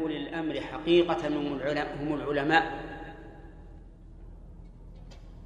أولي 0.00 0.16
الأمر 0.16 0.60
حقيقة 0.60 1.28
هم 2.00 2.14
العلماء. 2.14 2.72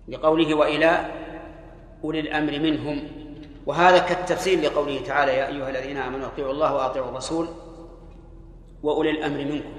لقوله 0.09 0.55
وإلى 0.55 1.11
أولي 2.05 2.21
الأمر 2.21 2.59
منهم. 2.59 3.09
وهذا 3.67 3.99
كالتفسير 3.99 4.61
لقوله 4.61 5.01
تعالى 5.07 5.33
يا 5.33 5.49
أيها 5.49 5.71
الذين 5.71 5.97
آمنوا 5.97 6.27
أطيعوا 6.27 6.53
الله 6.53 6.75
وأطيعوا 6.75 7.09
الرسول 7.09 7.49
وأولي 8.83 9.11
الأمر 9.11 9.39
منكم. 9.39 9.73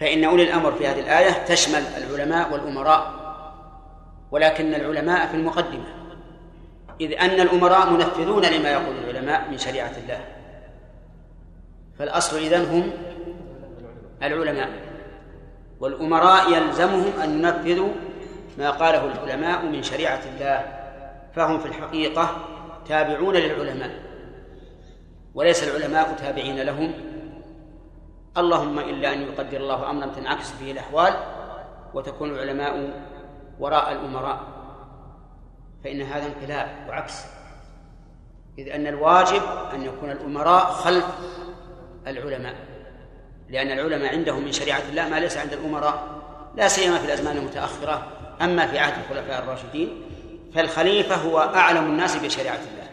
فإن 0.00 0.24
أولي 0.24 0.42
الأمر 0.42 0.72
في 0.72 0.86
هذه 0.86 1.00
الآية 1.00 1.44
تشمل 1.44 1.82
العلماء 1.96 2.52
والأمراء 2.52 3.24
ولكن 4.30 4.74
العلماء 4.74 5.26
في 5.26 5.34
المقدمة. 5.36 5.84
إذ 7.00 7.12
أن 7.12 7.40
الأمراء 7.40 7.90
منفذون 7.90 8.42
لما 8.42 8.70
يقول 8.70 8.96
العلماء 8.96 9.50
من 9.50 9.58
شريعة 9.58 9.92
الله. 10.02 10.33
فالأصل 11.98 12.36
إذن 12.36 12.64
هم 12.64 12.90
العلماء 14.22 14.70
والأمراء 15.80 16.52
يلزمهم 16.52 17.20
أن 17.22 17.38
ينفذوا 17.38 17.92
ما 18.58 18.70
قاله 18.70 19.04
العلماء 19.04 19.64
من 19.66 19.82
شريعة 19.82 20.20
الله 20.34 20.64
فهم 21.34 21.58
في 21.58 21.66
الحقيقة 21.66 22.36
تابعون 22.88 23.34
للعلماء 23.34 23.90
وليس 25.34 25.68
العلماء 25.68 26.14
تابعين 26.14 26.60
لهم. 26.60 26.92
اللهم 28.36 28.78
إلا 28.78 29.12
أن 29.12 29.22
يقدر 29.22 29.56
الله 29.56 29.90
أمرا 29.90 30.06
تنعكس 30.06 30.52
فيه 30.52 30.72
الأحوال 30.72 31.14
وتكون 31.94 32.30
العلماء 32.30 32.90
وراء 33.60 33.92
الأمراء 33.92 34.40
فإن 35.84 36.02
هذا 36.02 36.26
انقلاب 36.26 36.68
وعكس 36.88 37.24
إذ 38.58 38.68
أن 38.68 38.86
الواجب 38.86 39.42
أن 39.74 39.82
يكون 39.82 40.10
الأمراء 40.10 40.64
خلف 40.64 41.06
العلماء 42.06 42.54
لأن 43.48 43.70
العلماء 43.70 44.12
عندهم 44.12 44.44
من 44.44 44.52
شريعة 44.52 44.82
الله 44.88 45.08
ما 45.08 45.20
ليس 45.20 45.36
عند 45.36 45.52
الأمراء 45.52 46.22
لا 46.56 46.68
سيما 46.68 46.98
في 46.98 47.04
الأزمان 47.04 47.36
المتأخرة 47.36 48.12
أما 48.40 48.66
في 48.66 48.78
عهد 48.78 49.02
الخلفاء 49.02 49.42
الراشدين 49.42 50.02
فالخليفة 50.54 51.14
هو 51.14 51.38
أعلم 51.38 51.84
الناس 51.84 52.16
بشريعة 52.16 52.54
الله 52.72 52.90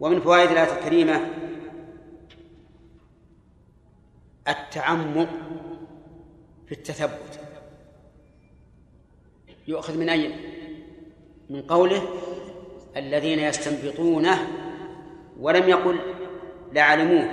ومن 0.00 0.20
فوائد 0.20 0.50
الآية 0.50 0.78
الكريمة 0.78 1.20
التعمق 4.48 5.28
في 6.66 6.72
التثبت 6.72 7.40
يؤخذ 9.68 9.98
من 9.98 10.08
أين؟ 10.08 10.36
من 11.50 11.62
قوله 11.62 12.02
الذين 12.96 13.38
يستنبطونه 13.38 14.48
ولم 15.40 15.68
يقل 15.68 15.98
لعلموه 16.72 17.28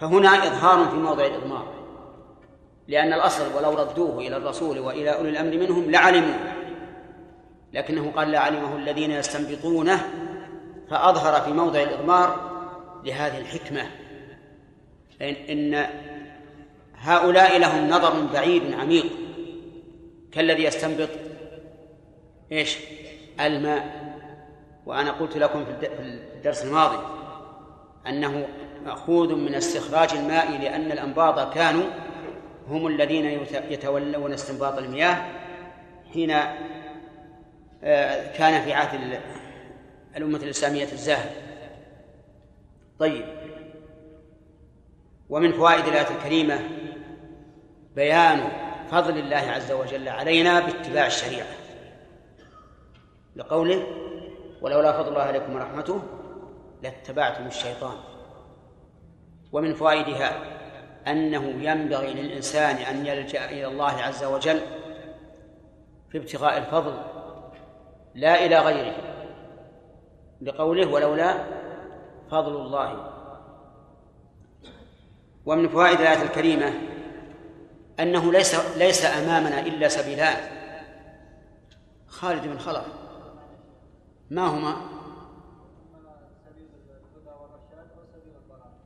فهنا 0.00 0.28
إظهار 0.28 0.88
في 0.88 0.96
موضع 0.96 1.26
الإضمار. 1.26 1.80
لأن 2.88 3.12
الأصل 3.12 3.56
ولو 3.56 3.70
ردوه 3.70 4.18
إلى 4.18 4.36
الرسول 4.36 4.78
وإلى 4.78 5.10
أولي 5.10 5.30
الأمر 5.30 5.56
منهم 5.56 5.90
لعلموا. 5.90 6.34
لكنه 7.72 8.10
قال 8.10 8.30
لعلمه 8.30 8.76
الذين 8.76 9.10
يستنبطونه. 9.10 10.08
فأظهر 10.90 11.40
في 11.40 11.52
موضع 11.52 11.82
الإضمار 11.82 12.50
لهذه 13.04 13.38
الحكمة. 13.38 13.82
إن 15.22 15.86
هؤلاء 16.94 17.58
لهم 17.58 17.90
نظر 17.90 18.26
بعيد 18.32 18.74
عميق. 18.74 19.06
كالذي 20.32 20.64
يستنبط 20.64 21.08
إيش؟ 22.52 22.78
الماء. 23.40 24.10
وأنا 24.86 25.10
قلت 25.10 25.36
لكم 25.36 25.64
في 25.64 25.88
الدرس 26.36 26.64
الماضي. 26.64 26.98
أنه 28.10 28.48
مأخوذ 28.84 29.34
من 29.34 29.54
استخراج 29.54 30.14
الماء 30.14 30.50
لأن 30.58 30.92
الأنباط 30.92 31.54
كانوا 31.54 31.86
هم 32.68 32.86
الذين 32.86 33.24
يتولون 33.70 34.32
استنباط 34.32 34.78
المياه 34.78 35.22
حين 36.12 36.30
آه، 37.84 38.32
كان 38.36 38.62
في 38.62 38.72
عهد 38.72 39.20
الأمة 40.16 40.38
الإسلامية 40.38 40.92
الزاهد 40.92 41.30
طيب. 42.98 43.24
ومن 45.30 45.52
فوائد 45.52 45.86
الآية 45.86 46.16
الكريمة 46.16 46.60
بيان 47.96 48.48
فضل 48.90 49.18
الله 49.18 49.36
عز 49.36 49.72
وجل 49.72 50.08
علينا 50.08 50.60
باتباع 50.60 51.06
الشريعة. 51.06 51.46
لقوله 53.36 53.86
ولولا 54.62 54.92
فضل 54.92 55.08
الله 55.08 55.22
عليكم 55.22 55.54
ورحمته 55.54 56.02
لاتبعتم 56.82 57.46
الشيطان. 57.46 57.96
ومن 59.52 59.74
فوائدها 59.74 60.32
أنه 61.06 61.44
ينبغي 61.44 62.14
للإنسان 62.14 62.76
أن 62.76 63.06
يلجأ 63.06 63.44
إلى 63.44 63.66
الله 63.66 63.92
عز 63.92 64.24
وجل 64.24 64.60
في 66.10 66.18
ابتغاء 66.18 66.58
الفضل 66.58 67.02
لا 68.14 68.46
إلى 68.46 68.58
غيره 68.58 68.96
لقوله 70.42 70.88
ولولا 70.92 71.44
فضل 72.30 72.56
الله. 72.56 73.12
ومن 75.46 75.68
فوائد 75.68 76.00
الآية 76.00 76.22
الكريمة 76.22 76.72
أنه 78.00 78.32
ليس 78.32 78.76
ليس 78.76 79.04
أمامنا 79.04 79.60
إلا 79.60 79.88
سبيلان. 79.88 80.36
خالد 82.06 82.46
بن 82.46 82.58
خلف 82.58 82.86
ما 84.30 84.46
هما؟ 84.46 84.89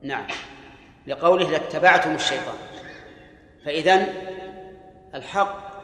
نعم. 0.05 0.27
لقوله 1.07 1.51
لاتبعتم 1.51 2.15
الشيطان. 2.15 2.57
فإذا 3.65 4.07
الحق 5.15 5.75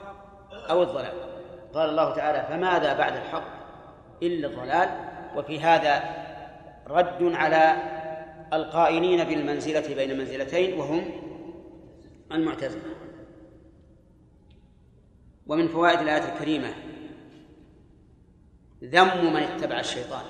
أو 0.70 0.82
الضلال. 0.82 1.12
قال 1.75 1.88
الله 1.88 2.14
تعالى 2.14 2.47
فماذا 2.48 2.94
بعد 2.94 3.16
الحق 3.16 3.48
إلا 4.22 4.48
الضلال؟ 4.48 4.88
وفي 5.36 5.60
هذا 5.60 6.03
رد 6.86 7.22
على 7.22 7.76
القائلين 8.53 9.25
بالمنزلة 9.25 9.94
بين 9.94 10.19
منزلتين 10.19 10.80
وهم 10.80 11.04
المعتزلة. 12.32 12.82
ومن 15.47 15.69
فوائد 15.69 16.00
الآية 16.00 16.32
الكريمة 16.32 16.75
ذم 18.84 19.32
من 19.34 19.42
اتبع 19.42 19.80
الشيطان. 19.80 20.25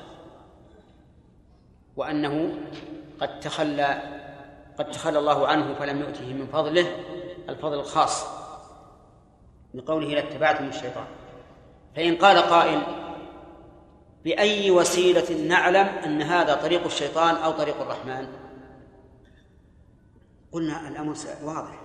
وأنه 1.97 2.55
قد 3.20 3.41
تخلى 3.41 4.03
قد 4.78 4.91
تخلى 4.91 5.19
الله 5.19 5.48
عنه 5.48 5.75
فلم 5.75 6.00
يؤته 6.00 6.32
من 6.32 6.47
فضله 6.53 6.97
الفضل 7.48 7.78
الخاص 7.78 8.26
بقوله 9.75 10.06
لاتبعتم 10.06 10.69
الشيطان 10.69 11.06
فإن 11.97 12.16
قال 12.16 12.38
قائل 12.38 12.82
بأي 14.25 14.70
وسيلة 14.70 15.47
نعلم 15.48 15.86
أن 15.86 16.22
هذا 16.22 16.54
طريق 16.54 16.84
الشيطان 16.84 17.34
أو 17.34 17.50
طريق 17.53 17.81
الرحمن 17.81 18.28
قلنا 20.52 20.88
الأمر 20.88 21.14
واضح. 21.42 21.81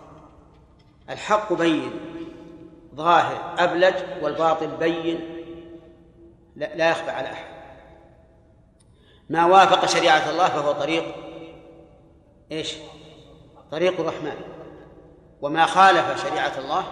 الحق 1.09 1.53
بين 1.53 1.91
ظاهر 2.96 3.53
أبلج 3.57 3.96
والباطل 4.22 4.67
بين. 4.67 5.19
لا 6.56 6.90
يخفى 6.90 7.09
على 7.12 7.31
أحد. 7.31 7.56
ما 9.29 9.46
وافق 9.46 9.85
شريعة 9.85 10.29
الله 10.29 10.47
فهو 10.47 10.72
طريق 10.72 11.25
إيش؟ 12.52 12.76
طريق 13.72 14.00
الرحمن. 14.00 14.36
وما 15.42 15.66
خالف 15.66 16.28
شريعة 16.28 16.60
الله 16.60 16.86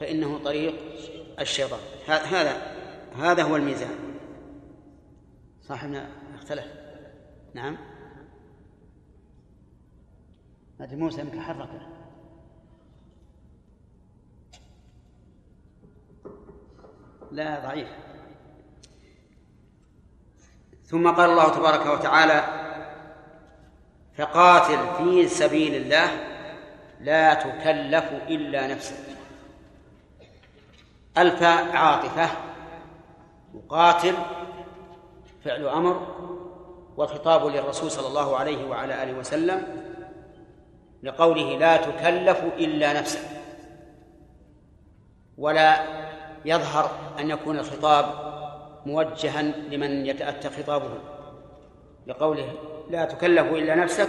فإنه 0.00 0.38
طريق 0.44 0.74
الشيطان. 1.40 1.80
هذا 2.06 2.76
هذا 3.16 3.42
هو 3.42 3.56
الميزان. 3.56 3.98
صاحبنا 5.62 6.10
اختلف. 6.34 6.66
نعم. 7.54 7.78
هذه 10.80 10.94
موسى 10.94 11.20
يمكن 11.20 11.40
حركه 11.40 11.88
لا 17.30 17.60
ضعيف. 17.60 17.88
ثم 20.84 21.10
قال 21.10 21.30
الله 21.30 21.48
تبارك 21.56 21.98
وتعالى 21.98 22.64
فقاتل 24.18 24.78
في 24.98 25.28
سبيل 25.28 25.74
الله 25.74 26.10
لا 27.00 27.34
تكلف 27.34 28.04
إلا 28.28 28.66
نفسك. 28.66 28.96
الفاء 31.18 31.76
عاطفة 31.76 32.28
وقاتل 33.54 34.14
فعل 35.44 35.68
أمر 35.68 36.06
والخطاب 36.96 37.46
للرسول 37.46 37.90
صلى 37.90 38.06
الله 38.06 38.36
عليه 38.36 38.68
وعلى 38.68 39.02
آله 39.02 39.18
وسلم 39.18 39.62
لقوله 41.02 41.58
لا 41.58 41.76
تكلف 41.76 42.44
إلا 42.44 42.92
نفسك. 42.92 43.28
ولا 45.38 45.78
يظهر 46.44 46.90
أن 47.18 47.30
يكون 47.30 47.58
الخطاب 47.58 48.34
موجها 48.86 49.42
لمن 49.42 50.06
يتأتى 50.06 50.50
خطابه 50.50 50.98
لقوله 52.06 52.52
لا 52.90 53.04
تكلف 53.04 53.52
إلا 53.52 53.74
نفسك 53.74 54.08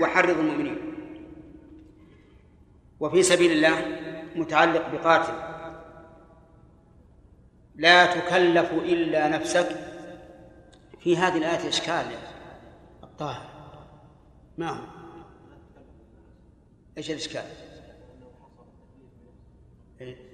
وحرض 0.00 0.38
المؤمنين. 0.38 0.94
وفي 3.00 3.22
سبيل 3.22 3.52
الله 3.52 3.98
متعلق 4.36 4.88
بقاتل. 4.88 5.34
لا 7.74 8.06
تكلف 8.06 8.72
إلا 8.72 9.28
نفسك. 9.28 9.68
في 11.00 11.16
هذه 11.16 11.38
الآية 11.38 11.68
إشكال 11.68 12.06
الطاهر. 13.02 13.50
ما 14.58 14.70
هو؟ 14.70 14.84
إيش 16.98 17.10
الإشكال؟ 17.10 17.44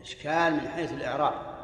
إشكال 0.01 0.53
من 0.53 0.69
حيث 0.69 0.93
الإعراب. 0.93 1.55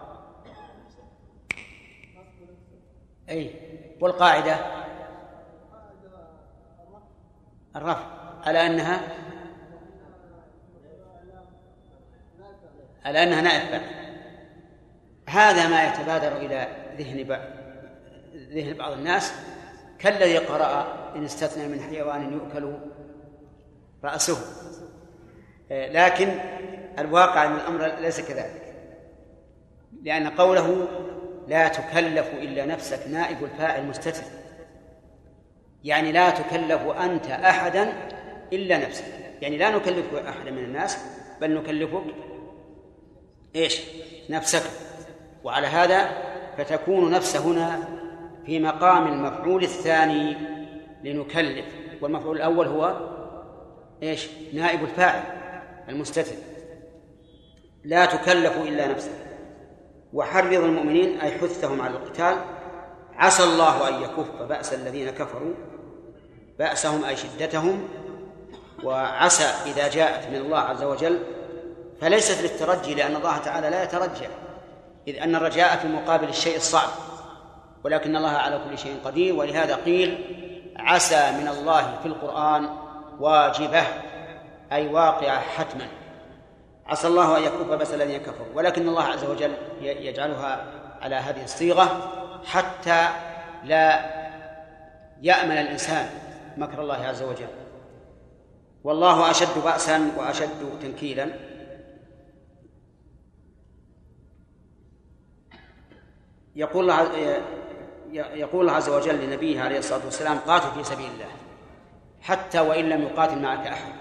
أي 3.29 3.55
والقاعدة؟ 4.01 4.81
الرفع. 7.77 8.07
على 8.47 8.67
أنها 8.67 9.01
على 13.05 13.23
أنها 13.23 13.41
نائب 13.41 13.69
فاعل 13.71 14.01
هذا 15.29 15.69
ما 15.69 15.89
يتبادر 15.89 16.37
إلى 16.37 16.69
ذهن 16.99 17.39
ذهن 18.35 18.77
بعض 18.77 18.93
الناس. 18.93 19.33
كالذي 19.99 20.39
قرأ 20.39 20.87
إن 21.17 21.25
استثنى 21.25 21.69
من 21.69 21.81
حيوان 21.81 22.33
يؤكل 22.33 22.79
رأسه. 24.05 24.39
لكن 25.71 26.29
الواقع 26.99 27.45
أن 27.45 27.55
الأمر 27.57 27.87
ليس 28.01 28.21
كذلك. 28.21 28.75
لأن 30.03 30.29
قوله 30.29 30.89
لا 31.49 31.69
تكلف 31.69 32.29
إلا 32.35 32.67
نفسك 32.67 33.09
نائب 33.09 33.45
الفاعل 33.45 33.87
مستتر. 33.87 34.23
يعني 35.85 36.13
لا 36.13 36.31
تكلف 36.31 36.83
أنت 36.83 37.27
أحدا 37.27 37.93
إلا 38.53 38.79
نفسك. 38.79 39.05
يعني 39.43 39.59
لا 39.59 39.71
نكلف 39.71 40.15
أحدا 40.15 40.51
من 40.51 40.65
الناس 40.65 40.99
بل 41.41 41.55
نكلفك 41.55 42.05
إيش؟ 43.57 43.83
نفسك. 44.31 44.63
وعلى 45.45 45.67
هذا 45.67 46.09
فتكون 46.59 47.11
نفس 47.11 47.37
هنا 47.37 47.89
في 48.47 48.59
مقام 48.59 49.07
المفعول 49.07 49.63
الثاني 49.63 50.37
لنكلف. 51.05 51.65
والمفعول 52.01 52.37
الأول 52.37 52.67
هو 52.67 53.11
إيش؟ 54.03 54.29
نائب 54.53 54.83
الفاعل 54.83 55.23
المستتر. 55.89 56.37
لا 57.85 58.07
تكلف 58.07 58.57
إلا 58.57 58.87
نفسك. 58.87 59.11
وحرض 60.13 60.53
المؤمنين 60.53 61.21
أي 61.21 61.31
حثهم 61.31 61.81
على 61.81 61.97
القتال. 61.97 62.37
عسى 63.17 63.45
الله 63.45 63.89
أن 63.89 64.03
يكف 64.03 64.43
بأس 64.43 64.75
الذين 64.75 65.11
كفروا. 65.11 65.55
بأسهم 66.61 67.05
أي 67.05 67.17
شدتهم 67.17 67.89
وعسى 68.85 69.45
إذا 69.67 69.89
جاءت 69.89 70.31
من 70.31 70.37
الله 70.37 70.59
عز 70.59 70.83
وجل 70.83 71.19
فليست 72.01 72.43
للترجي 72.43 72.95
لأن 72.95 73.17
الله 73.17 73.39
تعالى 73.39 73.71
لا 73.71 73.83
يترجى 73.83 74.29
إذ 75.09 75.23
أن 75.23 75.35
الرجاء 75.35 75.77
في 75.77 75.89
مقابل 75.89 76.29
الشيء 76.29 76.57
الصعب 76.57 76.89
ولكن 77.85 78.17
الله 78.17 78.31
على 78.31 78.61
كل 78.69 78.79
شيء 78.79 78.97
قدير 79.05 79.35
ولهذا 79.35 79.75
قيل 79.75 80.25
عسى 80.77 81.33
من 81.41 81.49
الله 81.49 81.99
في 82.03 82.09
القرآن 82.09 82.69
واجبة 83.21 83.83
أي 84.73 84.89
واقعة 84.89 85.41
حتما. 85.41 85.89
عسى 86.87 87.07
الله 87.07 87.39
أن 87.39 87.43
يكف 87.43 87.63
بأس 87.63 87.95
الذين 87.95 88.21
كفروا 88.21 88.55
ولكن 88.55 88.89
الله 88.89 89.05
عز 89.05 89.25
وجل 89.25 89.53
يجعلها 89.81 90.65
على 91.03 91.17
هذه 91.17 91.45
الصيغة 91.45 92.11
حتى 92.45 93.09
لا 93.65 94.01
يأمن 95.23 95.59
الإنسان 95.59 96.30
مكر 96.57 96.83
الله 96.83 96.95
عز 96.95 97.23
وجل. 97.23 97.49
والله 98.85 99.31
أشد 99.31 99.65
بأسا 99.65 100.13
وأشد 100.17 100.79
تنكيلا. 100.83 101.31
يقول 106.57 106.91
الله 106.91 107.13
يقول 108.13 108.61
الله 108.61 108.73
عز 108.73 108.89
وجل 108.89 109.27
لنبيه 109.27 109.61
عليه 109.61 109.79
الصلاة 109.79 110.05
والسلام 110.05 110.39
قاتل 110.39 110.71
في 110.71 110.85
سبيل 110.85 111.07
الله 111.07 111.29
حتى 112.21 112.61
وإن 112.61 112.85
لم 112.89 113.03
يقاتل 113.03 113.43
معك 113.43 113.67
أحد. 113.67 113.93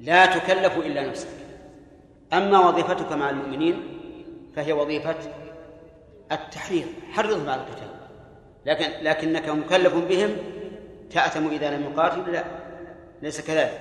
لا 0.00 0.26
تكلف 0.26 0.76
إلا 0.76 1.06
نفسك. 1.08 1.28
أما 2.32 2.68
وظيفتك 2.68 3.12
مع 3.12 3.30
المؤمنين 3.30 4.00
فهي 4.56 4.72
وظيفة 4.72 5.16
التحريض 6.32 6.86
حرضهم 7.12 7.48
على 7.48 7.60
القتال. 7.60 7.88
لكن 8.66 9.04
لكنك 9.04 9.48
مكلف 9.48 9.94
بهم 9.94 10.36
تأثم 11.14 11.48
إذا 11.48 11.76
لم 11.76 11.92
يقاتلوا 11.92 12.24
لا 12.24 12.44
ليس 13.22 13.40
كذلك. 13.40 13.80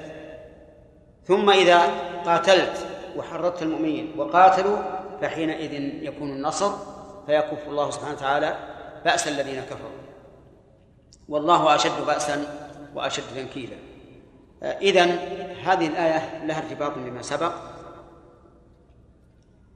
ثم 1.25 1.50
إذا 1.50 1.81
قاتلت 2.25 2.88
وحرضت 3.18 3.62
المؤمنين 3.62 4.13
وقاتلوا 4.18 4.77
فحينئذ 5.21 5.74
يكون 6.03 6.30
النصر 6.30 6.71
فيكف 7.25 7.68
الله 7.68 7.91
سبحانه 7.91 8.13
وتعالى 8.13 8.57
بأس 9.06 9.27
الذين 9.27 9.62
كفروا. 9.62 10.03
والله 11.30 11.75
أشد 11.75 12.06
بأسا 12.07 12.45
وأشد 12.95 13.24
تنكيلا. 13.36 13.75
إذن 14.63 15.09
هذه 15.63 15.88
الآية 15.88 16.45
لها 16.45 16.57
ارتباط 16.57 16.91
بما 16.95 17.21
سبق 17.21 17.53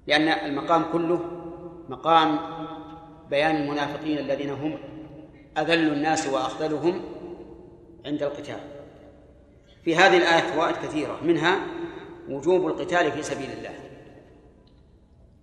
لأن 0.07 0.27
المقام 0.27 0.85
كله 0.91 1.19
مقام 1.89 2.39
بيان 3.29 3.55
المنافقين 3.55 4.17
الذين 4.17 4.49
هم 4.49 4.77
أذل 5.57 5.93
الناس 5.93 6.27
وأخذلهم 6.27 7.01
عند 8.07 8.23
القتال. 8.23 8.59
في 9.83 9.95
هذه 9.95 10.17
الآية 10.17 10.53
فوائد 10.53 10.75
كثيرة 10.75 11.19
منها 11.23 11.59
وجوب 12.29 12.67
القتال 12.67 13.11
في 13.11 13.23
سبيل 13.23 13.51
الله. 13.51 13.73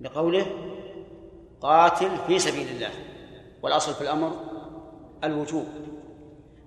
لقوله 0.00 0.46
قاتل 1.60 2.16
في 2.26 2.38
سبيل 2.38 2.68
الله 2.68 2.90
والأصل 3.62 3.94
في 3.94 4.00
الأمر 4.00 4.32
الوجوب. 5.24 5.66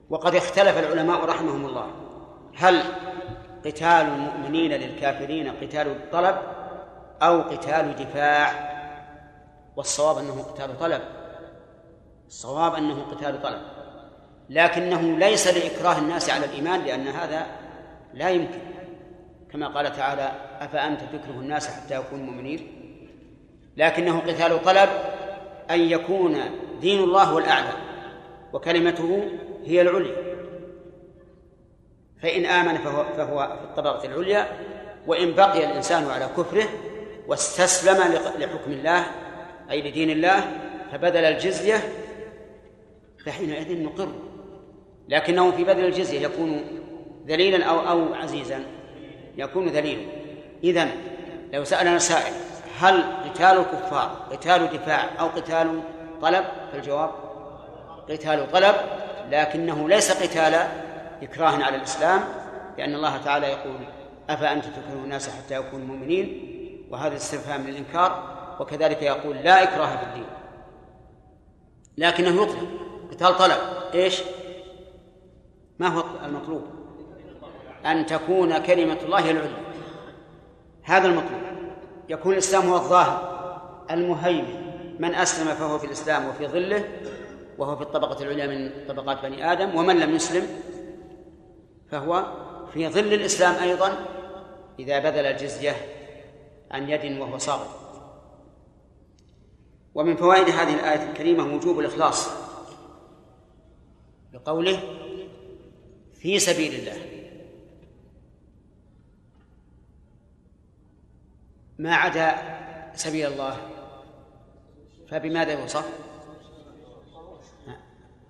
وقد 0.10 0.36
اختلف 0.36 0.78
العلماء 0.78 1.26
رحمهم 1.26 1.66
الله 1.66 1.92
هل 2.56 2.84
قتال 3.66 3.86
المؤمنين 3.86 4.72
للكافرين 4.72 5.52
قتال 5.52 5.88
الطلب 5.88 6.38
أو 7.22 7.42
قتال 7.42 7.96
دفاع؟ 7.96 8.68
والصواب 9.76 10.18
أنه 10.18 10.44
قتال 10.44 10.80
طلب. 10.80 11.02
الصواب 12.28 12.76
أنه 12.76 13.04
قتال 13.04 13.42
طلب. 13.42 13.62
لكنه 14.50 15.18
ليس 15.18 15.48
لإكراه 15.48 16.00
الناس 16.00 16.30
على 16.30 16.46
الإيمان 16.46 16.82
لأن 16.82 17.08
هذا 17.08 17.46
لا 18.14 18.30
يمكن. 18.30 18.60
كما 19.52 19.68
قال 19.68 19.96
تعالى 19.96 20.32
أفأنت 20.60 21.02
تكره 21.02 21.40
الناس 21.40 21.68
حتى 21.68 21.96
يكونوا 21.96 22.26
مؤمنين؟ 22.26 22.68
لكنه 23.78 24.20
قتال 24.20 24.64
طلب 24.64 24.90
أن 25.72 25.80
يكون 25.80 26.38
دين 26.82 27.04
الله 27.04 27.24
هو 27.24 27.40
الأعلى 27.40 27.74
وكلمته 28.54 29.32
هي 29.66 29.82
العليا. 29.82 30.16
فإن 32.22 32.46
آمن 32.46 32.78
فهو, 32.78 33.06
فهو 33.18 33.58
في 33.60 33.64
الطبقة 33.64 34.06
العليا 34.06 34.48
وإن 35.08 35.32
بقي 35.32 35.66
الإنسان 35.66 36.06
على 36.10 36.30
كفره 36.38 36.66
واستسلم 37.28 38.14
لحكم 38.40 38.72
الله 38.72 39.06
أي 39.72 39.82
لدين 39.90 40.10
الله 40.10 40.40
فبذل 40.92 41.26
الجزية 41.26 41.94
فحينئذ 43.26 43.84
نقر. 43.84 44.27
لكنه 45.10 45.52
في 45.52 45.64
بذل 45.64 45.86
الجزية 45.86 46.22
يكون 46.22 46.64
ذليلا 47.28 47.66
أو 47.66 47.80
أو 47.80 48.14
عزيزا. 48.14 48.64
يكون 49.38 49.68
ذليلا. 49.68 50.12
إذا 50.64 50.88
لو 51.54 51.64
سألنا 51.64 52.00
سائل 52.00 52.34
هل 52.80 53.04
قتال 53.04 53.60
الكفار 53.60 54.28
قتال 54.32 54.68
دفاع 54.68 55.10
أو 55.20 55.28
قتال 55.28 55.82
طلب؟ 56.22 56.46
فالجواب 56.72 57.12
قتال 58.10 58.52
طلب 58.52 58.76
لكنه 59.32 59.90
ليس 59.90 60.12
قتال 60.12 60.68
إكراه 61.22 61.64
على 61.64 61.76
الإسلام 61.76 62.22
لأن 62.78 62.96
الله 62.96 63.18
تعالى 63.18 63.48
يقول 63.48 63.78
أفأنت 64.30 64.66
تكره 64.66 65.04
الناس 65.04 65.30
حتى 65.30 65.56
يكونوا 65.56 65.86
مؤمنين؟ 65.88 66.44
وهذا 66.92 67.16
استفهام 67.16 67.68
للإنكار 67.68 68.38
وكذلك 68.60 69.02
يقول 69.02 69.36
لا 69.36 69.64
إكراه 69.64 69.96
في 69.96 70.04
الدين. 70.04 70.26
لكنه 71.98 72.44
يطلب 72.44 72.70
قتال 73.12 73.38
طلب. 73.38 73.58
إيش؟ 73.94 74.22
ما 75.80 75.88
هو 75.88 76.04
المطلوب؟ 76.26 76.62
أن 77.86 78.06
تكون 78.06 78.58
كلمة 78.58 78.98
الله 79.04 79.32
العليا. 79.32 79.64
هذا 80.84 81.08
المطلوب. 81.08 81.42
يكون 82.10 82.34
الإسلام 82.34 82.70
هو 82.70 82.76
الظاهر 82.76 83.38
المهيمن. 83.92 84.68
من 85.00 85.16
أسلم 85.16 85.56
فهو 85.56 85.80
في 85.80 85.86
الإسلام 85.86 86.28
وفي 86.28 86.48
ظله 86.48 86.84
وهو 87.58 87.76
في 87.76 87.82
الطبقة 87.82 88.24
العليا 88.24 88.48
من 88.48 88.72
طبقات 88.88 89.22
بني 89.22 89.52
آدم 89.52 89.76
ومن 89.76 90.00
لم 90.00 90.16
يسلم 90.16 90.48
فهو 91.92 92.26
في 92.74 92.90
ظل 92.90 93.14
الإسلام 93.14 93.64
أيضا 93.64 94.06
إذا 94.80 95.00
بذل 95.00 95.26
الجزية 95.26 95.76
عن 96.72 96.90
يد 96.90 97.20
وهو 97.20 97.38
صاغر. 97.38 97.68
ومن 99.96 100.16
فوائد 100.16 100.50
هذه 100.50 100.74
الآية 100.74 101.10
الكريمة 101.10 101.56
وجوب 101.56 101.80
الإخلاص 101.80 102.30
بقوله 104.34 104.80
في 106.20 106.40
سبيل 106.40 106.74
الله. 106.74 106.98
ما 111.80 111.96
عدا 111.96 112.36
سبيل 112.96 113.28
الله 113.28 113.58
فبماذا 115.10 115.62
يوصف؟ 115.62 115.86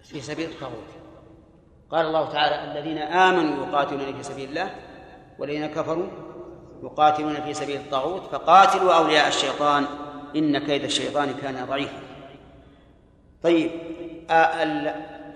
في 0.04 0.22
سبيل 0.22 0.50
الطاغوت. 0.50 0.88
قال 1.90 2.06
الله 2.06 2.30
تعالى 2.30 2.72
الذين 2.72 2.98
آمنوا 2.98 3.68
يقاتلون 3.68 4.18
في 4.18 4.24
سبيل 4.24 4.50
الله 4.50 4.76
والذين 5.40 5.68
كفروا 5.68 6.08
يقاتلون 6.84 7.42
في 7.42 7.54
سبيل 7.54 7.76
الطاغوت 7.76 8.22
فقاتلوا 8.22 8.94
أولياء 8.94 9.28
الشيطان. 9.28 9.86
إن 10.36 10.66
كيد 10.66 10.84
الشيطان 10.84 11.34
كان 11.34 11.66
ضعيفا. 11.66 12.00
طيب 13.44 13.72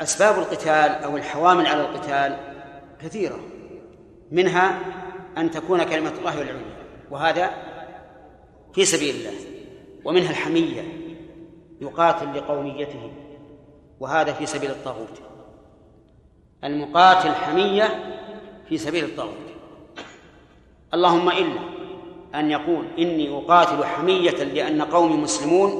أسباب 0.02 0.40
القتال 0.40 1.04
أو 1.04 1.18
الحوامل 1.18 1.68
على 1.68 1.82
القتال 1.82 2.38
كثيرة. 3.02 3.40
منها 4.32 4.80
أن 5.38 5.52
تكون 5.52 5.84
كلمة 5.84 6.14
الله 6.20 6.42
العليا 6.42 6.76
وهذا 7.12 7.52
في 8.74 8.86
سبيل 8.86 9.16
الله. 9.16 9.34
ومنها 10.06 10.30
الحمية 10.30 10.82
يقاتل 11.82 12.38
لقوميته 12.38 13.12
وهذا 14.00 14.34
في 14.34 14.46
سبيل 14.46 14.72
الطاغوت. 14.72 15.22
المقاتل 16.64 17.32
حمية 17.32 18.18
في 18.70 18.78
سبيل 18.78 19.04
الطاغوت. 19.04 19.52
اللهم 20.94 21.30
إلا 21.30 21.60
أن 22.36 22.52
يقول 22.52 22.86
إني 23.00 23.38
أقاتل 23.38 23.86
حمية 23.86 24.44
لأن 24.44 24.82
قومي 24.82 25.18
مسلمون 25.18 25.72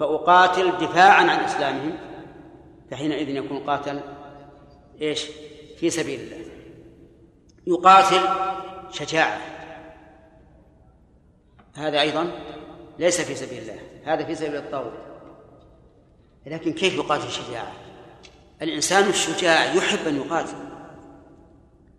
فأقاتل 0.00 0.70
دفاعا 0.80 1.20
عن 1.20 1.44
إسلامهم. 1.44 2.05
فحينئذ 2.90 3.28
يكون 3.28 3.58
قاتل 3.58 4.00
إيش؟ 5.00 5.26
في 5.76 5.90
سبيل 5.90 6.20
الله. 6.20 6.46
يقاتل 7.66 8.20
شجاعة. 8.90 9.40
هذا 11.74 12.00
أيضا 12.00 12.32
ليس 12.98 13.20
في 13.20 13.34
سبيل 13.34 13.62
الله 13.62 13.78
هذا 14.04 14.24
في 14.24 14.34
سبيل 14.34 14.56
الطاغوت. 14.56 14.92
لكن 16.46 16.72
كيف 16.72 16.94
يقاتل 16.94 17.30
شجاعة؟ 17.30 17.72
الإنسان 18.62 19.08
الشجاع 19.08 19.74
يحب 19.74 20.08
أن 20.08 20.16
يقاتل 20.16 20.56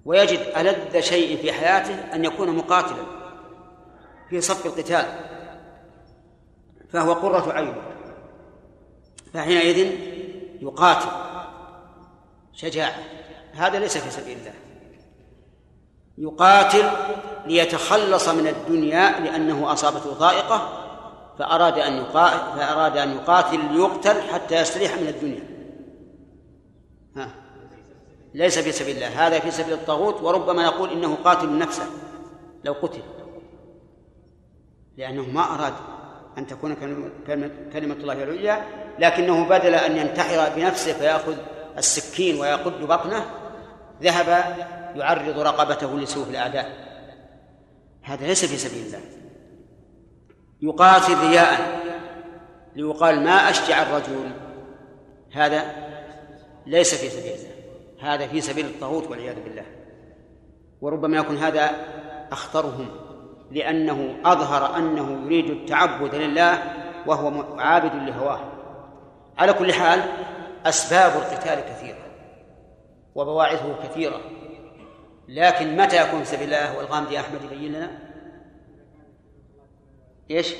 ويجد 0.05 0.39
ألذ 0.39 0.99
شيء 0.99 1.37
في 1.37 1.53
حياته 1.53 2.15
أن 2.15 2.25
يكون 2.25 2.55
مقاتلا 2.55 3.05
في 4.29 4.41
صف 4.41 4.65
القتال 4.65 5.05
فهو 6.89 7.13
قرة 7.13 7.53
عينه 7.53 7.81
فحينئذ 9.33 9.91
يقاتل 10.61 11.09
شجاعة. 12.53 12.99
هذا 13.53 13.79
ليس 13.79 13.97
في 13.97 14.11
سبيل 14.11 14.37
الله. 14.37 14.53
يقاتل 16.17 16.89
ليتخلص 17.45 18.29
من 18.29 18.47
الدنيا 18.47 19.19
لأنه 19.19 19.73
أصابته 19.73 20.13
ضائقة 20.13 20.83
فأراد 21.39 21.77
أن 21.77 21.93
يقاتل 21.93 22.57
فأراد 22.57 22.97
أن 22.97 23.11
يقاتل 23.11 23.73
ليقتل 23.73 24.21
حتى 24.21 24.55
يستريح 24.55 24.97
من 24.97 25.07
الدنيا. 25.07 25.43
ها. 27.15 27.31
ليس 28.33 28.59
في 28.59 28.71
سبيل 28.71 28.95
الله. 28.95 29.27
هذا 29.27 29.39
في 29.39 29.51
سبيل 29.51 29.73
الطاغوت 29.73 30.21
وربما 30.21 30.63
يقول 30.63 30.89
إنه 30.89 31.15
قاتل 31.15 31.57
نفسه 31.57 31.85
لو 32.63 32.73
قتل. 32.73 33.01
لأنه 34.97 35.21
ما 35.21 35.41
أراد 35.41 35.73
أن 36.37 36.47
تكون 36.47 36.73
كلمة 37.73 37.95
الله 37.95 38.23
العليا 38.23 38.86
لكنه 38.99 39.49
بدل 39.49 39.75
أن 39.75 39.97
ينتحر 39.97 40.55
بنفسه 40.55 40.93
فيأخذ 40.93 41.35
السكين 41.77 42.39
ويقد 42.39 42.87
بطنه 42.87 43.25
ذهب 44.01 44.55
يعرض 44.95 45.39
رقبته 45.39 45.99
لسوء 45.99 46.29
الأعداء 46.29 46.87
هذا 48.07 48.27
ليس 48.27 48.45
في 48.45 48.57
سبيل 48.57 48.85
الله. 48.85 49.01
يقاتل 50.61 51.29
رياء 51.29 51.81
ليقال 52.75 53.23
ما 53.23 53.49
أشجع 53.49 53.81
الرجل. 53.81 54.31
هذا 55.31 55.63
ليس 56.65 56.95
في 56.95 57.09
سبيل 57.09 57.31
الله. 57.31 57.51
هذا 58.01 58.27
في 58.27 58.41
سبيل 58.41 58.65
الطاغوت 58.65 59.07
والعياذ 59.07 59.35
بالله. 59.43 59.65
وربما 60.81 61.17
يكون 61.17 61.37
هذا 61.37 61.71
أخطرهم 62.31 62.89
لأنه 63.51 64.15
أظهر 64.25 64.77
أنه 64.77 65.25
يريد 65.25 65.49
التعبد 65.49 66.15
لله 66.15 66.63
وهو 67.05 67.59
عابد 67.59 68.09
لهواه. 68.09 68.56
على 69.37 69.53
كل 69.53 69.73
حال 69.73 70.03
أسباب 70.65 71.11
القتال 71.11 71.59
كثيرة 71.59 72.07
وبواعثه 73.15 73.83
كثيرة 73.83 74.21
لكن 75.27 75.77
متى 75.77 76.07
يكون 76.07 76.23
في 76.23 76.25
سبيل 76.25 76.53
الله 76.53 76.77
والغامدي 76.77 77.19
أحمد 77.19 77.41
يبين 77.43 77.73
لنا؟ 77.73 77.99
إيش؟ 80.31 80.55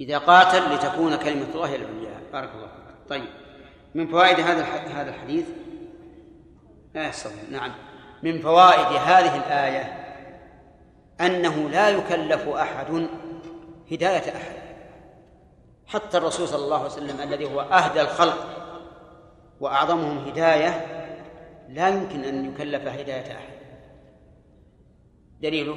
إذا 0.00 0.18
قاتل 0.18 0.74
لتكون 0.74 1.16
كلمة 1.16 1.48
الله 1.54 1.74
العليا. 1.76 2.20
بارك 2.32 2.50
الله 2.54 2.66
فيك. 2.66 3.08
طيب 3.08 3.28
من 3.94 4.06
فوائد 4.06 4.40
هذا 4.40 4.64
هذا 4.64 5.10
الحديث؟ 5.10 5.46
لا 6.94 7.08
يستطيع. 7.08 7.42
نعم. 7.50 7.72
من 8.22 8.40
فوائد 8.40 8.86
هذه 8.86 9.36
الآية 9.36 9.98
أنه 11.20 11.68
لا 11.68 11.88
يكلف 11.88 12.48
أحد 12.48 13.06
هداية 13.90 14.36
أحد. 14.36 14.61
حتى 15.92 16.18
الرسول 16.18 16.48
صلى 16.48 16.64
الله 16.64 16.76
عليه 16.76 16.86
وسلم 16.86 17.20
الذي 17.20 17.54
هو 17.54 17.60
أهدى 17.60 18.00
الخلق 18.00 18.46
وأعظمهم 19.60 20.18
هداية 20.18 20.70
لا 21.68 21.88
يمكن 21.88 22.24
أن 22.24 22.52
يكلف 22.52 22.86
هداية 22.86 23.36
أحد. 23.36 23.52
دليله؟ 25.40 25.76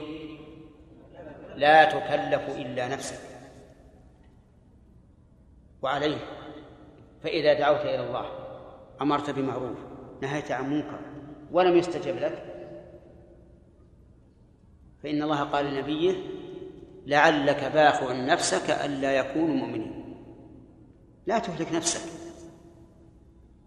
لا 1.56 1.86
تكلف 1.86 2.58
إلا 2.58 2.88
نفسك 2.88 3.20
وعليه. 5.82 6.18
فإذا 7.24 7.54
دعوت 7.54 7.82
إلى 7.82 8.08
الله 8.08 8.26
أمرت 9.02 9.30
بمعروف 9.30 9.78
نهيت 10.22 10.52
عن 10.52 10.70
منكر 10.70 11.00
ولم 11.52 11.78
يستجب 11.78 12.16
لك 12.18 12.46
فإن 15.04 15.24
الله 15.24 15.44
قال 15.44 15.66
لنبيه 15.66 16.16
لعلك 17.06 17.64
باخع 17.74 18.12
نفسك 18.12 18.70
ألا 18.70 19.12
يكونوا 19.18 19.56
مؤمنين. 19.56 19.95
لا 21.28 21.40
تهلك 21.40 21.74
نفسك. 21.74 22.02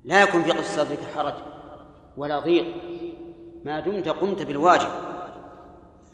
لا 0.05 0.23
يكون 0.23 0.43
في 0.43 0.51
قصة 0.51 0.85
صدرك 0.85 0.99
حرج 1.17 1.35
ولا 2.17 2.39
ضيق. 2.39 2.67
ما 3.65 3.81
دمت 3.81 4.09
قمت 4.09 4.43
بالواجب. 4.43 4.89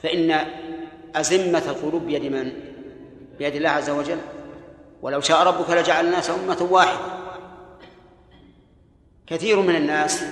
فإن 0.03 0.47
أزمة 1.15 1.63
القلوب 1.69 2.03
بيد 2.03 2.25
من؟ 2.25 2.53
بيد 3.39 3.55
الله 3.55 3.69
عز 3.69 3.91
وجل. 3.91 4.19
ولو 5.03 5.21
شاء 5.21 5.47
ربك 5.47 5.71
لجعل 5.71 6.07
الناس 6.07 6.31
أمة 6.31 6.69
واحدة. 6.71 7.15
كثير 9.27 9.61
من 9.61 9.77
الناس 9.77 10.25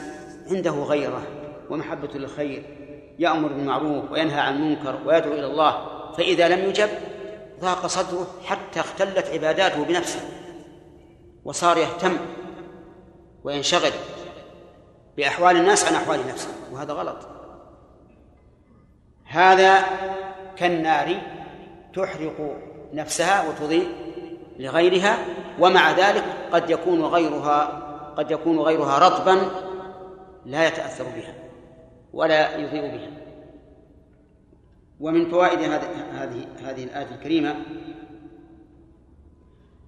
عنده 0.51 0.71
غيرة 0.71 1.23
ومحبة 1.71 2.09
للخير 2.15 2.63
يأمر 3.19 3.49
بالمعروف 3.49 4.11
وينهى 4.11 4.41
عن 4.41 4.57
المنكر 4.57 4.99
ويدعو 5.07 5.33
إلى 5.33 5.47
الله 5.47 5.87
فإذا 6.13 6.49
لم 6.49 6.69
يجب 6.69 6.89
ضاق 7.61 7.87
صدره 7.87 8.27
حتى 8.45 8.81
اختلت 8.81 9.27
عباداته 9.27 9.85
بنفسه. 9.85 10.21
وصار 11.45 11.77
يهتم 11.77 12.17
وينشغل 13.45 13.93
بأحوال 15.17 15.57
الناس 15.57 15.85
عن 15.85 15.95
أحوال 15.95 16.21
نفسه 16.29 16.49
وهذا 16.73 16.93
غلط. 16.93 17.17
هذا 19.25 19.85
كالنار 20.57 21.21
تحرق 21.95 22.59
نفسها 22.93 23.49
وتضيء 23.49 23.89
لغيرها 24.59 25.19
ومع 25.59 25.91
ذلك 25.91 26.25
قد 26.53 26.71
يكون 26.71 27.05
غيرها 27.05 27.83
قد 28.17 28.31
يكون 28.31 28.59
غيرها 28.59 28.99
رطبا 28.99 29.51
لا 30.47 30.67
يتأثر 30.67 31.05
بها 31.05 31.35
ولا 32.13 32.57
يضيء 32.57 32.83
بها. 32.83 33.11
ومن 35.01 35.31
فوائد 35.31 35.59
هذه 36.13 36.47
هذه 36.63 36.85
الآية 36.85 37.15
الكريمة 37.15 37.57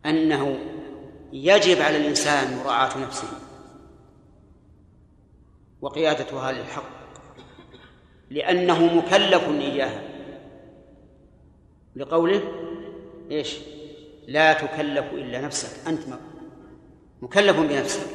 أنه 0.07 0.59
يجب 1.35 1.83
على 1.83 1.97
الإنسان 1.97 2.57
مراعاة 2.57 2.99
نفسه 2.99 3.29
وقيادتها 5.81 6.53
للحق 6.53 6.85
لأنه 8.31 8.95
مكلف 8.95 9.49
إياها 9.49 10.03
لقوله 11.97 12.43
إيش؟ 13.31 13.57
لا 14.29 14.53
تكلف 14.53 15.13
إلا 15.13 15.41
نفسك 15.41 15.89
أنت 15.89 16.01
مكلف 17.23 17.57
بنفسك. 17.57 18.07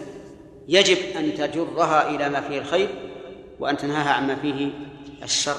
يجب 0.68 0.98
أن 1.18 1.34
تجرها 1.34 2.10
إلى 2.10 2.30
ما 2.30 2.42
فيه 2.42 2.60
الخير 2.60 2.90
وأن 3.60 3.78
تنهاها 3.78 4.14
عما 4.14 4.36
فيه 4.36 4.72
الشر. 5.24 5.58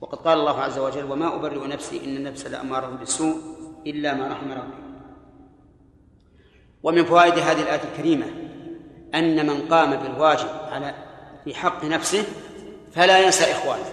وقد 0.00 0.18
قال 0.18 0.38
الله 0.38 0.60
عز 0.60 0.78
وجل 0.78 1.04
وما 1.12 1.34
أبرئ 1.34 1.66
نفسي 1.68 2.04
إن 2.04 2.16
النفس 2.16 2.46
لأمارة 2.46 2.86
بالسوء 2.86 3.36
إلا 3.86 4.14
ما 4.14 4.28
رحم 4.28 4.52
ربي. 4.52 4.93
ومن 6.84 7.04
فوائد 7.04 7.38
هذه 7.38 7.62
الآية 7.62 7.80
الكريمة 7.92 8.26
أن 9.14 9.46
من 9.46 9.68
قام 9.68 9.96
بالواجب 9.96 10.48
على 10.70 10.94
في 11.44 11.54
حق 11.54 11.84
نفسه 11.84 12.24
فلا 12.92 13.18
ينسى 13.18 13.52
إخوانه 13.52 13.92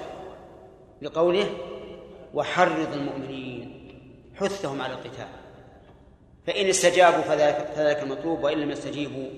لقوله 1.02 1.46
وحرض 2.34 2.94
المؤمنين 2.94 3.92
حثهم 4.36 4.82
على 4.82 4.94
القتال. 4.94 5.28
فإن 6.48 6.66
استجابوا 6.66 7.22
فذلك, 7.22 7.72
فذلك 7.76 8.04
المطلوب 8.04 8.44
وإن 8.44 8.58
لم 8.58 8.72
يستجيبوا 8.72 9.30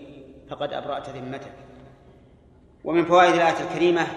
فقد 0.49 0.73
أبرأت 0.73 1.09
ذمتك. 1.09 1.51
ومن 2.83 3.05
فوائد 3.05 3.33
الآية 3.33 3.63
الكريمة 3.69 4.07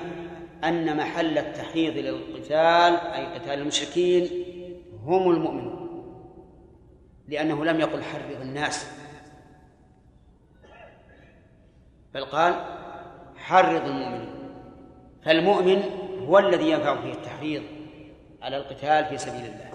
أن 0.64 0.96
محل 0.96 1.38
التحريض 1.38 1.96
للقتال 1.96 2.96
أي 3.14 3.26
قتال 3.26 3.52
المشركين 3.52 4.30
هم 5.04 5.30
المؤمنون 5.30 5.86
لأنه 7.28 7.64
لم 7.64 7.80
يقل 7.80 8.02
حرض 8.02 8.40
الناس. 8.40 8.86
بل 12.16 12.24
قال 12.24 12.54
حرض 13.36 13.84
المؤمنين 13.86 14.28
فالمؤمن 15.24 15.82
هو 16.20 16.38
الذي 16.38 16.70
ينفع 16.70 17.00
فيه 17.00 17.12
التحريض 17.12 17.62
على 18.42 18.56
القتال 18.56 19.04
في 19.04 19.18
سبيل 19.18 19.44
الله. 19.44 19.70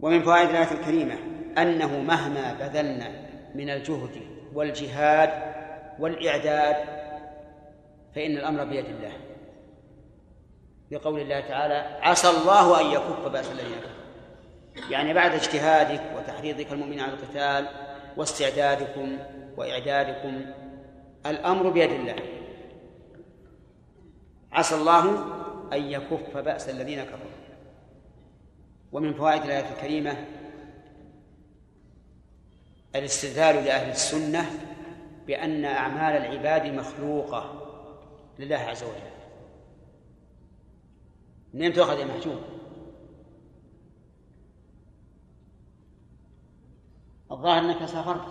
ومن 0.00 0.22
فوائد 0.22 0.48
الآية 0.48 0.72
الكريمة 0.72 1.18
أنه 1.58 2.00
مهما 2.00 2.52
بذلنا 2.52 3.08
من 3.54 3.70
الجهد 3.70 4.22
والجهاد 4.54 5.30
والإعداد 5.98 6.76
فإن 8.14 8.36
الأمر 8.36 8.64
بيد 8.64 8.84
الله. 8.84 9.12
بقول 10.90 11.20
الله 11.20 11.40
تعالى 11.40 11.98
عسى 12.02 12.28
الله 12.28 12.80
أن 12.80 12.86
يكف 12.86 13.28
بأس 13.28 13.50
الذين 13.50 13.78
كفروا. 13.78 14.90
يعني 14.90 15.14
بعد 15.14 15.34
اجتهادك 15.34 16.02
وتحريضك 16.16 16.72
المؤمنين 16.72 17.00
على 17.00 17.12
القتال 17.12 17.68
واستعدادكم 18.16 19.18
وإعدادكم 19.56 20.61
الأمر 21.26 21.70
بيد 21.70 21.90
الله. 21.90 22.16
عسى 24.52 24.74
الله 24.74 25.24
أن 25.72 25.82
يكف 25.82 26.36
بأس 26.36 26.68
الذين 26.68 27.02
كفروا. 27.04 27.30
ومن 28.92 29.14
فوائد 29.14 29.42
الآية 29.42 29.72
الكريمة 29.72 30.26
الاستدلال 32.96 33.64
لأهل 33.64 33.90
السنة 33.90 34.50
بأن 35.26 35.64
أعمال 35.64 36.16
العباد 36.16 36.66
مخلوقة 36.66 37.68
لله 38.38 38.56
عز 38.56 38.82
وجل. 38.82 39.12
منين 41.54 41.72
تؤخذ 41.72 41.98
يا 41.98 42.04
محجوب؟ 42.04 42.38
الظاهر 47.30 47.58
أنك 47.58 47.86
سافرت. 47.86 48.28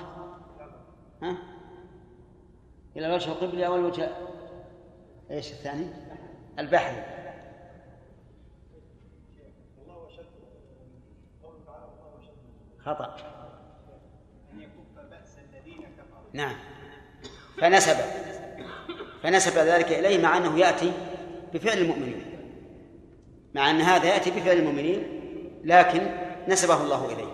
ها؟ 1.21 1.50
إلى 2.95 3.05
الوجه 3.05 3.31
القبلي 3.31 3.67
أو 3.67 3.75
الوجه 3.75 4.09
إيش 5.31 5.51
الثاني؟ 5.51 5.87
البحري 6.59 7.21
خطأ. 12.85 13.15
نعم. 16.33 16.55
فنسب. 17.61 17.97
فنسب 19.23 19.57
ذلك 19.57 19.91
إليه 19.91 20.23
مع 20.23 20.37
أنه 20.37 20.59
يأتي 20.59 20.91
بفعل 21.53 21.77
المؤمنين. 21.77 22.25
مع 23.55 23.69
أن 23.69 23.81
هذا 23.81 24.05
يأتي 24.05 24.31
بفعل 24.31 24.57
المؤمنين 24.57 25.21
لكن 25.63 26.01
نسبه 26.47 26.83
الله 26.83 27.05
إليه. 27.05 27.33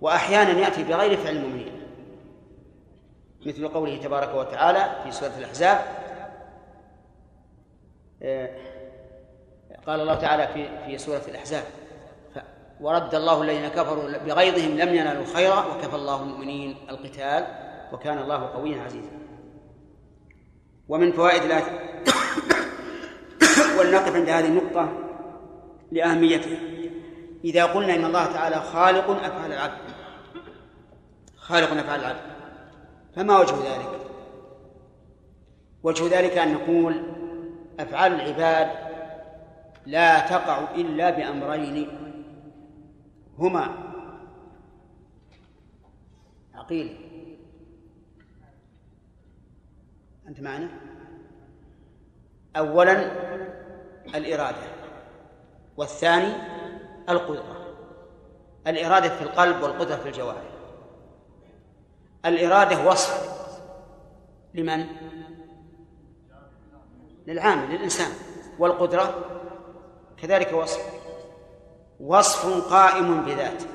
وأحيانا 0.00 0.60
يأتي 0.60 0.84
بغير 0.84 1.16
فعل 1.16 1.36
المؤمنين. 1.36 1.73
مثل 3.46 3.68
قوله 3.68 3.96
تبارك 3.96 4.34
وتعالى 4.34 4.96
في 5.04 5.10
سورة 5.10 5.32
الأحزاب 5.38 5.78
آه، 8.22 8.50
قال 9.86 10.00
الله 10.00 10.14
تعالى 10.14 10.48
في 10.54 10.86
في 10.86 10.98
سورة 10.98 11.22
الأحزاب 11.28 11.64
ورد 12.80 13.14
الله 13.14 13.42
الذين 13.42 13.68
كفروا 13.68 14.18
بغيظهم 14.18 14.78
لم 14.78 14.94
ينالوا 14.94 15.24
خيرا 15.34 15.64
وكفى 15.64 15.96
الله 15.96 16.22
المؤمنين 16.22 16.76
القتال 16.90 17.46
وكان 17.92 18.18
الله 18.18 18.46
قويا 18.46 18.82
عزيزا. 18.82 19.10
ومن 20.88 21.12
فوائد 21.12 21.42
الآية 21.42 21.64
ولنقف 23.78 24.14
عند 24.14 24.28
هذه 24.28 24.46
النقطة 24.46 24.92
لأهميتها. 25.92 26.58
إذا 27.44 27.64
قلنا 27.64 27.94
إن 27.94 28.04
الله 28.04 28.32
تعالى 28.32 28.56
خالق 28.56 29.10
أفعال 29.10 29.52
العبد 29.52 29.78
خالق 31.36 31.70
أفعال 31.70 32.00
العبد 32.00 32.33
فما 33.16 33.38
وجه 33.38 33.54
ذلك؟ 33.54 34.00
وجه 35.82 36.18
ذلك 36.18 36.38
أن 36.38 36.54
نقول 36.54 37.02
أفعال 37.80 38.12
العباد 38.12 38.70
لا 39.86 40.20
تقع 40.20 40.74
إلا 40.74 41.10
بأمرين 41.10 41.88
هما. 43.38 43.74
عقيل. 46.54 46.96
أنت 50.28 50.40
معنا؟ 50.40 50.68
أولا 52.56 53.12
الإرادة 54.14 54.66
والثاني 55.76 56.32
القدرة. 57.08 57.74
الإرادة 58.66 59.08
في 59.08 59.22
القلب 59.22 59.62
والقدرة 59.62 59.96
في 59.96 60.08
الجوارح. 60.08 60.53
الإرادة 62.26 62.88
وصف. 62.88 63.34
لمن؟ 64.54 64.86
للعامل 67.26 67.70
للإنسان. 67.74 68.10
والقدرة؟ 68.58 69.14
كذلك 70.16 70.52
وصف. 70.52 70.80
وصف 72.00 72.72
قائم 72.72 73.24
بذاته. 73.24 73.66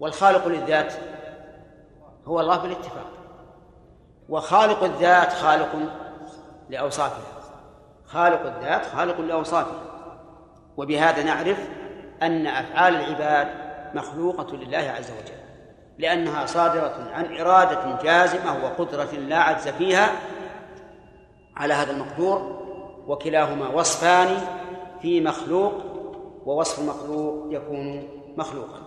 والخالق 0.00 0.46
للذات 0.46 0.92
هو 2.26 2.40
الله 2.40 2.56
بالاتفاق. 2.56 3.10
وخالق 4.28 4.82
الذات 4.82 5.32
خالق 5.32 5.76
لأوصافها 6.70 7.36
خالق 8.06 8.46
الذات 8.46 8.86
خالق 8.86 9.20
لأوصافها 9.20 9.82
وبهذا 10.76 11.22
نعرف 11.22 11.68
أن 12.22 12.46
أفعال 12.46 12.94
العباد 12.94 13.48
مخلوقة 13.94 14.56
لله 14.56 14.78
عز 14.78 15.10
وجل. 15.10 15.45
لأنها 15.98 16.46
صادرة 16.46 17.10
عن 17.12 17.36
إرادة 17.38 18.02
جازمة 18.02 18.64
وقدرة 18.64 19.12
لا 19.12 19.38
عجز 19.38 19.68
فيها 19.68 20.10
على 21.56 21.74
هذا 21.74 21.90
المقدور 21.90 22.62
وكلاهما 23.06 23.68
وصفان 23.68 24.46
في 25.02 25.20
مخلوق 25.20 25.72
ووصف 26.46 26.78
المخلوق 26.78 27.46
يكون 27.50 28.08
مخلوقا. 28.36 28.80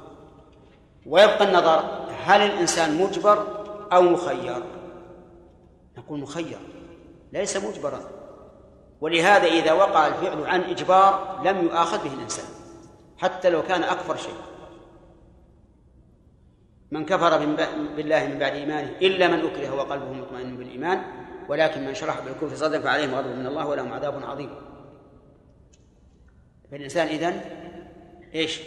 ويبقى 1.06 1.44
النظر 1.44 1.84
هل 2.26 2.42
الإنسان 2.42 3.02
مجبر 3.02 3.46
أو 3.94 4.02
مخير؟ 4.02 4.64
نقول 5.98 6.20
مخير 6.20 6.60
ليس 7.34 7.58
مجبرا. 7.58 8.00
ولهذا 9.02 9.48
إذا 9.48 9.74
وقع 9.74 10.08
الفعل 10.08 10.46
عن 10.46 10.62
إجبار 10.62 11.40
لم 11.44 11.64
يؤاخذ 11.64 12.04
به 12.04 12.14
الإنسان 12.14 12.46
حتى 13.18 13.50
لو 13.50 13.62
كان 13.62 13.84
أكبر 13.84 14.16
شيء. 14.16 14.34
من 16.92 17.06
كفر 17.06 17.38
بالله 17.96 18.28
من 18.28 18.40
بعد 18.40 18.54
إيمانه 18.54 18.92
إلا 19.02 19.28
من 19.28 19.46
أكره 19.46 19.76
وقلبه 19.76 20.14
مطمئن 20.14 20.58
بالإيمان 20.58 21.02
ولكن 21.50 21.86
من 21.86 21.94
شرح 21.94 22.20
بالكفر 22.20 22.56
صدرا 22.56 22.80
فعليهم 22.80 23.16
غضب 23.16 23.36
من 23.36 23.48
الله 23.48 23.68
ولهم 23.68 23.94
عذاب 23.94 24.24
عظيم. 24.24 24.50
فالإنسان 26.72 27.08
إذن 27.08 27.42
إيش؟ 28.36 28.62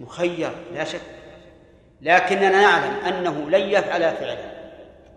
مخير 0.00 0.50
لا 0.74 0.84
شك. 0.84 1.00
لكننا 2.00 2.50
نعلم 2.50 2.94
أنه 2.94 3.50
لن 3.50 3.68
يفعل 3.68 4.00
فعلا 4.00 4.52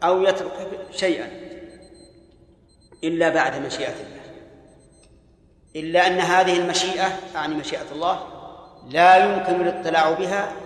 أو 0.04 0.22
يترك 0.22 0.70
شيئا 0.92 1.30
إلا 3.04 3.30
بعد 3.30 3.66
مشيئة 3.66 3.94
الله. 3.94 4.16
إلا 5.76 6.08
أن 6.08 6.20
هذه 6.20 6.60
المشيئة 6.60 7.20
أعني 7.36 7.56
مشيئة 7.56 7.92
الله 7.92 8.20
لا 8.90 9.18
يمكن 9.18 9.68
الاطلاع 9.68 10.12
بها 10.12 10.65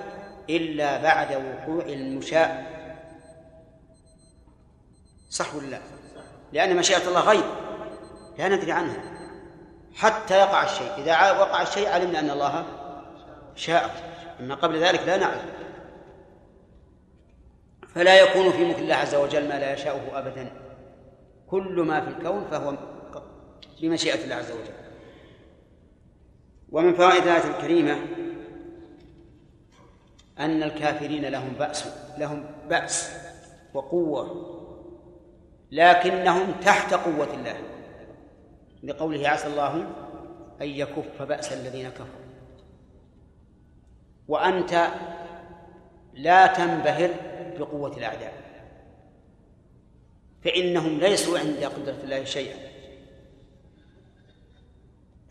إلا 0.49 1.01
بعد 1.01 1.31
وقوع 1.31 1.85
المشاء. 1.85 2.79
صح 5.29 5.55
ولا 5.55 5.65
لا؟ 5.65 5.79
لأن 6.53 6.75
مشيئة 6.75 7.07
الله 7.07 7.21
غيب. 7.21 7.43
لا 8.38 8.47
ندري 8.47 8.71
عنها. 8.71 9.03
حتى 9.95 10.38
يقع 10.38 10.63
الشيء. 10.63 10.91
إذا 10.97 11.31
وقع 11.31 11.62
الشيء 11.62 11.89
علمنا 11.89 12.19
أن 12.19 12.29
الله 12.29 12.65
شاء. 13.55 14.09
أما 14.39 14.55
قبل 14.55 14.83
ذلك 14.83 15.03
لا 15.03 15.17
نعلم. 15.17 15.49
فلا 17.95 18.19
يكون 18.19 18.51
في 18.51 18.65
ملك 18.65 18.79
الله 18.79 18.95
عز 18.95 19.15
وجل 19.15 19.47
ما 19.47 19.59
لا 19.59 19.73
يشاءه 19.73 20.19
أبدا. 20.19 20.51
كل 21.47 21.81
ما 21.88 22.01
في 22.01 22.07
الكون 22.07 22.47
فهو 22.51 22.73
بمشيئة 23.81 24.23
الله 24.23 24.35
عز 24.35 24.51
وجل. 24.51 24.73
ومن 26.71 26.93
فوائد 26.93 27.23
الآية 27.23 27.57
الكريمة 27.57 27.99
أن 30.39 30.63
الكافرين 30.63 31.25
لهم 31.25 31.54
بأس 31.60 31.86
لهم 32.17 32.45
بأس 32.69 33.12
وقوة 33.73 34.56
لكنهم 35.71 36.52
تحت 36.52 36.93
قوة 36.93 37.34
الله. 37.34 37.58
لقوله 38.84 39.30
عسى 39.30 39.47
الله 39.47 39.78
أن 40.62 40.67
يكف 40.67 41.21
بأس 41.21 41.54
الذين 41.54 41.89
كفروا. 41.89 42.30
وأنت 44.28 44.88
لا 46.13 46.47
تنبهر 46.47 47.10
بقوة 47.60 47.97
الأعداء 47.97 48.34
فإنهم 50.43 50.99
ليسوا 50.99 51.39
عند 51.39 51.63
قدرة 51.63 51.97
الله 52.04 52.23
شيئا. 52.23 52.58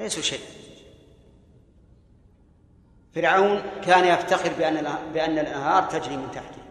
ليسوا 0.01 0.23
شيئا. 0.23 0.58
فرعون 3.18 3.62
كان 3.83 4.04
يفتخر 4.04 4.52
بأن 4.59 4.88
بأن 5.14 5.38
الأنهار 5.38 5.83
تجري 5.83 6.16
من 6.16 6.31
تحته 6.31 6.62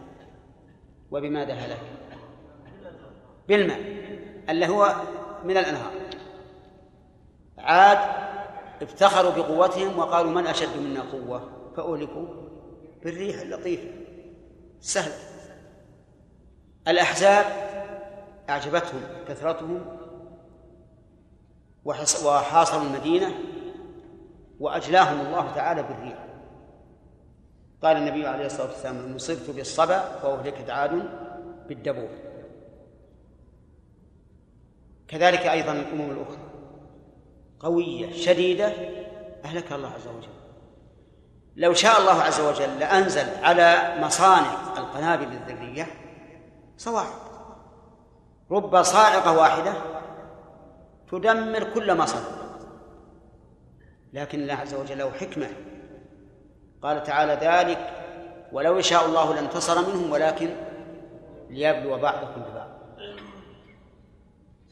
وبماذا 1.10 1.52
هلك؟ 1.52 1.80
بالماء 3.48 3.80
اللي 4.48 4.68
هو 4.68 4.94
من 5.44 5.56
الأنهار. 5.56 5.92
عاد 7.58 7.98
افتخروا 8.82 9.30
بقوتهم 9.30 9.98
وقالوا 9.98 10.30
من 10.30 10.46
أشد 10.46 10.76
منا 10.76 11.00
قوة؟ 11.00 11.50
فأهلكوا 11.76 12.26
بالريح 13.04 13.40
اللطيفة. 13.40 13.88
سهل. 14.80 15.12
الأحزاب 16.88 17.44
أعجبتهم 18.50 19.00
كثرتهم 19.28 19.84
وحاصروا 21.84 22.82
المدينة 22.82 23.34
وأجلاهم 24.60 25.26
الله 25.26 25.52
تعالى 25.54 25.82
بالريح. 25.82 26.27
قال 27.82 27.96
النبي 27.96 28.26
عليه 28.26 28.46
الصلاة 28.46 28.66
والسلام 28.66 29.14
نصرت 29.14 29.50
بالصبا 29.50 30.24
وأهلكت 30.24 30.70
عاد 30.70 31.02
بالدبور. 31.68 32.08
كذلك 35.08 35.40
أيضا 35.40 35.72
الأمم 35.72 36.10
الأخرى. 36.10 36.48
قوية 37.60 38.12
شديدة 38.12 38.72
أهلكها 39.44 39.76
الله 39.76 39.88
عز 39.88 40.06
وجل. 40.06 40.28
لو 41.56 41.72
شاء 41.72 42.00
الله 42.00 42.22
عز 42.22 42.40
وجل 42.40 42.78
لأنزل 42.78 43.44
على 43.44 43.96
مصانع 44.00 44.78
القنابل 44.78 45.24
الذرية 45.24 45.86
صواعق. 46.76 47.28
رب 48.50 48.82
صاعقة 48.82 49.38
واحدة 49.38 49.72
تدمر 51.10 51.64
كل 51.74 51.96
مصنع. 51.96 52.38
لكن 54.12 54.40
الله 54.40 54.54
عز 54.54 54.74
وجل 54.74 54.98
له 54.98 55.10
حكمة 55.10 55.48
قال 56.82 57.02
تعالى 57.02 57.32
ذلك 57.32 57.90
ولو 58.52 58.78
يشاء 58.78 59.06
الله 59.06 59.34
لانتصر 59.34 59.88
منهم 59.88 60.10
ولكن 60.10 60.48
ليبلو 61.50 61.98
بعضكم 61.98 62.40
ببعض. 62.40 62.68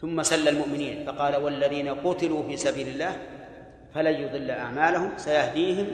ثم 0.00 0.22
سل 0.22 0.48
المؤمنين 0.48 1.06
فقال 1.06 1.36
والذين 1.36 1.88
قتلوا 1.88 2.42
في 2.42 2.56
سبيل 2.56 2.88
الله 2.88 3.16
فلن 3.94 4.14
يضل 4.14 4.50
أعمالهم 4.50 5.12
سيهديهم 5.16 5.86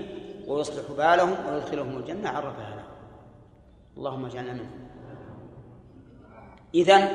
ويصلح 0.46 0.90
بالهم 0.96 1.46
ويدخلهم 1.46 1.98
الجنة 1.98 2.28
عرفها 2.28 2.70
لهم 2.70 2.92
اللهم 3.96 4.24
اجعلنا 4.26 4.52
منهم. 4.52 4.88
إذن 6.74 7.08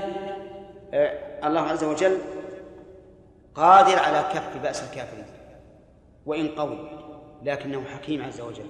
آه، 0.93 1.47
الله 1.47 1.62
عز 1.62 1.83
وجل 1.83 2.17
قادر 3.55 3.99
على 3.99 4.23
كف 4.33 4.57
بأس 4.57 4.83
الكافرين 4.83 5.25
وإن 6.25 6.47
قوي 6.47 6.89
لكنه 7.43 7.83
حكيم 7.86 8.23
عز 8.23 8.41
وجل. 8.41 8.65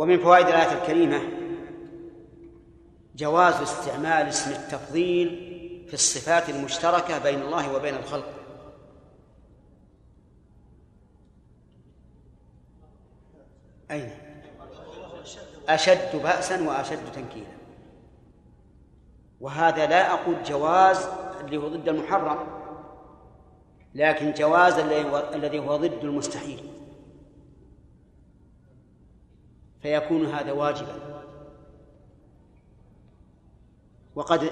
ومن 0.00 0.18
فوائد 0.18 0.46
الآية 0.46 0.82
الكريمة 0.82 1.22
جواز 3.16 3.54
استعمال 3.54 4.28
اسم 4.28 4.50
التفضيل 4.50 5.28
في 5.88 5.94
الصفات 5.94 6.50
المشتركة 6.50 7.18
بين 7.18 7.42
الله 7.42 7.74
وبين 7.74 7.94
الخلق. 7.94 8.32
أين؟ 13.90 14.10
أشد 15.68 16.22
بأسا 16.22 16.68
وأشد 16.68 17.12
تنكيلا. 17.12 17.56
وهذا 19.40 19.86
لا 19.86 20.14
أقول 20.14 20.42
جواز 20.42 21.08
اللي 21.40 21.56
هو 21.56 21.68
ضد 21.68 21.88
المحرم 21.88 22.46
لكن 23.94 24.32
جواز 24.32 24.78
الذي 25.34 25.58
هو 25.58 25.76
ضد 25.76 26.04
المستحيل. 26.04 26.69
فيكون 29.82 30.26
هذا 30.26 30.52
واجبا. 30.52 30.94
وقد 34.14 34.50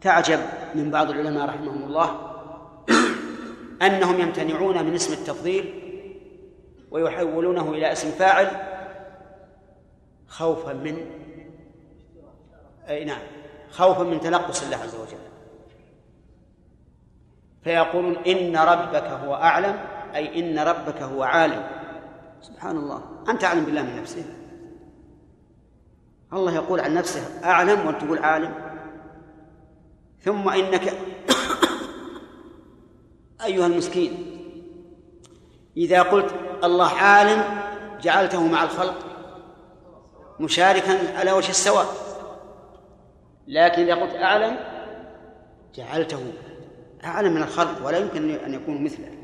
تعجب 0.00 0.40
من 0.74 0.90
بعض 0.90 1.10
العلماء 1.10 1.48
رحمهم 1.48 1.84
الله 1.84 2.32
أنهم 3.82 4.20
يمتنعون 4.20 4.84
من 4.84 4.94
اسم 4.94 5.12
التفضيل 5.12 5.82
ويحولونه 6.90 7.70
إلى 7.70 7.92
اسم 7.92 8.10
فاعل 8.10 8.48
خوفا 10.28 10.72
من 10.72 10.96
أي 12.88 13.04
نعم 13.04 13.22
خوفا 13.70 14.02
من 14.02 14.20
تنقص 14.20 14.62
الله 14.62 14.76
عز 14.76 14.94
وجل. 14.94 15.18
فيقولون 17.64 18.16
إن 18.16 18.56
ربك 18.56 19.04
هو 19.04 19.34
أعلم 19.34 19.78
أي 20.14 20.40
إن 20.40 20.58
ربك 20.58 21.02
هو 21.02 21.22
عالم. 21.22 21.81
سبحان 22.42 22.76
الله 22.76 23.02
أنت 23.28 23.44
أعلم 23.44 23.64
بالله 23.64 23.82
من 23.82 24.00
نفسه. 24.00 24.24
الله 26.32 26.54
يقول 26.54 26.80
عن 26.80 26.94
نفسه 26.94 27.44
أعلم؟ 27.44 27.86
وأنت 27.86 28.04
تقول 28.04 28.18
عالم. 28.18 28.54
ثم 30.20 30.48
إنك 30.48 30.88
أيها 33.44 33.66
المسكين 33.66 34.38
إذا 35.76 36.02
قلت 36.02 36.34
الله 36.64 36.88
عالم 36.88 37.44
جعلته 38.02 38.46
مع 38.46 38.62
الخلق 38.64 38.98
مشاركا 40.40 41.18
على 41.18 41.32
وجه 41.32 41.50
السواء. 41.50 41.86
لكن 43.48 43.82
إذا 43.82 43.94
قلت 43.94 44.14
أعلم 44.14 44.56
جعلته 45.74 46.32
أعلم 47.04 47.34
من 47.34 47.42
الخلق 47.42 47.86
ولا 47.86 47.98
يمكن 47.98 48.30
أن 48.30 48.54
يكون 48.54 48.84
مثله. 48.84 49.22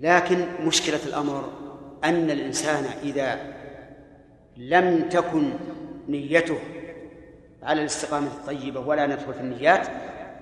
لكن 0.00 0.46
مشكلة 0.66 1.00
الأمر 1.06 1.57
أن 2.04 2.30
الإنسان 2.30 2.84
إذا 3.02 3.38
لم 4.56 5.08
تكن 5.08 5.52
نيته 6.08 6.58
على 7.62 7.80
الاستقامة 7.80 8.26
الطيبة 8.26 8.80
ولا 8.80 9.06
ندخل 9.06 9.34
في 9.34 9.40
النيات 9.40 9.88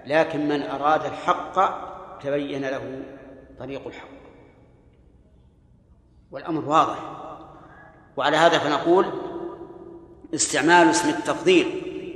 لكن 0.06 0.48
من 0.48 0.62
أراد 0.62 1.04
الحق 1.04 1.86
تبين 2.22 2.64
له 2.64 3.02
طريق 3.58 3.86
الحق. 3.86 4.08
والأمر 6.30 6.68
واضح. 6.68 6.98
وعلى 8.16 8.36
هذا 8.36 8.58
فنقول 8.58 9.06
استعمال 10.34 10.90
اسم 10.90 11.08
التفضيل 11.08 11.66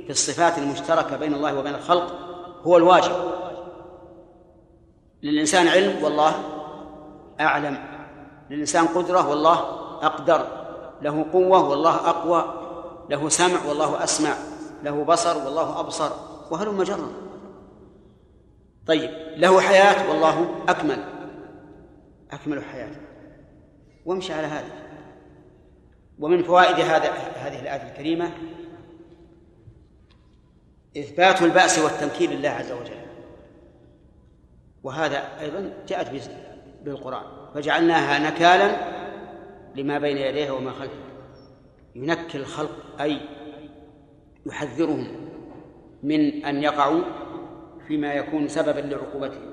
في 0.05 0.09
الصفات 0.09 0.57
المشتركة 0.57 1.17
بين 1.17 1.33
الله 1.33 1.59
وبين 1.59 1.75
الخلق 1.75 2.13
هو 2.63 2.77
الواجب. 2.77 3.15
للإنسان 5.23 5.67
علم 5.67 6.03
والله 6.03 6.33
أعلم. 7.39 7.90
للإنسان 8.51 8.87
قدرة 8.87 9.29
والله 9.29 9.59
أقدر. 10.05 10.47
له 11.01 11.25
قوة 11.33 11.69
والله 11.69 12.09
أقوى. 12.09 12.53
له 13.09 13.29
سمع 13.29 13.65
والله 13.65 14.03
أسمع. 14.03 14.33
له 14.83 15.03
بصر 15.03 15.37
والله 15.37 15.79
أبصر. 15.79 16.11
وهلم 16.51 16.83
جرا 16.83 17.11
طيب. 18.87 19.11
له 19.37 19.61
حياة 19.61 20.09
والله 20.09 20.63
أكمل. 20.69 21.03
أكمل 22.31 22.63
حياته. 22.63 23.01
وامشي 24.05 24.33
على 24.33 24.47
هذا. 24.47 24.71
ومن 26.19 26.43
فوائد 26.43 26.75
هذا 26.75 27.11
هذه 27.35 27.59
الآية 27.59 27.91
الكريمة 27.91 28.31
إثبات 30.97 31.41
البأس 31.41 31.79
والتمكين 31.79 32.31
لله 32.31 32.49
عز 32.49 32.71
وجل. 32.71 33.01
وهذا 34.83 35.39
أيضا 35.39 35.73
جاءت 35.87 36.29
بالقرآن. 36.83 37.40
فجعلناها 37.53 38.31
نكالا 38.31 38.75
لما 39.75 39.99
بين 39.99 40.17
يديه 40.17 40.51
وما 40.51 40.71
خلفه. 40.71 40.93
ينكل 41.95 42.39
الخلق 42.39 43.01
أي 43.01 43.21
يحذرهم 44.45 45.07
من 46.03 46.45
أن 46.45 46.63
يقعوا 46.63 47.01
فيما 47.87 48.13
يكون 48.13 48.47
سببا 48.47 48.79
لعقوبتهم. 48.79 49.51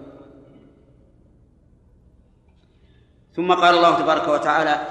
ثم 3.33 3.53
قال 3.53 3.75
الله 3.75 4.01
تبارك 4.01 4.29
وتعالى 4.29 4.87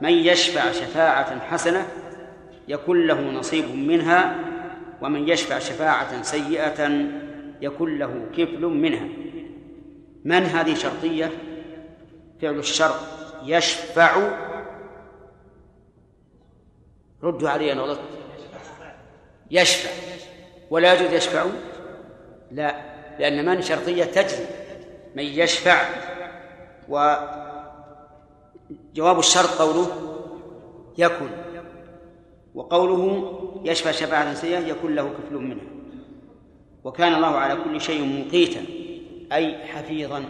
من 0.00 0.12
يشفع 0.12 0.72
شفاعة 0.72 1.40
حسنة 1.40 1.86
يكن 2.68 3.06
له 3.06 3.20
نصيب 3.20 3.74
منها 3.74 4.36
ومن 5.02 5.28
يشفع 5.28 5.58
شفاعة 5.58 6.22
سيئة 6.22 6.88
يكن 7.60 7.98
له 7.98 8.26
كفل 8.36 8.60
منها. 8.66 9.08
من 10.24 10.42
هذه 10.42 10.74
شرطية؟ 10.74 11.30
فعل 12.42 12.58
الشرط 12.58 12.94
يشفع. 13.44 14.30
ردوا 17.22 17.48
علي 17.48 17.72
أنا 17.72 17.82
غلطت. 17.82 18.00
يشفع. 19.50 19.90
ولا 20.70 20.94
يجوز 20.94 21.12
يشفع. 21.12 21.44
لا 22.50 22.90
لأن 23.18 23.44
من 23.44 23.62
شرطية 23.62 24.04
تجري 24.04 24.46
من 25.14 25.24
يشفع. 25.24 25.82
وجواب 26.88 27.48
الشرط 29.18 29.48
قوله 29.48 29.86
يكن. 30.98 31.30
وقوله 32.54 33.34
يشفع 33.64 33.90
شفاعة 33.90 34.34
سيئة 34.34 34.58
يكون 34.58 34.94
له 34.94 35.08
كفل 35.08 35.34
منها. 35.34 35.66
وكان 36.84 37.14
الله 37.14 37.36
على 37.36 37.60
كل 37.64 37.80
شيء 37.80 38.26
مقيتا 38.26 38.64
أي 39.32 39.66
حفيظا. 39.66 40.24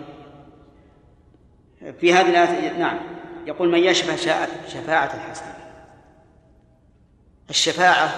في 1.80 2.14
هذه 2.14 2.28
الآية 2.28 2.72
نعم. 2.72 2.98
يقول 3.46 3.68
من 3.68 3.78
يشفع 3.78 4.16
شفاعة 4.68 5.14
الحسنة. 5.14 5.54
الشفاعة 7.50 8.10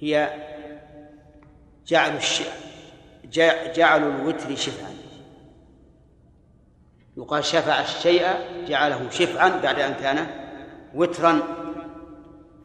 هي 0.00 0.30
جعل 1.86 2.16
الش... 2.16 2.42
جعل 3.74 4.02
الوتر 4.02 4.56
شفعا. 4.56 4.96
يقال 7.16 7.44
شفع 7.44 7.80
الشيء 7.80 8.26
جعله 8.68 9.10
شفعا 9.10 9.48
بعد 9.48 9.80
أن 9.80 9.94
كان 9.94 10.26
وترا. 10.94 11.42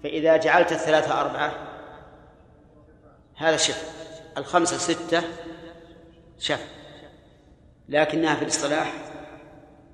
فإذا 0.03 0.37
جعلت 0.37 0.71
الثلاثة 0.71 1.21
أربعة 1.21 1.53
هذا 3.37 3.57
شفع. 3.57 3.87
الخمسة 4.37 4.77
ستة 4.77 5.23
شفع. 6.39 6.80
لكنها 7.91 8.35
في 8.35 8.41
الاصطلاح 8.41 8.93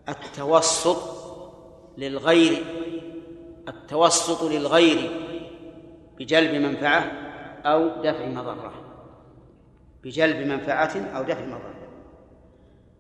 التوسط 0.10 0.98
للغير 1.98 2.64
التوسط 3.68 4.44
للغير 4.44 5.12
بجلب 6.20 6.54
منفعة 6.54 7.12
أو 7.66 8.02
دفع 8.02 8.26
مضرة. 8.26 8.74
بجلب 10.04 10.48
منفعة 10.48 11.18
أو 11.18 11.24
دفع 11.24 11.46
مضرة. 11.46 11.74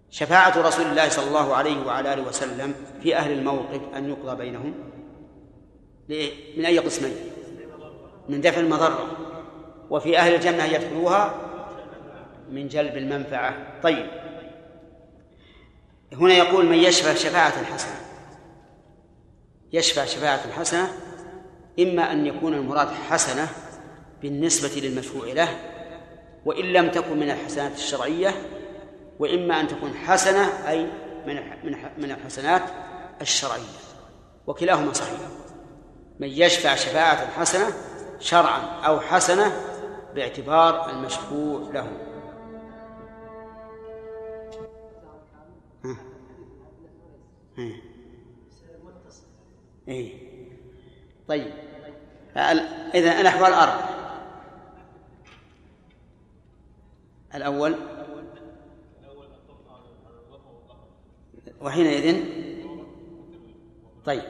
شفاعة 0.10 0.62
رسول 0.68 0.86
الله 0.86 1.10
صلى 1.10 1.28
الله 1.28 1.56
عليه 1.56 1.86
وعلى 1.86 2.14
آله 2.14 2.28
وسلم 2.28 2.76
في 3.02 3.16
أهل 3.16 3.32
الموقف 3.32 3.82
أن 3.96 4.10
يقضى 4.10 4.36
بينهم 4.36 4.74
من 6.58 6.66
أي 6.66 6.80
قسمين؟ 6.80 7.14
من 8.30 8.42
دفع 8.42 8.60
المضرة. 8.60 9.08
وفي 9.90 10.18
أهل 10.18 10.36
الجنة 10.36 10.66
يدخلوها 10.66 11.34
من 12.52 12.68
جلب 12.68 12.98
المنفعة. 12.98 13.82
طيب. 13.84 14.27
هنا 16.13 16.34
يقول 16.34 16.65
من 16.65 16.78
يشفع 16.78 17.13
شفاعة 17.13 17.63
حسنة. 17.63 17.96
يشفع 19.74 20.06
شفاعة 20.06 20.52
حسنة 20.52 20.89
إما 21.80 22.12
أن 22.12 22.26
يكون 22.26 22.54
المراد 22.54 22.88
حسنة 23.10 23.48
بالنسبة 24.22 24.82
للمشفوع 24.82 25.26
له 25.26 25.50
وإن 26.46 26.65
لم 26.65 26.91
تكن 26.91 27.17
من 27.17 27.30
الحسنات 27.30 27.72
الشرعية 27.76 28.34
وإما 29.20 29.60
أن 29.60 29.67
تكون 29.67 29.93
حسنة 29.93 30.70
أي 30.70 30.88
من 31.28 31.39
من 31.98 32.12
الحسنات 32.12 32.62
الشرعية. 33.22 33.78
وكلاهما 34.48 34.93
صحيح. 34.93 35.20
من 36.20 36.28
يشفع 36.28 36.76
شفاعة 36.76 37.32
حسنة 37.32 37.67
شرعا 38.20 38.60
أو 38.86 39.00
حسنة 39.00 39.52
باعتبار 40.15 40.89
المشفوع 40.89 41.72
له. 41.74 42.07
إيه. 49.88 50.13
طيب. 51.28 51.54
إذا 52.96 53.22
الأحوال 53.22 53.54
أربع. 53.54 53.89
الأول. 57.36 57.76
وحينئذ. 61.62 62.24
طيب. 64.06 64.24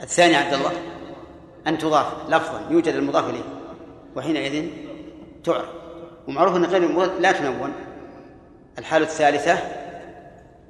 الثاني 0.00 0.36
عبد 0.36 0.54
الله. 0.54 0.72
أن 1.66 1.78
تضاف 1.78 2.30
لفظا 2.30 2.70
يوجد 2.70 2.94
المضاف 2.94 3.30
إليه. 3.30 3.44
وحينئذ 4.16 4.70
تعرف. 5.44 5.68
ومعروف 6.28 6.56
أن 6.56 6.64
غير 6.64 7.18
لا 7.20 7.32
تنون. 7.32 7.72
الحالة 8.78 9.04
الثالثة 9.04 9.52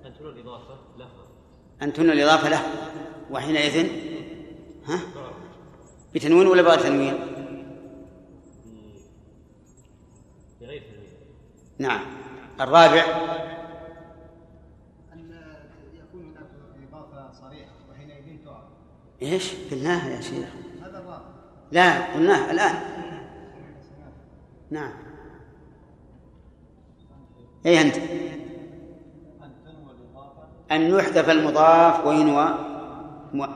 أن 0.06 0.14
تنون 0.18 0.32
الإضافة 0.32 0.78
له 0.98 1.08
أن 1.82 1.92
تنون 1.92 2.10
الإضافة 2.10 2.48
له 2.48 2.62
وحينئذ 3.30 3.88
ها؟ 4.86 5.00
بتنوين 6.14 6.46
ولا 6.46 6.62
بغير 6.62 6.78
تنوين؟ 6.78 7.14
بغير 10.60 10.82
تنوين. 10.82 11.10
نعم. 11.78 12.00
الرابع 12.60 13.04
إيش؟ 19.22 19.52
قلناها 19.70 20.10
يا 20.10 20.20
شيخ. 20.20 20.48
لا 21.72 22.14
قلناها 22.14 22.50
الآن. 22.50 22.74
نعم. 24.70 24.92
أي 27.66 27.80
أنت؟ 27.80 27.96
أن 30.72 30.80
يحذف 30.80 31.30
المضاف 31.30 32.06
وينوى 32.06 32.54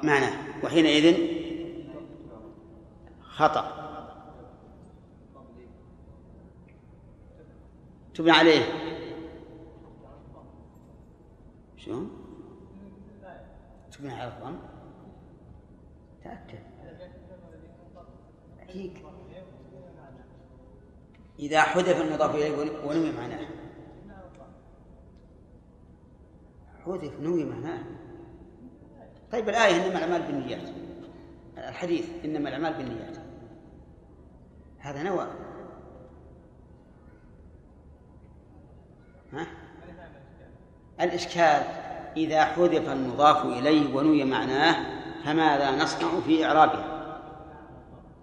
معناه. 0.03 0.65
وحينئذ 0.65 1.17
خطأ. 3.21 3.85
تبنى 8.15 8.31
عليه. 8.31 8.63
شو؟ 11.77 12.05
تبنى 13.93 14.13
على 14.13 14.33
الضم. 14.33 14.57
تأكد. 16.25 16.59
إذا 21.39 21.61
حذف 21.61 22.01
المضاف 22.01 22.35
إليه 22.35 22.57
ونوي 22.87 23.13
معناه؟ 23.13 23.64
حذف 26.87 27.21
نوي 27.21 27.45
معناه 27.45 27.85
طيب 29.33 29.49
الآية 29.49 29.87
إنما 29.87 29.99
الأعمال 29.99 30.23
بالنيات. 30.23 30.69
الحديث 31.59 32.09
إنما 32.25 32.49
الأعمال 32.49 32.75
بالنيات. 32.75 33.17
هذا 34.79 35.03
نوى. 35.03 35.27
ها؟ 39.33 39.47
الإشكال 41.01 41.63
إذا 42.17 42.45
حذف 42.45 42.89
المضاف 42.89 43.45
إليه 43.45 43.95
ونوي 43.95 44.25
معناه 44.25 45.05
فماذا 45.25 45.83
نصنع 45.83 46.21
في 46.21 46.47
إعرابها 46.47 46.95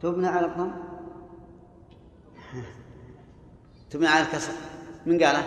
تبنى 0.01 0.27
على 0.27 0.45
الضم؟ 0.45 0.71
تبنى 3.89 4.07
على 4.07 4.25
الكسر. 4.25 4.53
من 5.05 5.23
قاله؟ 5.23 5.43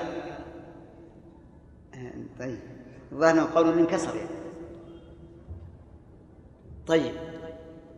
طيب. 2.38 2.73
الظاهر 3.14 3.54
قول 3.54 3.78
انكسر 3.78 4.16
يعني 4.16 4.28
طيب 6.86 7.14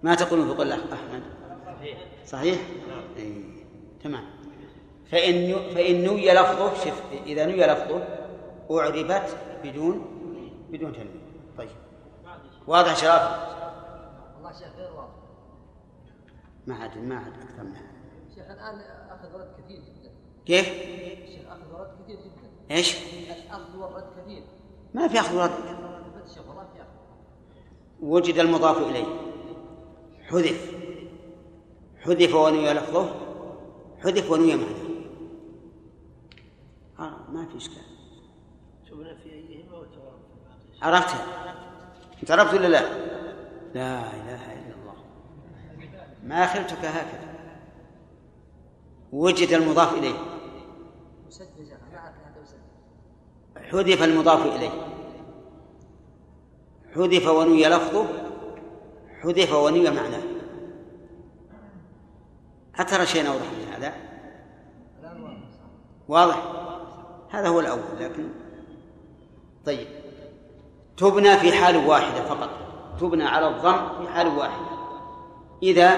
ما 0.02 0.14
تقولون 0.14 0.48
في 0.48 0.54
قول 0.54 0.72
أحمد؟ 0.72 1.22
صحيح. 2.26 2.58
أي. 3.16 3.44
تمام. 4.04 4.24
فإن 5.10 5.54
فإن 5.74 6.04
نوي 6.04 6.32
لفظه 6.32 6.74
شف 6.74 7.02
إذا 7.26 7.46
نوي 7.46 7.66
لفظه 7.66 8.04
أعربت 8.70 9.36
بدون 9.64 10.06
بدون 10.70 10.92
تنوين. 10.92 11.22
طيب. 11.58 11.68
واضح 12.66 12.96
شرف 12.96 13.22
والله 14.36 14.52
شيخ 14.52 14.68
غير 14.76 14.92
واضح. 14.92 15.14
ما 16.66 16.74
عاد 16.74 16.98
ما 16.98 17.16
عاد 17.16 17.32
أكثر 17.42 17.62
منها 17.62 17.82
شيخ 18.34 18.44
الآن 18.44 18.80
أخذ 19.10 19.34
ورد 19.34 19.48
كثير 19.58 19.80
جدا. 19.80 20.10
كيف؟ 20.46 20.66
شيخ 21.28 21.48
أخذ 21.48 21.72
ورد 21.72 21.90
كثير 22.02 22.16
جدا. 22.16 22.76
إيش؟ 22.76 22.96
الأخذ 23.46 23.76
والرد 23.76 24.06
كثير. 24.22 24.42
ما 24.94 25.08
في 25.08 25.20
أخذ 25.20 25.36
ورد 25.36 25.50
وجد 28.00 28.38
المضاف 28.38 28.78
إليه. 28.78 29.06
حذف. 30.22 30.74
حذف 32.00 32.34
ونوي 32.34 32.72
لفظه. 32.72 33.14
حذف 34.02 34.30
ونوي 34.30 34.56
معناه. 34.56 34.86
آه 36.98 37.30
ما 37.30 37.46
في 37.46 37.56
إشكال. 37.56 37.82
شوفنا 38.88 39.14
في 39.14 39.28
ايهما 39.32 39.86
عرفتها. 40.82 41.26
انت 42.22 42.30
عرفت 42.30 42.54
ولا 42.54 42.68
لا؟ 42.68 42.80
لا 43.74 44.00
إله 44.00 44.52
إلا 44.52 44.74
الله. 44.74 44.94
ما 46.24 46.46
خلتك 46.46 46.84
هكذا. 46.84 47.36
وجد 49.12 49.52
المضاف 49.52 49.94
إليه. 49.98 50.18
حذف 53.70 54.02
المضاف 54.02 54.46
إليه. 54.46 54.70
حذف 56.94 57.28
ونوي 57.28 57.68
لفظه 57.68 58.06
حذف 59.22 59.52
ونية 59.52 59.90
معناه. 59.90 60.22
أترى 62.76 63.06
شيء 63.06 63.28
أوضح 63.28 63.46
من 63.52 63.72
هذا؟ 63.72 63.92
واضح. 66.08 66.42
هذا 67.30 67.48
هو 67.48 67.60
الأول 67.60 67.80
لكن 68.00 68.28
طيب. 69.66 69.86
تبنى 70.96 71.36
في 71.36 71.52
حال 71.52 71.76
واحدة 71.76 72.24
فقط. 72.24 72.50
تبنى 73.00 73.24
على 73.24 73.48
الضم 73.48 74.04
في 74.04 74.12
حال 74.12 74.26
واحدة. 74.26 74.76
إذا 75.62 75.88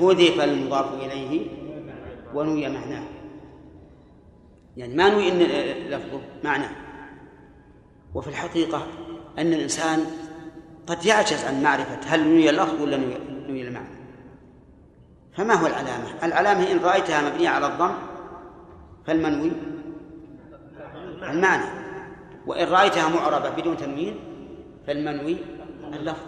هذف 0.00 0.40
المضاف 0.40 0.94
إليه 0.94 1.50
ونوي 2.34 2.68
معناه. 2.68 3.15
يعني 4.76 4.94
ما 4.94 5.08
نوي 5.08 5.28
إن 5.28 5.38
لفظه 5.90 6.20
معناه. 6.44 6.70
وفي 8.14 8.28
الحقيقة 8.28 8.86
أن 9.38 9.52
الإنسان 9.52 10.06
قد 10.86 11.06
يعجز 11.06 11.44
عن 11.44 11.62
معرفة 11.62 12.00
هل 12.06 12.28
نوي 12.28 12.50
اللفظ 12.50 12.82
ولا 12.82 12.96
نوي 13.48 13.62
المعنى. 13.62 13.96
فما 15.32 15.54
هو 15.54 15.66
العلامة؟ 15.66 16.06
العلامة 16.22 16.72
إن 16.72 16.78
رأيتها 16.78 17.30
مبنية 17.30 17.48
على 17.48 17.66
الضم 17.66 17.94
فالمنوي 19.06 19.52
المعنى. 21.22 21.64
وإن 22.46 22.68
رأيتها 22.68 23.08
معربة 23.08 23.50
بدون 23.50 23.76
تنوين 23.76 24.16
فالمنوي 24.86 25.36
اللفظ. 25.92 26.26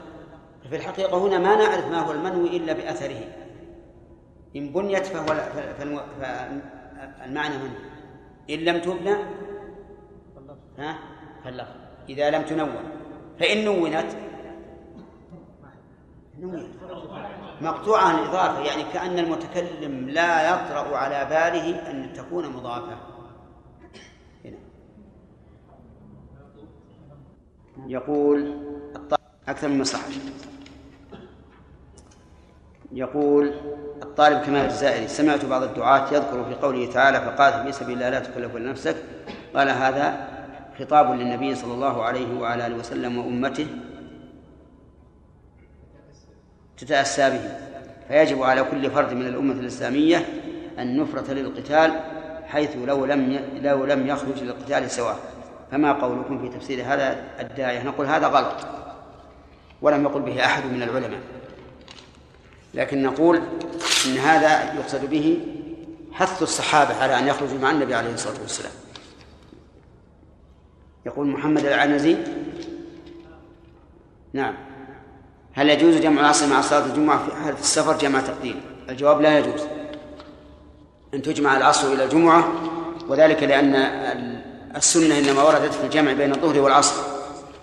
ففي 0.65 0.77
الحقيقة 0.77 1.19
هنا 1.19 1.39
ما 1.39 1.57
نعرف 1.57 1.87
ما 1.87 2.01
هو 2.01 2.13
المنوي 2.13 2.57
إلا 2.57 2.73
بأثره. 2.73 3.21
إن 4.57 4.73
بنيت 4.73 5.07
فهو 5.07 5.27
فالمعنى 6.21 7.55
منوي 7.57 7.88
إن 8.51 8.59
لم 8.59 8.79
تبنى 8.81 9.17
ها؟ 10.79 10.99
فاللفظ 11.45 11.75
إذا 12.09 12.31
لم 12.31 12.43
تنون 12.43 12.77
فإن 13.41 13.65
نونت 13.65 14.17
نونت. 16.41 16.69
مقطوعة 17.61 18.11
الإضافة 18.11 18.61
يعني 18.61 18.83
كأن 18.93 19.19
المتكلم 19.19 20.09
لا 20.09 20.49
يطرأ 20.49 20.97
على 20.97 21.25
باله 21.25 21.91
أن 21.91 22.13
تكون 22.13 22.49
مضافة. 22.49 22.97
هنا. 24.45 24.59
يقول 27.87 28.57
أكثر 29.49 29.69
من 29.69 29.81
مصحف. 29.81 30.33
يقول 32.93 33.53
الطالب 34.03 34.43
كمال 34.43 34.65
الجزائري 34.65 35.09
سمعت 35.09 35.45
بعض 35.45 35.63
الدعاة 35.63 36.15
يذكر 36.15 36.45
في 36.45 36.55
قوله 36.55 36.93
تعالى 36.93 37.21
فقاتل 37.21 37.65
في 37.65 37.73
سبيل 37.73 37.95
الله 37.95 38.09
لا 38.09 38.21
تكلف 38.21 38.57
إلا 38.57 38.71
نفسك. 38.71 38.97
قال 39.55 39.69
هذا 39.69 40.29
خطاب 40.79 41.15
للنبي 41.15 41.55
صلى 41.55 41.75
الله 41.75 42.03
عليه 42.03 42.41
وعلى 42.41 42.67
آله 42.67 42.77
وسلم 42.77 43.19
وأمته 43.19 43.67
تتأسى 46.77 47.31
به. 47.31 47.51
فيجب 48.09 48.43
على 48.43 48.63
كل 48.63 48.91
فرد 48.91 49.13
من 49.13 49.27
الأمة 49.27 49.53
الإسلامية 49.53 50.27
النفرة 50.79 51.33
للقتال 51.33 52.01
حيث 52.45 52.77
لو 52.77 53.05
لم 53.05 53.41
لو 53.63 53.85
لم 53.85 54.07
يخرج 54.07 54.43
للقتال 54.43 54.91
سواء. 54.91 55.17
فما 55.71 55.93
قولكم 55.93 56.39
في 56.39 56.59
تفسير 56.59 56.85
هذا 56.85 57.17
الداعية؟ 57.41 57.83
نقول 57.83 58.07
هذا 58.07 58.27
غلط. 58.27 58.67
ولم 59.83 60.05
يقل 60.05 60.21
به 60.23 60.45
أحد 60.45 60.65
من 60.65 60.83
العلماء. 60.83 61.21
لكن 62.79 63.03
نقول 63.03 63.37
إن 64.07 64.19
هذا 64.19 64.75
يقصد 64.75 65.11
به 65.11 65.41
حث 66.13 66.43
الصحابة 66.43 66.95
على 66.95 67.19
أن 67.19 67.29
يخرجوا 67.29 67.59
مع 67.59 67.71
النبي 67.71 67.95
عليه 67.95 68.15
الصلاة 68.15 68.41
والسلام. 68.41 68.73
يقول 71.07 71.27
محمد 71.27 71.67
العنزي 71.67 72.17
نعم 74.33 74.55
هل 75.53 75.71
يجوز 75.71 75.97
جمع 75.97 76.21
العصر 76.21 76.47
مع 76.47 76.61
صلاة 76.61 76.87
الجمعة 76.87 77.27
في 77.27 77.37
حالة 77.37 77.59
السفر؟ 77.59 77.99
جمع 77.99 78.21
تقديم 78.21 78.61
الجواب 78.89 79.21
لا 79.21 79.39
يجوز. 79.39 79.61
أن 81.15 81.23
تجمع 81.23 81.57
العصر 81.57 81.93
إلى 81.93 82.05
الجمعة 82.05 82.53
وذلك 83.09 83.43
لأن 83.43 83.75
السنة 84.77 85.19
إنما 85.19 85.43
وردت 85.43 85.75
في 85.75 85.85
الجمع 85.85 86.13
بين 86.13 86.35
الظهر 86.35 86.61
والعصر 86.61 87.03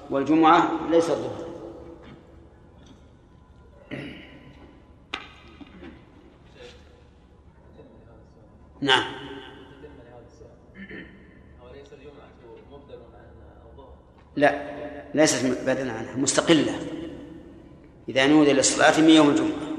والجمعة 0.09 0.71
ليس 0.89 1.09
الظهر. 1.09 1.44
نعم. 8.85 9.03
لا 14.35 14.75
ليست 15.13 15.45
بدلا 15.45 15.91
عنها 15.91 16.15
مستقلة. 16.15 16.79
إذا 18.09 18.27
نودي 18.27 18.53
للصلاة 18.53 19.01
من 19.01 19.09
يوم 19.09 19.29
الجمعة. 19.29 19.75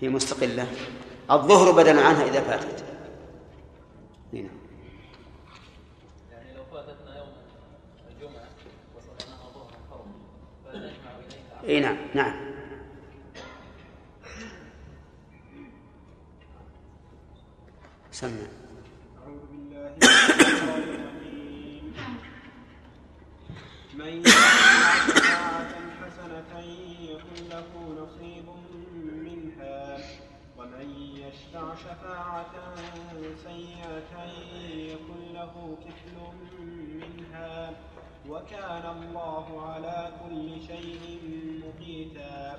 هي 0.00 0.08
مستقلة. 0.08 0.66
الظهر 1.30 1.72
بدلا 1.72 2.00
عنها 2.00 2.24
إذا 2.24 2.40
فاتت. 2.40 2.84
نعم 4.32 4.48
يعني 6.32 6.54
لو 6.56 6.64
فاتتنا 6.72 7.18
يوم 7.18 7.28
الجمعة 8.10 8.48
ظهرا 9.54 10.04
فنجمع 10.64 10.88
إليها. 11.64 11.68
أي 11.68 11.80
نعم 11.80 11.96
نعم. 12.14 12.47
سمع. 18.18 18.50
أعوذ 19.22 19.42
بالله 19.50 19.94
من 23.94 24.26
الشيطان 24.26 25.66
من 25.78 25.86
حسنة 26.00 26.52
يكن 27.10 27.36
له 27.50 27.70
نصيب 28.00 28.48
منها 29.26 29.82
ومن 30.58 30.88
يشفع 31.22 31.64
شفاعة 31.74 32.54
سيئة 33.46 34.12
يكن 34.74 35.20
له 35.34 35.54
كفل 35.84 36.16
منها 37.02 37.54
وكان 38.28 38.84
الله 38.96 39.46
على 39.70 39.98
كل 40.22 40.48
شيء 40.66 41.02
مقيتا. 41.62 42.58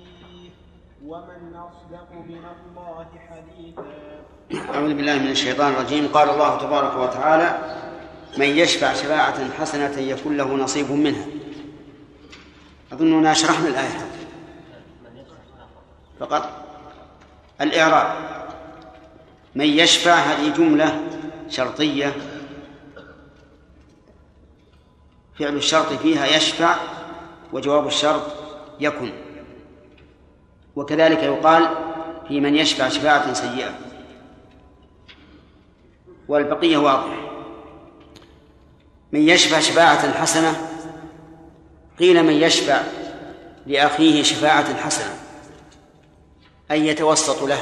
ومن 1.05 1.55
أصدق 1.55 2.11
من 2.11 2.45
الله 2.45 3.07
حديثا. 3.29 3.83
أعوذ 4.75 4.93
بالله 4.93 5.19
من 5.19 5.31
الشيطان 5.31 5.73
الرجيم. 5.73 6.07
قال 6.07 6.29
الله 6.29 6.57
تبارك 6.57 6.97
وتعالى 6.97 7.77
من 8.37 8.45
يشفع 8.45 8.93
شفاعة 8.93 9.51
حسنة 9.51 9.99
يكون 9.99 10.37
له 10.37 10.55
نصيب 10.55 10.91
منها. 10.91 11.25
أظننا 12.93 13.33
شرحنا 13.33 13.67
الآية. 13.67 14.11
فقط 16.19 16.49
الإعراب 17.61 18.15
من 19.55 19.65
يشفع 19.65 20.13
هذه 20.13 20.53
جملة 20.53 21.07
شرطية 21.49 22.13
فعل 25.39 25.55
الشرط 25.55 25.93
فيها 25.93 26.25
يشفع 26.25 26.75
وجواب 27.53 27.87
الشرط 27.87 28.21
يكن. 28.79 29.30
وكذلك 30.75 31.23
يقال 31.23 31.69
في 32.27 32.39
من 32.39 32.55
يشفع 32.55 32.89
شفاعة 32.89 33.33
سيئة. 33.33 33.71
والبقية 36.27 36.77
واضح 36.77 37.31
من 39.11 39.29
يشفع 39.29 39.59
شفاعة 39.59 40.13
حسنة 40.13 40.67
قيل 41.99 42.23
من 42.23 42.33
يشفع 42.33 42.81
لأخيه 43.67 44.23
شفاعة 44.23 44.75
حسنة 44.75 45.13
أن 46.71 46.85
يتوسط 46.85 47.43
له 47.43 47.61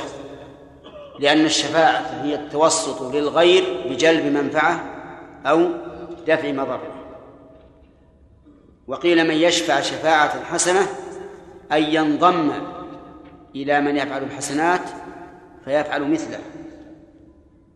لأن 1.19 1.45
الشفاعة 1.45 2.23
هي 2.23 2.35
التوسط 2.35 3.01
للغير 3.01 3.87
بجلب 3.89 4.25
منفعة 4.25 4.83
أو 5.45 5.69
دفع 6.27 6.51
مضرة 6.51 6.99
وقيل 8.87 9.27
من 9.27 9.35
يشفع 9.35 9.81
شفاعة 9.81 10.43
حسنة 10.43 10.87
أن 11.71 11.83
ينضم 11.83 12.51
إلى 13.55 13.81
من 13.81 13.97
يفعل 13.97 14.23
الحسنات 14.23 14.81
فيفعل 15.65 16.11
مثله. 16.11 16.39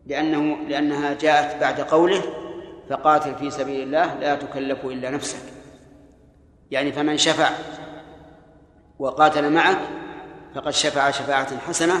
لأنه 0.06 0.56
لأنها 0.68 1.14
جاءت 1.14 1.60
بعد 1.60 1.80
قوله 1.80 2.22
فقاتل 2.90 3.34
في 3.34 3.50
سبيل 3.50 3.82
الله 3.82 4.14
لا 4.14 4.34
تكلف 4.34 4.84
إلا 4.84 5.10
نفسك. 5.10 5.42
يعني 6.70 6.92
فمن 6.92 7.16
شفع 7.16 7.48
وقاتل 8.98 9.52
معك 9.52 9.78
فقد 10.54 10.70
شفع 10.70 11.10
شفاعة 11.10 11.58
حسنة 11.58 11.94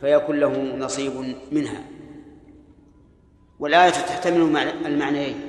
فيكون 0.00 0.40
له 0.40 0.76
نصيب 0.76 1.34
منها. 1.52 1.80
والآية 3.58 3.90
تحتمل 3.90 4.56
المعنيين. 4.86 5.40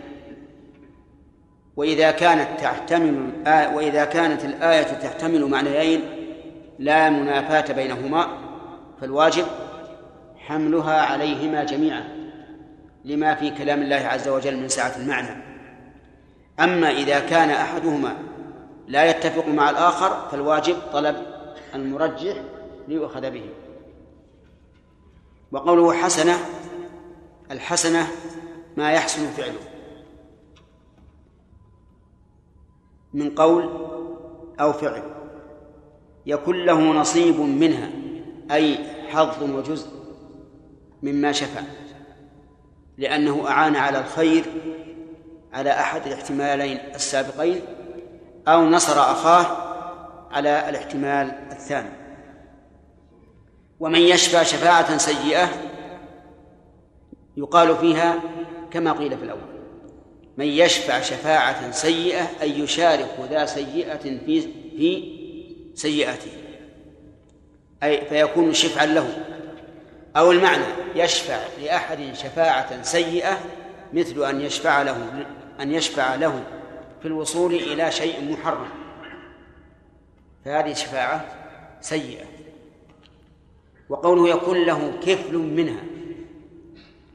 وإذا 1.75 2.11
كانت 2.11 2.59
تحتمل 2.59 3.29
وإذا 3.47 4.05
كانت 4.05 4.45
الآية 4.45 4.83
تحتمل 4.83 5.45
معنيين 5.45 6.18
لا 6.79 7.09
منافاة 7.09 7.73
بينهما 7.73 8.27
فالواجب 9.01 9.45
حملها 10.37 11.01
عليهما 11.01 11.63
جميعا 11.63 12.19
لما 13.05 13.35
في 13.35 13.51
كلام 13.51 13.81
الله 13.81 13.95
عز 13.95 14.27
وجل 14.27 14.57
من 14.57 14.67
سعة 14.67 14.97
المعنى. 14.97 15.43
أما 16.59 16.91
إذا 16.91 17.19
كان 17.19 17.49
أحدهما 17.49 18.17
لا 18.87 19.09
يتفق 19.09 19.47
مع 19.47 19.69
الآخر 19.69 20.29
فالواجب 20.31 20.75
طلب 20.93 21.15
المرجح 21.75 22.43
ليؤخذ 22.87 23.31
به. 23.31 23.49
وقوله 25.51 25.93
حسنة 25.93 26.37
الحسنة 27.51 28.07
ما 28.77 28.91
يحسن 28.91 29.27
فعله. 29.27 29.59
من 33.13 33.29
قول 33.29 33.63
أو 34.59 34.73
فعل. 34.73 35.18
يكون 36.25 36.65
له 36.65 36.79
نصيب 36.81 37.39
منها 37.39 37.89
أي 38.51 38.77
حظ 39.09 39.43
وجزء 39.43 39.87
مما 41.03 41.31
شفع 41.31 41.61
لأنه 42.97 43.47
أعان 43.47 43.75
على 43.75 43.99
الخير 43.99 44.45
على 45.53 45.71
أحد 45.71 46.07
الاحتمالين 46.07 46.79
السابقين 46.95 47.61
أو 48.47 48.65
نصر 48.65 48.99
أخاه 48.99 49.45
على 50.31 50.69
الاحتمال 50.69 51.47
الثاني. 51.51 51.89
ومن 53.79 53.99
يشفع 53.99 54.43
شفاعة 54.43 54.97
سيئة 54.97 55.49
يقال 57.37 57.77
فيها 57.77 58.19
كما 58.71 58.93
قيل 58.93 59.17
في 59.17 59.23
الأول 59.23 59.59
من 60.37 60.45
يشفع 60.45 61.01
شفاعة 61.01 61.71
سيئة 61.71 62.27
أي 62.41 62.59
يشارك 62.59 63.15
ذا 63.29 63.45
سيئة 63.45 63.97
في 63.97 64.41
في 64.77 65.18
سيئته 65.79 66.31
أي 67.83 68.05
فيكون 68.05 68.53
شفعا 68.53 68.85
له. 68.85 69.25
أو 70.17 70.31
المعنى 70.31 70.65
يشفع 70.95 71.39
لأحد 71.61 72.13
شفاعة 72.13 72.81
سيئة 72.81 73.39
مثل 73.93 74.23
أن 74.23 74.41
يشفع 74.41 74.81
له 74.81 75.25
أن 75.59 75.71
يشفع 75.71 76.15
له 76.15 76.43
في 77.01 77.07
الوصول 77.07 77.53
إلى 77.53 77.91
شيء 77.91 78.31
محرم. 78.31 78.69
فهذه 80.45 80.73
شفاعة 80.73 81.25
سيئة. 81.81 82.25
وقوله 83.89 84.29
يكون 84.29 84.65
له 84.65 84.93
كفل 85.05 85.37
منها. 85.37 85.83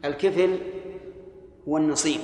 الكفل 0.04 0.58
هو 1.68 1.76
النصيب. 1.76 2.20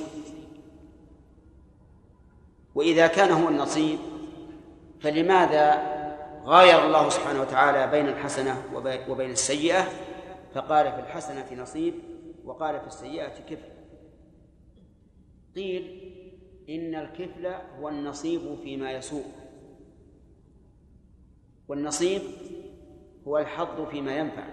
وإذا 2.75 3.07
كان 3.07 3.31
هو 3.31 3.49
النصيب 3.49 3.99
فلماذا 5.01 5.90
غاير 6.45 6.87
الله 6.87 7.09
سبحانه 7.09 7.41
وتعالى 7.41 7.91
بين 7.91 8.09
الحسنة 8.09 8.63
وبين 9.09 9.31
السيئة 9.31 9.89
فقال 10.55 10.93
في 10.93 11.01
الحسنة 11.01 11.63
نصيب 11.63 11.95
وقال 12.45 12.81
في 12.81 12.87
السيئة 12.87 13.29
كفل 13.29 13.71
قيل 15.57 16.11
إن 16.69 16.95
الكفل 16.95 17.47
هو 17.81 17.89
النصيب 17.89 18.41
فيما 18.63 18.93
يسوء. 18.93 19.25
والنصيب 21.69 22.23
هو 23.29 23.39
الحظ 23.39 23.89
فيما 23.91 24.17
ينفع. 24.17 24.45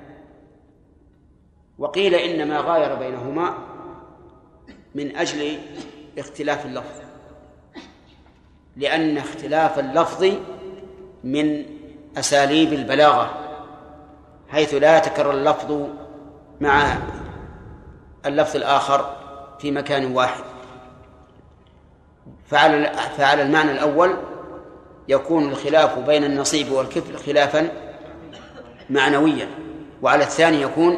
وقيل 1.78 2.16
إنما 2.16 2.60
غاير 2.60 2.96
بينهما 2.96 3.58
من 4.96 5.16
أجل 5.16 5.60
اختلاف 6.18 6.66
اللفظ. 6.66 7.02
لأن 8.76 9.18
اختلاف 9.18 9.80
اللفظ 9.80 10.26
من 11.24 11.77
أساليب 12.20 12.74
البلاغة 12.74 13.30
حيث 14.50 14.74
لا 14.74 14.98
يتكرر 14.98 15.32
اللفظ 15.32 15.88
مع 16.62 16.98
اللفظ 18.26 18.56
الآخر 18.56 19.16
في 19.60 19.72
مكان 19.72 20.16
واحد. 20.16 20.44
فعلى 22.48 22.92
فعلى 23.18 23.42
المعنى 23.42 23.72
الأول 23.72 24.18
يكون 25.08 25.50
الخلاف 25.50 26.00
بين 26.00 26.24
النصيب 26.24 26.72
والكفل 26.72 27.18
خلافا 27.18 27.70
معنويا 28.90 29.50
وعلى 30.02 30.24
الثاني 30.24 30.62
يكون 30.62 30.98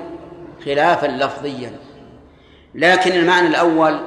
خلافا 0.65 1.07
لفظيا. 1.07 1.71
لكن 2.75 3.11
المعنى 3.11 3.47
الأول 3.47 3.99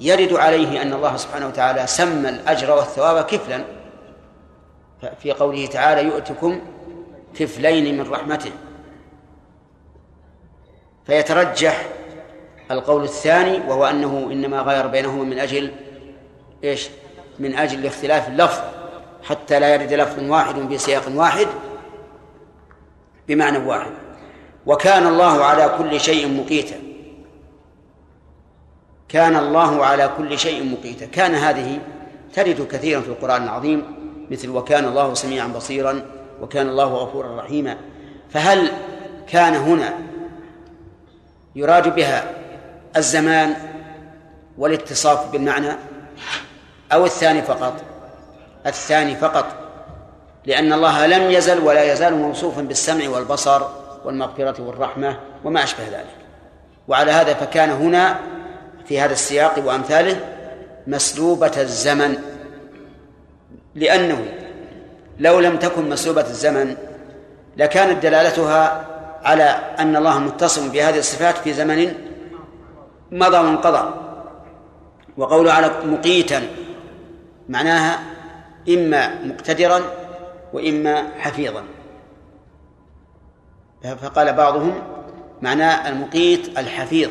يرد 0.00 0.32
عليه 0.32 0.82
أن 0.82 0.92
الله 0.92 1.16
سبحانه 1.16 1.46
وتعالى 1.46 1.86
سمى 1.86 2.28
الأجر 2.28 2.70
والثواب 2.70 3.24
كفلا 3.24 3.64
في 5.22 5.32
قوله 5.32 5.66
تعالى 5.66 6.02
يؤتكم 6.08 6.60
كفلين 7.34 7.98
من 7.98 8.10
رحمته. 8.10 8.50
فيترجح 11.06 11.86
القول 12.70 13.04
الثاني 13.04 13.58
وهو 13.68 13.84
أنه 13.84 14.28
إنما 14.32 14.60
غير 14.60 14.86
بينهما 14.86 15.24
من 15.24 15.38
أجل 15.38 15.72
إيش؟ 16.64 16.88
من 17.38 17.54
أجل 17.54 17.86
اختلاف 17.86 18.28
اللفظ 18.28 18.60
حتى 19.22 19.60
لا 19.60 19.74
يرد 19.74 19.92
لفظ 19.92 20.30
واحد 20.30 20.68
في 20.68 20.78
سياق 20.78 21.02
واحد 21.14 21.46
بمعنى 23.28 23.58
واحد. 23.58 23.90
وكان 24.66 25.06
الله 25.06 25.44
على 25.44 25.74
كل 25.78 26.00
شيء 26.00 26.40
مقيتا. 26.40 26.76
كان 29.08 29.36
الله 29.36 29.84
على 29.84 30.10
كل 30.16 30.38
شيء 30.38 30.64
مقيتا. 30.64 31.06
كان 31.06 31.34
هذه 31.34 31.78
ترد 32.34 32.68
كثيرا 32.70 33.00
في 33.00 33.08
القرآن 33.08 33.42
العظيم 33.42 34.03
مثل 34.30 34.50
وكان 34.50 34.84
الله 34.84 35.14
سميعا 35.14 35.46
بصيرا 35.46 36.02
وكان 36.40 36.68
الله 36.68 36.84
غفورا 36.84 37.36
رحيما. 37.42 37.76
فهل 38.30 38.70
كان 39.28 39.54
هنا 39.54 39.94
يراد 41.56 41.94
بها 41.94 42.30
الزمان 42.96 43.54
والاتصاف 44.58 45.32
بالمعنى؟ 45.32 45.72
أو 46.92 47.04
الثاني 47.04 47.42
فقط؟ 47.42 47.82
الثاني 48.66 49.16
فقط 49.16 49.46
لأن 50.46 50.72
الله 50.72 51.06
لم 51.06 51.30
يزل 51.30 51.58
ولا 51.58 51.92
يزال 51.92 52.14
موصوفا 52.14 52.62
بالسمع 52.62 53.08
والبصر 53.08 53.62
والمغفرة 54.04 54.62
والرحمة 54.62 55.20
وما 55.44 55.64
أشبه 55.64 55.84
ذلك. 55.84 56.16
وعلى 56.88 57.12
هذا 57.12 57.34
فكان 57.34 57.70
هنا 57.70 58.20
في 58.86 59.00
هذا 59.00 59.12
السياق 59.12 59.66
وأمثاله 59.66 60.16
مسلوبة 60.86 61.52
الزمن. 61.56 62.33
لأنه 63.74 64.24
لو 65.18 65.40
لم 65.40 65.56
تكن 65.56 65.88
مسلوبة 65.88 66.26
الزمن 66.26 66.76
لكانت 67.56 68.02
دلالتها 68.02 68.86
على 69.24 69.42
أن 69.78 69.96
الله 69.96 70.18
متصل 70.18 70.68
بهذه 70.68 70.98
الصفات 70.98 71.36
في 71.36 71.52
زمن 71.52 71.94
مضى 73.12 73.36
وانقضى. 73.36 73.94
وقوله 75.16 75.52
على 75.52 75.70
مقيتا 75.84 76.42
معناها 77.48 77.98
إما 78.68 79.24
مقتدرا 79.24 79.80
وإما 80.52 81.08
حفيظا. 81.18 81.62
فقال 84.02 84.32
بعضهم 84.32 84.82
معناه 85.42 85.88
المقيت 85.88 86.58
الحفيظ 86.58 87.10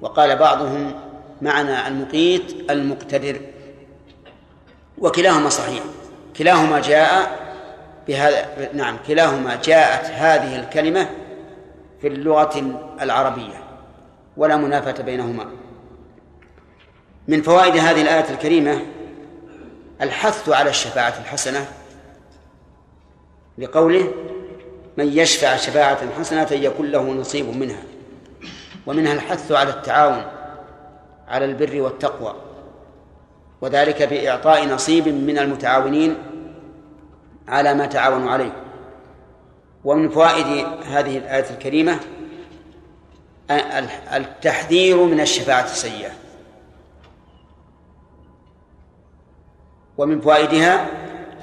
وقال 0.00 0.36
بعضهم 0.36 0.92
معنى 1.42 1.88
المقيت 1.88 2.70
المقتدر. 2.70 3.40
وكلاهما 5.00 5.48
صحيح. 5.48 5.82
كلاهما 6.36 6.80
جاء 6.80 7.38
بهذا 8.08 8.48
نعم 8.72 8.96
كلاهما 9.06 9.58
جاءت 9.64 10.04
هذه 10.04 10.56
الكلمة 10.60 11.10
في 12.00 12.08
اللغة 12.08 12.80
العربية 13.00 13.62
ولا 14.36 14.56
منافاة 14.56 15.02
بينهما. 15.02 15.46
من 17.28 17.42
فوائد 17.42 17.76
هذه 17.76 18.02
الآية 18.02 18.30
الكريمة 18.30 18.80
الحث 20.02 20.48
على 20.48 20.70
الشفاعة 20.70 21.14
الحسنة 21.18 21.66
لقوله 23.58 24.12
من 24.96 25.18
يشفع 25.18 25.56
شفاعة 25.56 25.98
حسنة 26.18 26.48
يكون 26.52 26.86
له 26.86 27.02
نصيب 27.02 27.56
منها. 27.56 27.82
ومنها 28.86 29.12
الحث 29.12 29.52
على 29.52 29.70
التعاون 29.70 30.24
على 31.28 31.44
البر 31.44 31.80
والتقوى. 31.80 32.47
وذلك 33.60 34.02
بإعطاء 34.02 34.66
نصيب 34.66 35.08
من 35.08 35.38
المتعاونين 35.38 36.14
على 37.48 37.74
ما 37.74 37.86
تعاونوا 37.86 38.30
عليه. 38.30 38.52
ومن 39.84 40.08
فوائد 40.08 40.66
هذه 40.86 41.18
الآية 41.18 41.50
الكريمة 41.50 42.00
التحذير 44.14 45.02
من 45.02 45.20
الشفاعة 45.20 45.64
السيئة. 45.64 46.10
ومن 49.98 50.20
فوائدها 50.20 50.86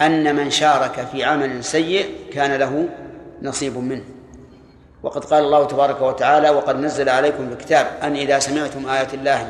أن 0.01 0.35
من 0.35 0.49
شارك 0.49 1.07
في 1.11 1.23
عمل 1.23 1.63
سيء 1.63 2.15
كان 2.33 2.59
له 2.59 2.89
نصيب 3.41 3.77
منه. 3.77 4.03
وقد 5.03 5.25
قال 5.25 5.43
الله 5.43 5.65
تبارك 5.65 6.01
وتعالى 6.01 6.49
وقد 6.49 6.79
نزل 6.79 7.09
عليكم 7.09 7.43
الكتاب 7.51 7.87
أن 8.03 8.15
إذا 8.15 8.39
سمعتم 8.39 8.89
آيات 8.89 9.13
الله 9.13 9.49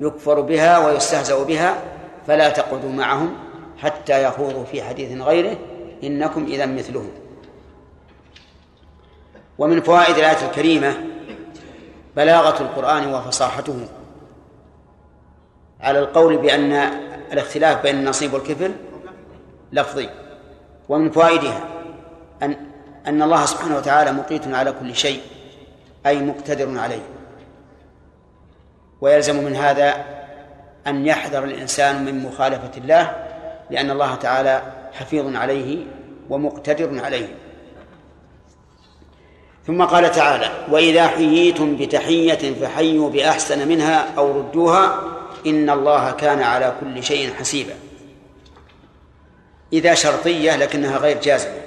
يكفر 0.00 0.40
بها 0.40 0.78
ويستهزأ 0.78 1.42
بها 1.42 1.82
فلا 2.26 2.48
تقعدوا 2.50 2.92
معهم 2.92 3.34
حتى 3.78 4.24
يخوضوا 4.24 4.64
في 4.64 4.82
حديث 4.82 5.20
غيره 5.20 5.58
إنكم 6.02 6.44
إذا 6.44 6.66
مثلهم. 6.66 7.10
ومن 9.58 9.80
فوائد 9.80 10.16
الآية 10.18 10.46
الكريمة 10.46 10.94
بلاغة 12.16 12.62
القرآن 12.62 13.14
وفصاحته 13.14 13.86
على 15.80 15.98
القول 15.98 16.36
بأن 16.36 16.72
الاختلاف 17.32 17.82
بين 17.82 17.94
النصيب 17.94 18.34
والكفل 18.34 18.72
لفظي. 19.72 20.08
ومن 20.88 21.10
فوائدها 21.10 21.64
أن 22.42 22.56
أن 23.06 23.22
الله 23.22 23.46
سبحانه 23.46 23.76
وتعالى 23.76 24.12
مقيت 24.12 24.48
على 24.48 24.72
كل 24.72 24.94
شيء 24.94 25.20
أي 26.06 26.22
مقتدر 26.22 26.78
عليه. 26.78 27.02
ويلزم 29.00 29.44
من 29.44 29.56
هذا 29.56 30.16
أن 30.86 31.06
يحذر 31.06 31.44
الإنسان 31.44 32.04
من 32.04 32.22
مخالفة 32.22 32.70
الله 32.76 33.26
لأن 33.70 33.90
الله 33.90 34.14
تعالى 34.14 34.62
حفيظ 34.92 35.36
عليه 35.36 35.78
ومقتدر 36.28 37.04
عليه. 37.04 37.34
ثم 39.66 39.84
قال 39.84 40.10
تعالى 40.10 40.50
وإذا 40.70 41.06
حييتم 41.06 41.76
بتحية 41.76 42.54
فحيوا 42.54 43.10
بأحسن 43.10 43.68
منها 43.68 44.14
أو 44.18 44.38
ردوها 44.38 45.02
إن 45.46 45.70
الله 45.70 46.10
كان 46.10 46.42
على 46.42 46.74
كل 46.80 47.02
شيء 47.02 47.34
حسيبا. 47.34 47.74
إذا 49.72 49.94
شرطية 49.94 50.56
لكنها 50.56 50.98
غير 50.98 51.20
جازمة. 51.20 51.62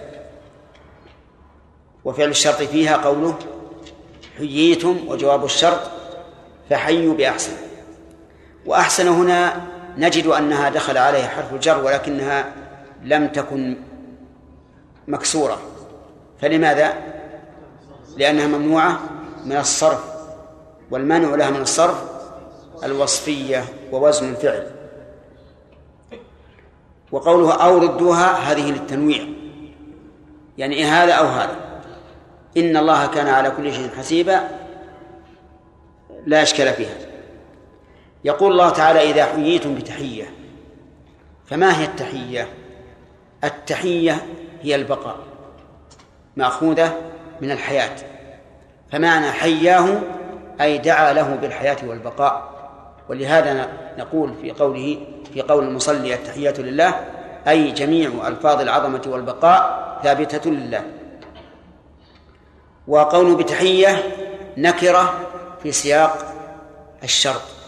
وفعل 2.05 2.30
الشرط 2.30 2.61
فيها 2.61 2.97
قوله 2.97 3.39
حييتم 4.38 4.99
وجواب 5.07 5.45
الشرط 5.45 5.91
فحيوا 6.70 7.13
بأحسن. 7.13 7.68
وأحسن 8.66 9.07
هنا 9.07 9.62
نجد 9.97 10.28
أنها 10.28 10.70
دخل 10.70 10.97
عليها 10.97 11.28
حرف 11.28 11.53
الجر 11.53 11.84
ولكنها 11.84 12.53
لم 13.03 13.28
تكن 13.28 13.78
مكسورة. 15.07 15.60
فلماذا؟ 16.41 16.93
لأنها 18.18 18.47
ممنوعة 18.47 18.99
من 19.45 19.57
الصرف 19.57 20.03
والمنع 20.91 21.36
لها 21.36 21.49
من 21.49 21.62
الصرف 21.62 22.03
الوصفية 22.84 23.64
ووزن 23.91 24.30
الفعل. 24.30 24.72
وقولها 27.12 27.53
أو 27.53 27.78
ردوها 27.78 28.51
هذه 28.51 28.72
للتنويع. 28.72 29.28
يعني 30.57 30.76
إيه 30.76 31.03
هذا 31.03 31.14
أو 31.14 31.26
هذا؟ 31.26 31.55
إن 32.57 32.78
الله 32.78 33.07
كان 33.07 33.28
على 33.28 33.51
كل 33.51 33.74
شيء 33.74 33.89
حسيبا. 33.97 34.49
لا 36.26 36.41
إشكال 36.41 36.74
فيها. 36.74 37.09
يقول 38.24 38.51
الله 38.51 38.70
تعالى 38.70 39.11
إذا 39.11 39.26
حييتم 39.26 39.76
بتحية 39.76 40.34
فما 41.45 41.80
هي 41.80 41.86
التحية؟ 41.86 42.47
التحية 43.43 44.26
هي 44.61 44.76
البقاء 44.76 45.17
مأخوذة 46.38 46.95
من 47.41 47.51
الحياة 47.51 47.95
فمعنى 48.91 49.32
حياه 49.32 50.01
أي 50.61 50.78
دعا 50.78 51.13
له 51.13 51.36
بالحياة 51.36 51.78
والبقاء 51.84 52.49
ولهذا 53.09 53.67
نقول 53.97 54.34
في 54.41 54.51
قوله 54.51 54.97
في 55.34 55.41
قول 55.41 55.63
المصلي 55.63 56.13
التحية 56.13 56.53
لله 56.57 57.05
أي 57.47 57.72
جميع 57.72 58.28
ألفاظ 58.28 58.61
العظمة 58.61 59.01
والبقاء 59.07 59.99
ثابتة 60.03 60.49
لله 60.51 60.84
وقول 62.88 63.36
بتحية 63.36 64.03
نكرة 64.57 65.20
في 65.63 65.72
سياق 65.72 66.36
الشرط 67.03 67.59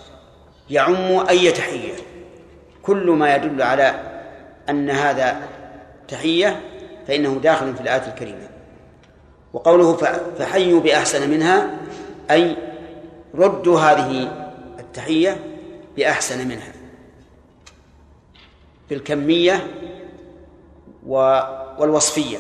يعم 0.72 1.28
أي 1.30 1.52
تحية. 1.52 1.94
كل 2.84 3.12
ما 3.12 3.36
يدل 3.36 3.62
على 3.62 3.94
أن 4.70 4.90
هذا 4.90 5.42
تحية 6.08 6.62
فإنه 7.08 7.40
داخل 7.44 7.76
في 7.76 7.82
الآية 7.82 8.08
الكريمة. 8.08 8.50
وقوله 9.54 9.94
فحيوا 10.40 10.80
بأحسن 10.80 11.30
منها 11.30 11.78
أي 12.32 12.58
ردوا 13.36 13.80
هذه 13.80 14.32
التحية 14.80 15.40
بأحسن 15.98 16.48
منها. 16.48 16.74
بالكمية 18.90 19.68
والوصفية. 21.06 22.38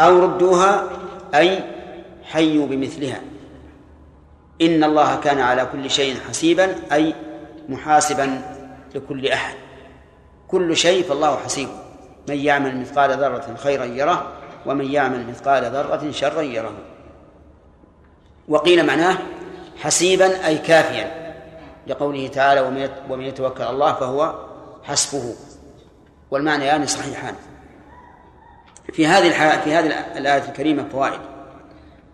أو 0.00 0.18
ردوها 0.18 0.88
أي 1.34 1.64
حيوا 2.24 2.66
بمثلها 2.66 3.20
إن 4.62 4.84
الله 4.84 5.20
كان 5.20 5.40
على 5.40 5.68
كل 5.72 5.90
شيء 5.90 6.16
حسيبا 6.28 6.74
أي 6.92 7.14
محاسبا 7.68 8.40
لكل 8.94 9.28
أحد. 9.28 9.54
كل 10.48 10.76
شيء 10.76 11.04
فالله 11.04 11.36
حسيب. 11.36 11.68
من 12.28 12.36
يعمل 12.36 12.80
مثقال 12.80 13.10
ذرة 13.10 13.54
خيرا 13.56 13.84
يره 13.84 14.32
ومن 14.66 14.84
يعمل 14.84 15.26
مثقال 15.28 15.64
ذرة 15.64 16.10
شرا 16.10 16.42
يره. 16.42 16.72
وقيل 18.48 18.86
معناه 18.86 19.18
حسيبا 19.76 20.46
أي 20.46 20.58
كافيا. 20.58 21.34
لقوله 21.86 22.28
تعالى 22.28 22.88
ومن 23.10 23.22
يتوكل 23.22 23.64
الله 23.64 23.92
فهو 23.92 24.34
حسبه. 24.84 25.34
والمعنيان 26.30 26.68
يعني 26.68 26.86
صحيحان. 26.86 27.34
في 28.92 29.06
هذه 29.06 29.60
في 29.60 29.74
هذه 29.74 29.86
الآية 30.18 30.44
الكريمة 30.48 30.88
فوائد. 30.92 31.20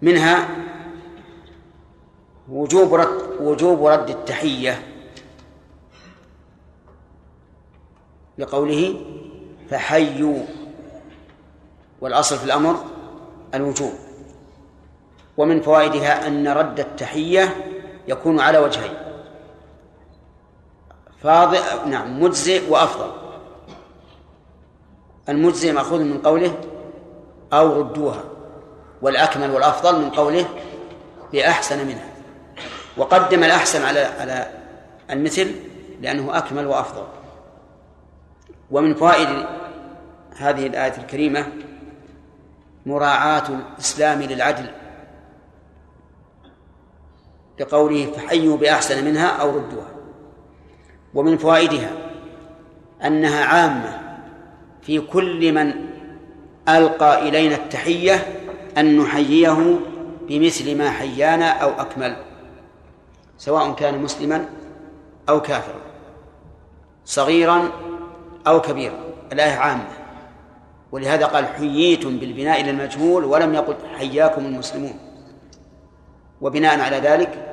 منها 0.03 0.49
وجوب 2.53 2.94
رد 2.94 3.40
وجوب 3.40 3.86
رد 3.86 4.11
التحية. 4.11 4.82
لقوله 8.38 8.94
فحيوا 9.70 10.42
والأصل 12.00 12.38
في 12.38 12.44
الأمر 12.44 12.84
الوجوب. 13.55 13.92
ومن 15.36 15.61
فوائدها 15.61 16.26
أن 16.26 16.48
رد 16.48 16.80
التحية 16.80 17.57
يكون 18.09 18.40
على 18.40 18.59
وجهين. 18.59 18.94
فاضل 21.22 21.90
نعم 21.90 22.22
مجزئ 22.22 22.70
وأفضل. 22.70 23.11
المجزئ 25.28 25.72
مأخوذ 25.72 26.05
من 26.05 26.18
قوله 26.18 26.61
أو 27.53 27.80
ردوها 27.80 28.24
والأكمل 29.03 29.50
والأفضل 29.50 30.03
من 30.03 30.11
قوله 30.11 30.48
بأحسن 31.32 31.86
منها. 31.86 32.11
وقدم 32.97 33.45
الأحسن 33.45 33.82
على 33.82 34.01
على 34.01 34.47
المثل 35.11 35.55
لأنه 36.01 36.38
أكمل 36.38 36.66
وأفضل. 36.66 37.07
ومن 38.70 38.95
فوائد 38.95 39.47
هذه 40.36 40.66
الآية 40.66 40.97
الكريمة 40.99 41.47
مراعاة 42.86 43.45
الإسلام 43.49 44.22
للعدل 44.22 44.70
لقوله 47.61 48.07
فحيوا 48.07 48.57
بأحسن 48.57 49.05
منها 49.05 49.26
أو 49.26 49.51
ردوها. 49.51 49.90
ومن 51.14 51.36
فوائدها 51.36 51.90
أنها 53.05 53.45
عامة 53.45 54.01
في 54.82 55.01
كل 55.01 55.53
من 55.53 55.74
ألقى 56.68 57.28
إلينا 57.28 57.55
التحية 57.55 58.43
أن 58.78 58.99
نحييه 58.99 59.78
بمثل 60.28 60.78
ما 60.78 60.90
حيانا 60.90 61.49
أو 61.49 61.70
أكمل. 61.70 62.32
سواء 63.39 63.72
كان 63.72 64.03
مسلما 64.03 64.49
أو 65.28 65.43
كافرا 65.43 65.80
صغيرا 67.05 67.68
أو 68.47 68.61
كبيرا 68.61 68.99
الآية 69.33 69.53
عامة. 69.53 70.03
ولهذا 70.93 71.26
قال 71.26 71.47
حييتم 71.47 72.18
بالبناء 72.18 72.62
للمجهول 72.62 73.24
ولم 73.24 73.55
يقل 73.55 73.74
حياكم 73.99 74.47
المسلمون 74.47 74.95
وبناء 76.41 76.80
على 76.80 76.97
ذلك 76.97 77.49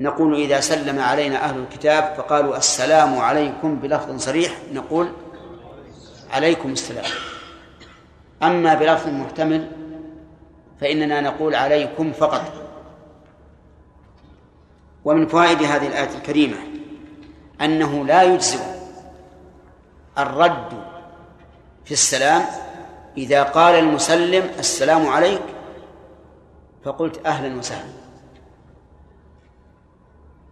نقول 0.00 0.34
إذا 0.34 0.60
سلم 0.60 0.98
علينا 0.98 1.44
أهل 1.44 1.58
الكتاب 1.58 2.14
فقالوا 2.16 2.56
السلام 2.56 3.18
عليكم 3.18 3.76
بلفظ 3.76 4.20
صريح 4.20 4.58
نقول 4.72 5.08
عليكم 6.30 6.72
السلام 6.72 7.10
أما 8.42 8.74
بلفظ 8.74 9.08
محتمل 9.08 9.70
فإننا 10.80 11.20
نقول 11.20 11.54
عليكم 11.54 12.12
فقط 12.12 12.52
ومن 15.04 15.26
فوائد 15.26 15.62
هذه 15.62 15.86
الآية 15.86 16.16
الكريمة 16.16 16.56
أنه 17.60 18.04
لا 18.04 18.22
يجزئ 18.22 18.60
الرد 20.18 20.82
في 21.84 21.92
السلام 21.92 22.44
إذا 23.16 23.42
قال 23.42 23.74
المسلم 23.74 24.50
السلام 24.58 25.06
عليك 25.06 25.42
فقلت 26.84 27.26
أهلا 27.26 27.58
وسهلا. 27.58 27.92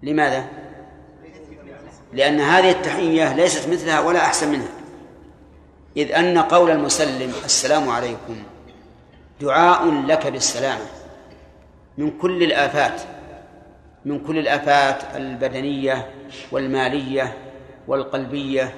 لماذا؟ 0.03 0.47
لأن 2.13 2.41
هذه 2.41 2.71
التحية 2.71 3.35
ليست 3.35 3.69
مثلها 3.69 4.01
ولا 4.01 4.19
أحسن 4.19 4.51
منها. 4.53 4.69
إذ 5.97 6.13
أن 6.13 6.39
قول 6.39 6.71
المسلم 6.71 7.33
السلام 7.45 7.89
عليكم 7.89 8.37
دعاء 9.41 9.91
لك 9.91 10.27
بالسلامة 10.27 10.87
من 11.99 12.19
كل 12.19 12.43
الآفات. 12.43 13.16
من 14.07 14.19
كل 14.19 14.39
الآفات 14.39 15.17
البدنية 15.17 16.11
والمالية 16.53 17.37
والقلبية 17.89 18.75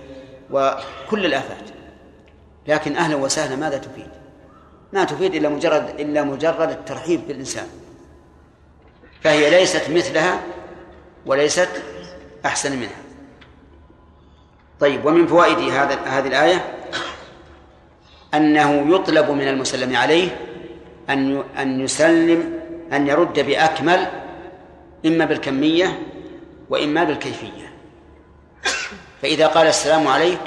وكل 0.51 1.27
الآفات. 1.27 1.65
لكن 2.69 2.97
أهلا 2.97 3.17
وسهلا 3.17 3.57
ماذا 3.57 3.79
تفيد؟ 3.79 4.09
ما 4.93 5.05
تفيد 5.05 5.35
إلا 5.35 5.49
مجرد 5.49 6.01
إلا 6.01 6.23
مجرد 6.23 6.71
الترحيب 6.71 7.21
بالإنسان. 7.29 7.67
فهي 9.21 9.51
ليست 9.51 9.91
مثلها 9.91 10.41
وليست 11.27 11.69
أحسن 12.47 12.77
منها. 12.77 13.03
طيب 14.81 15.05
ومن 15.05 15.27
فوائد 15.27 15.59
هذا 15.59 15.95
هذه 15.95 16.27
الآية 16.27 16.75
أنه 18.35 18.95
يطلب 18.95 19.31
من 19.31 19.49
المسلم 19.49 19.97
عليه 19.97 20.37
أن 21.11 21.45
أن 21.59 21.81
يسلم 21.81 22.61
أن 22.93 23.07
يرد 23.07 23.41
بأكمل 23.41 24.28
إما 25.07 25.25
بالكمية 25.25 26.03
وإما 26.71 27.05
بالكيفية. 27.05 27.73
فإذا 29.23 29.47
قال 29.47 29.67
السلام 29.67 30.09
عليك 30.09 30.41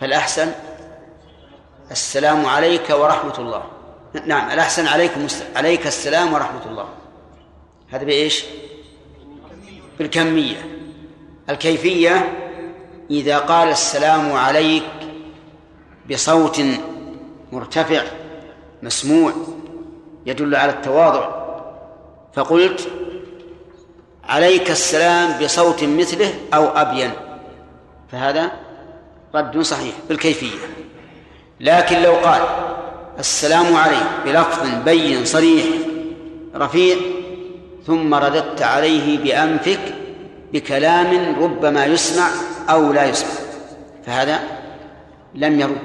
فالأحسن 0.00 0.52
السلام 1.90 2.46
عليك 2.46 2.90
ورحمة 2.90 3.38
الله. 3.38 3.64
نعم 4.26 4.50
الأحسن 4.50 4.86
عليكم 4.86 5.26
عليك 5.56 5.86
السلام 5.86 6.32
ورحمة 6.32 6.66
الله. 6.66 6.88
هذا 7.90 8.04
بإيش؟ 8.04 8.44
بالكمية. 9.98 10.56
الكيفية 11.50 12.38
إذا 13.10 13.38
قال 13.38 13.68
السلام 13.68 14.32
عليك 14.32 14.90
بصوت 16.10 16.62
مرتفع 17.52 18.02
مسموع 18.82 19.32
يدل 20.26 20.56
على 20.56 20.72
التواضع. 20.72 21.37
فقلت 22.34 22.88
عليك 24.24 24.70
السلام 24.70 25.44
بصوت 25.44 25.84
مثله 25.84 26.34
أو 26.54 26.64
أبين. 26.64 27.10
فهذا 28.12 28.50
رد 29.34 29.60
صحيح 29.60 29.94
بالكيفية. 30.08 30.56
لكن 31.60 32.02
لو 32.02 32.12
قال 32.12 32.42
السلام 33.18 33.76
عليك 33.76 34.06
بلفظ 34.24 34.68
بين 34.84 35.24
صريح 35.24 35.64
رفيع 36.54 36.96
ثم 37.86 38.14
رددت 38.14 38.62
عليه 38.62 39.18
بأنفك 39.18 39.94
بكلام 40.52 41.42
ربما 41.42 41.84
يسمع 41.84 42.28
أو 42.70 42.92
لا 42.92 43.04
يسمع 43.04 43.30
فهذا 44.06 44.40
لم 45.34 45.60
يرد 45.60 45.78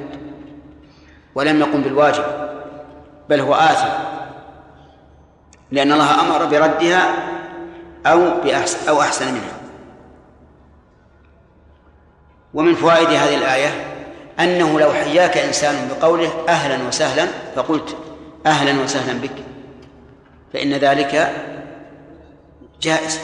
ولم 1.36 1.60
يقم 1.60 1.82
بالواجب 1.82 2.24
بل 3.30 3.40
هو 3.40 3.54
آثم. 3.54 4.23
لأن 5.74 5.92
الله 5.92 6.22
أمر 6.22 6.46
بردها 6.46 7.14
أو 8.06 8.42
بأحسن 8.44 8.88
أو 8.90 9.02
أحسن 9.02 9.28
منها. 9.28 9.60
ومن 12.54 12.76
فوائد 12.76 13.08
هذه 13.08 13.36
الآية 13.36 13.86
أنه 14.40 14.80
لو 14.80 14.94
حياك 14.94 15.38
إنسان 15.38 15.90
بقوله 15.90 16.32
أهلا 16.50 16.88
وسهلا 16.88 17.28
فقلت 17.56 17.98
أهلا 18.46 18.84
وسهلا 18.84 19.20
بك 19.20 19.44
فإن 20.54 20.74
ذلك 20.74 21.34
جائز. 22.82 23.20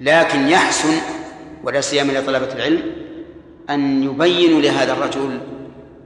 لكن 0.00 0.48
يحسن 0.48 1.00
ولا 1.64 1.80
سيما 1.80 2.12
لطلبة 2.12 2.52
العلم 2.52 2.82
أن 3.70 4.02
يبينوا 4.02 4.60
لهذا 4.60 4.92
الرجل 4.92 5.40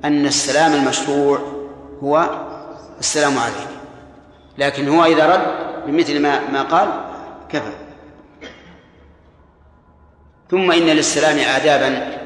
أن 0.05 0.27
السلام 0.27 0.73
المشروع 0.73 1.39
هو 2.03 2.31
السلام 3.01 3.39
عليك 3.39 3.74
لكن 4.59 4.89
هو 4.89 5.05
إذا 5.05 5.27
رد 5.35 5.47
بمثل 5.87 6.23
ما 6.23 6.51
ما 6.51 6.63
قال 6.63 6.89
كفى. 7.49 7.73
ثم 10.51 10.73
إن 10.73 10.87
للسلام 10.87 11.39
آدابا 11.39 12.19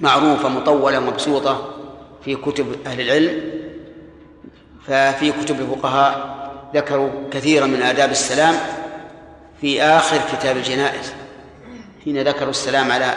معروفة 0.00 0.48
مطولة 0.48 1.00
مبسوطة 1.00 1.74
في 2.24 2.36
كتب 2.36 2.66
أهل 2.86 3.00
العلم. 3.00 3.58
ففي 4.86 5.32
كتب 5.32 5.60
الفقهاء 5.60 6.38
ذكروا 6.74 7.10
كثيرا 7.30 7.66
من 7.66 7.82
آداب 7.82 8.10
السلام 8.10 8.54
في 9.60 9.82
آخر 9.82 10.18
كتاب 10.32 10.56
الجنائز 10.56 11.12
حين 12.04 12.22
ذكروا 12.22 12.50
السلام 12.50 12.92
على 12.92 13.14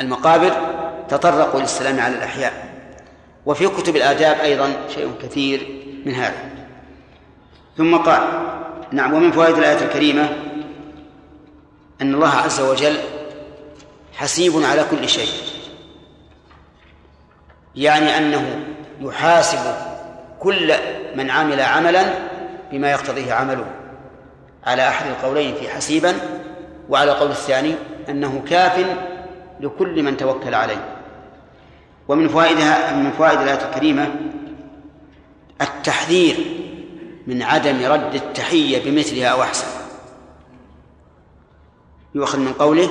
المقابر 0.00 0.52
تطرقوا 1.08 1.60
للسلام 1.60 2.00
على 2.00 2.14
الأحياء. 2.14 2.72
وفي 3.46 3.68
كتب 3.68 3.96
الآداب 3.96 4.40
أيضا 4.40 4.72
شيء 4.94 5.12
كثير 5.22 5.84
من 6.06 6.14
هذا. 6.14 6.51
ثم 7.76 7.96
قال 7.96 8.22
نعم 8.92 9.12
ومن 9.12 9.32
فوائد 9.32 9.58
الآية 9.58 9.84
الكريمة 9.84 10.28
أن 12.02 12.14
الله 12.14 12.28
عز 12.28 12.60
وجل 12.60 12.96
حسيب 14.14 14.52
على 14.64 14.84
كل 14.90 15.08
شيء. 15.08 15.32
يعني 17.76 18.18
أنه 18.18 18.60
يحاسب 19.00 19.74
كل 20.40 20.74
من 21.16 21.30
عمل 21.30 21.60
عملا 21.60 22.04
بما 22.72 22.90
يقتضيه 22.90 23.32
عمله. 23.32 23.66
على 24.64 24.88
أحد 24.88 25.06
القولين 25.06 25.54
في 25.54 25.68
حسيبا 25.68 26.14
وعلى 26.88 27.12
القول 27.12 27.30
الثاني 27.30 27.74
أنه 28.08 28.42
كاف 28.50 28.86
لكل 29.60 30.02
من 30.02 30.16
توكل 30.16 30.54
عليه. 30.54 30.84
ومن 32.08 32.28
فوائدها 32.28 32.96
من 32.96 33.10
فوائد 33.10 33.40
الآية 33.40 33.68
الكريمة 33.68 34.14
التحذير 35.60 36.61
من 37.26 37.42
عدم 37.42 37.84
رد 37.84 38.14
التحية 38.14 38.90
بمثلها 38.90 39.26
أو 39.26 39.42
أحسن. 39.42 39.66
يؤخذ 42.14 42.38
من 42.38 42.52
قوله 42.52 42.88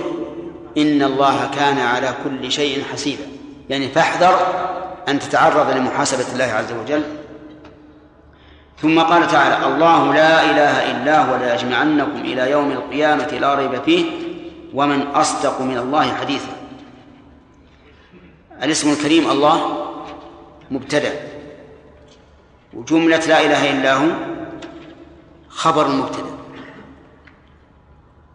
إن 0.78 1.04
الله 1.04 1.50
كان 1.56 1.78
على 1.78 2.14
كل 2.24 2.52
شيء 2.52 2.84
حسيبا. 2.84 3.24
يعني 3.70 3.88
فاحذر 3.88 4.38
أن 5.08 5.20
تتعرض 5.20 5.78
لمحاسبة 5.78 6.34
الله 6.34 6.46
عز 6.46 6.72
وجل. 6.72 7.04
ثم 8.82 9.00
قال 9.00 9.28
تعالى 9.28 9.66
الله 9.68 10.14
لا 10.14 10.44
إله 10.44 10.92
إلا 10.92 11.22
هو 11.22 11.36
ليجمعنكم 11.38 12.22
إلى 12.22 12.52
يوم 12.52 12.72
القيامة 12.72 13.28
لا 13.28 13.56
ريب 13.56 13.82
فيه 13.82 14.06
ومن 14.74 15.02
أصدق 15.02 15.62
من 15.62 15.78
الله 15.78 16.16
حديثا. 16.16 16.52
الاسم 18.64 18.92
الكريم 18.92 19.32
الله 19.32 19.88
مبتدأ. 20.72 21.31
وجملة 22.74 23.17
لا 23.17 23.45
إله 23.45 23.72
إلا 23.72 23.93
هو 23.93 24.09
خبر 25.49 25.86
المبتدأ 25.86 26.32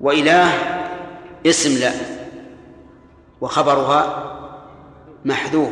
وإله 0.00 0.52
اسم 1.46 1.80
لا 1.80 1.92
وخبرها 3.40 4.32
محذوف 5.24 5.70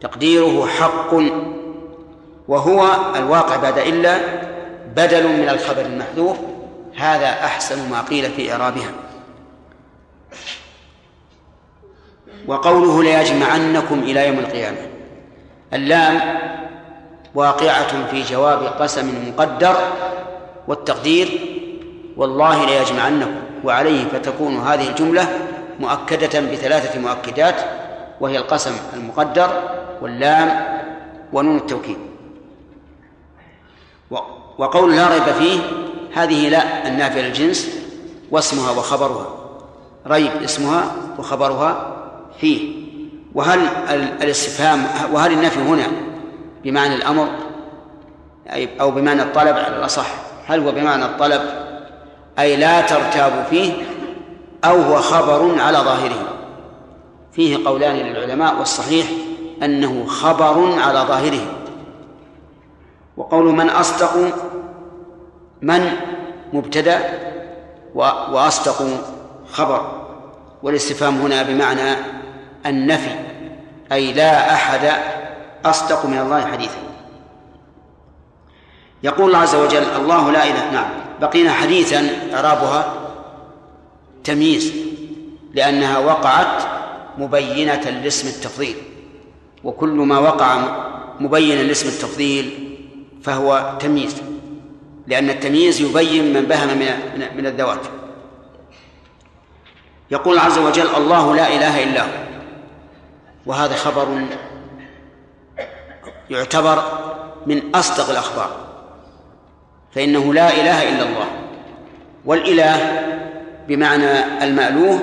تقديره 0.00 0.66
حق 0.66 1.14
وهو 2.48 2.96
الواقع 3.16 3.56
بعد 3.56 3.78
إلا 3.78 4.18
بدل 4.96 5.28
من 5.28 5.48
الخبر 5.48 5.80
المحذوف. 5.80 6.36
هذا 6.96 7.26
أحسن 7.26 7.90
ما 7.90 8.00
قيل 8.00 8.30
في 8.30 8.52
إعرابها. 8.52 8.90
وقوله 12.46 13.02
ليجمعنكم 13.02 13.98
إلى 13.98 14.26
يوم 14.28 14.38
القيامة 14.38 14.78
اللام 15.72 16.20
واقعة 17.34 18.10
في 18.10 18.22
جواب 18.22 18.62
قسم 18.62 19.28
مقدر 19.28 19.76
والتقدير 20.68 21.40
والله 22.16 22.66
ليجمعنكم 22.66 23.34
وعليه 23.64 24.08
فتكون 24.08 24.56
هذه 24.56 24.88
الجملة 24.88 25.28
مؤكدة 25.80 26.40
بثلاثة 26.40 27.00
مؤكدات 27.00 27.54
وهي 28.20 28.38
القسم 28.38 28.72
المقدر 28.94 29.50
واللام 30.02 30.66
ونون 31.32 31.56
التوكيد. 31.56 31.96
وقول 34.58 34.96
لا 34.96 35.08
ريب 35.08 35.22
فيه 35.22 35.60
هذه 36.14 36.48
لا 36.48 36.88
النافية 36.88 37.20
للجنس 37.20 37.70
واسمها 38.30 38.70
وخبرها 38.70 39.26
ريب 40.06 40.42
اسمها 40.44 40.92
وخبرها 41.18 41.96
فيه. 42.40 42.84
وهل 43.34 43.60
الاستفهام 44.22 44.86
وهل 45.12 45.32
النفي 45.32 45.60
هنا 45.60 45.86
بمعنى 46.64 46.94
الأمر 46.94 47.28
أو 48.80 48.90
بمعنى 48.90 49.22
الطلب 49.22 49.56
على 49.56 49.76
الأصح. 49.76 50.06
هل 50.46 50.60
هو 50.60 50.72
بمعنى 50.72 51.04
الطلب؟ 51.04 51.42
أي 52.38 52.56
لا 52.56 52.80
ترتاب 52.80 53.46
فيه 53.50 53.72
أو 54.64 54.82
هو 54.82 54.96
خبر 54.96 55.60
على 55.60 55.78
ظاهره. 55.78 56.28
فيه 57.32 57.66
قولان 57.66 57.96
للعلماء 57.96 58.58
والصحيح 58.58 59.06
أنه 59.62 60.06
خبر 60.06 60.80
على 60.80 60.98
ظاهره. 60.98 61.46
وقول 63.16 63.44
من 63.44 63.68
أصدق 63.68 64.34
من 65.62 65.90
مبتدأ 66.52 66.98
وأصدق 67.94 68.86
خبر. 69.52 70.04
والاستفهام 70.62 71.20
هنا 71.20 71.42
بمعنى 71.42 71.96
النفي 72.66 73.10
أي 73.92 74.12
لا 74.12 74.54
أحد 74.54 74.90
أصدق 75.64 76.06
من 76.06 76.18
الله 76.18 76.46
حديثا. 76.52 76.78
يقول 79.02 79.26
الله 79.26 79.38
عز 79.38 79.54
وجل 79.54 79.82
الله 79.82 80.30
لا 80.30 80.44
إله 80.44 80.70
نعم. 80.70 80.90
بقينا 81.20 81.52
حديثا 81.52 82.08
إعرابها 82.34 82.94
تمييز 84.24 84.72
لأنها 85.54 85.98
وقعت 85.98 86.62
مبينة 87.18 88.00
لاسم 88.04 88.28
التفضيل. 88.28 88.76
وكل 89.64 89.88
ما 89.88 90.18
وقع 90.18 90.58
مبينا 91.20 91.62
لاسم 91.62 91.88
التفضيل 91.88 92.76
فهو 93.22 93.76
تمييز 93.80 94.22
لأن 95.06 95.30
التمييز 95.30 95.80
يبين 95.80 96.32
من 96.32 96.44
بهم 96.44 96.68
من 96.68 97.36
من 97.36 97.46
الذوات. 97.46 97.80
يقول 100.10 100.38
عز 100.38 100.58
وجل 100.58 100.86
الله 100.96 101.34
لا 101.34 101.48
إله 101.56 101.82
إلا 101.84 102.02
هو. 102.02 102.24
وهذا 103.46 103.74
خبر 103.74 104.24
يعتبر 106.30 106.82
من 107.46 107.74
أصدق 107.74 108.10
الأخبار 108.10 108.50
فإنه 109.94 110.34
لا 110.34 110.50
إله 110.50 110.88
إلا 110.88 111.02
الله 111.02 111.26
والإله 112.24 113.02
بمعنى 113.68 114.44
المألوه 114.44 114.98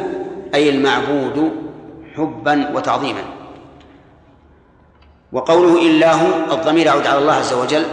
أي 0.56 0.70
المعبود 0.70 1.52
حبا 2.16 2.72
وتعظيما. 2.76 3.24
وقوله 5.32 5.82
إلا 5.82 6.14
هو 6.14 6.54
الضمير 6.54 6.86
يعود 6.86 7.08
على 7.08 7.20
الله 7.20 7.34
عز 7.34 7.54
وجل 7.54 7.84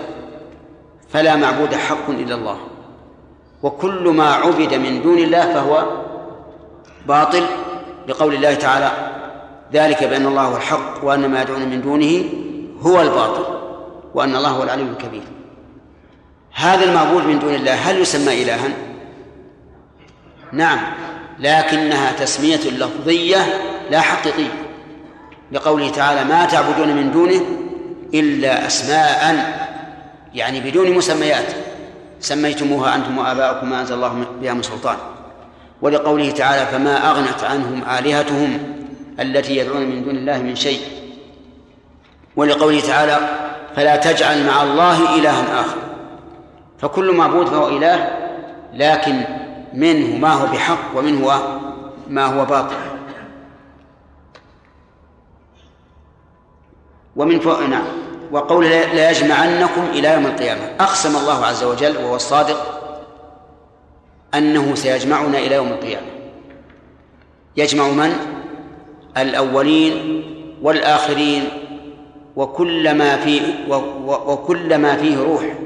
فلا 1.09 1.37
معبود 1.37 1.75
حق 1.75 2.11
إلا 2.11 2.35
الله. 2.35 2.59
وكل 3.63 4.09
ما 4.09 4.33
عبد 4.33 4.75
من 4.75 5.03
دون 5.03 5.19
الله 5.19 5.55
فهو 5.55 5.85
باطل 7.07 7.43
لقول 8.09 8.35
الله 8.35 8.55
تعالى 8.55 8.91
ذلك 9.73 10.05
بأن 10.05 10.27
الله 10.27 10.43
هو 10.43 10.57
الحق 10.57 11.05
وأن 11.05 11.31
ما 11.31 11.43
يدعون 11.43 11.69
من 11.69 11.83
دونه 11.83 12.25
هو 12.81 13.01
الباطل 13.01 13.45
وأن 14.15 14.37
الله 14.37 14.51
هو 14.51 14.63
العلي 14.63 14.83
الكبير. 14.83 15.23
هذا 16.55 16.85
المعبود 16.85 17.25
من 17.25 17.39
دون 17.39 17.55
الله 17.55 17.75
هل 17.75 18.01
يسمى 18.01 18.43
إلها؟ 18.43 18.69
نعم 20.53 20.79
لكنها 21.39 22.13
تسمية 22.13 22.57
لفظية 22.57 23.39
لا 23.91 24.01
حقيقية 24.01 24.53
لقوله 25.53 25.91
تعالى 25.91 26.25
ما 26.25 26.45
تعبدون 26.45 26.97
من 26.97 27.13
دونه 27.13 27.41
إلا 28.15 28.67
أسماء. 28.67 29.69
يعني 30.35 30.61
بدون 30.61 30.93
مسميات 30.93 31.47
سميتموها 32.21 32.95
أنتم 32.95 33.19
وآباؤكم 33.19 33.71
ما 33.71 33.81
أنزل 33.81 33.95
الله 33.95 34.27
بها 34.41 34.53
من 34.53 34.63
سلطان. 34.63 34.97
ولقوله 35.83 36.31
تعالى 36.31 36.67
فما 36.67 37.11
أغنت 37.11 37.45
عنهم 37.45 37.83
آلهتهم 37.99 38.59
التي 39.21 39.57
يدعون 39.57 39.83
من 39.83 40.05
دون 40.05 40.17
الله 40.17 40.39
من 40.39 40.57
شيء. 40.57 40.81
ولقوله 42.39 42.81
تعالى 42.81 43.19
فلا 43.77 43.97
تجعل 43.97 44.47
مع 44.47 44.63
الله 44.63 45.15
إلها 45.15 45.61
آخر. 45.61 45.79
فكل 46.79 47.17
معبود 47.17 47.47
فهو 47.47 47.69
إله 47.69 48.11
لكن 48.75 49.25
منه 49.75 50.17
ما 50.17 50.33
هو 50.33 50.47
بحق 50.47 50.79
ومنه 50.97 51.43
ما 52.09 52.25
هو 52.25 52.45
باطل. 52.45 52.77
ومن 57.17 57.41
فوق 57.41 57.61
نعم. 57.61 57.85
وقول 58.33 58.65
لا 58.71 59.11
يجمعنكم 59.11 59.83
إلى 59.91 60.13
يوم 60.13 60.27
القيامة. 60.27 60.63
أقسم 60.81 61.17
الله 61.17 61.47
عز 61.47 61.65
وجل 61.65 61.97
وهو 61.97 62.17
الصادق 62.17 62.81
أنه 64.35 64.75
سيجمعنا 64.75 65.39
إلى 65.39 65.55
يوم 65.55 65.69
القيامة. 65.69 66.07
يجمع 67.57 67.89
من؟ 67.89 68.17
الأولين 69.17 70.25
والآخرين 70.63 71.58
وكل 72.39 72.95
ما 72.95 73.17
فيه 73.17 73.43
وكل 74.07 74.79
ما 74.79 74.97
فيه 74.97 75.17
روح. 75.17 75.59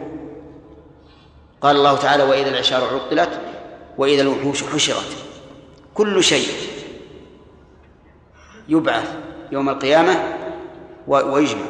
قال 1.61 1.77
الله 1.77 1.97
تعالى 1.97 2.23
وإذا 2.23 2.49
العشار 2.49 2.95
عطلت 2.95 3.41
وإذا 3.99 4.23
الوحوش 4.23 4.65
حشرت. 4.65 5.17
كل 5.95 6.25
شيء 6.25 6.49
يبعث 8.69 9.17
يوم 9.53 9.69
القيامة 9.69 10.37
ويجمع. 11.07 11.67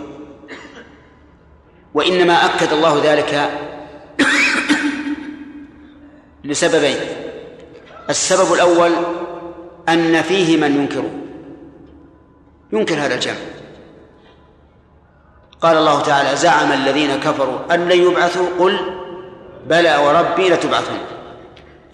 وإنما 1.94 2.32
أكد 2.32 2.72
الله 2.72 3.00
ذلك 3.04 3.50
لسببين. 6.44 6.96
السبب 8.10 8.52
الأول 8.52 8.92
أن 9.88 10.22
فيه 10.22 10.56
من 10.56 10.76
ينكره 10.76 11.10
ينكر 12.72 12.94
هذا 12.94 13.14
الجمع. 13.14 13.61
قال 15.62 15.76
الله 15.76 16.02
تعالى 16.02 16.36
زعم 16.36 16.72
الذين 16.72 17.16
كفروا 17.16 17.74
أن 17.74 17.88
لن 17.88 18.02
يبعثوا. 18.02 18.46
قل 18.58 18.78
بلى 19.66 19.96
وربي 19.96 20.48
لتبعثون 20.48 20.98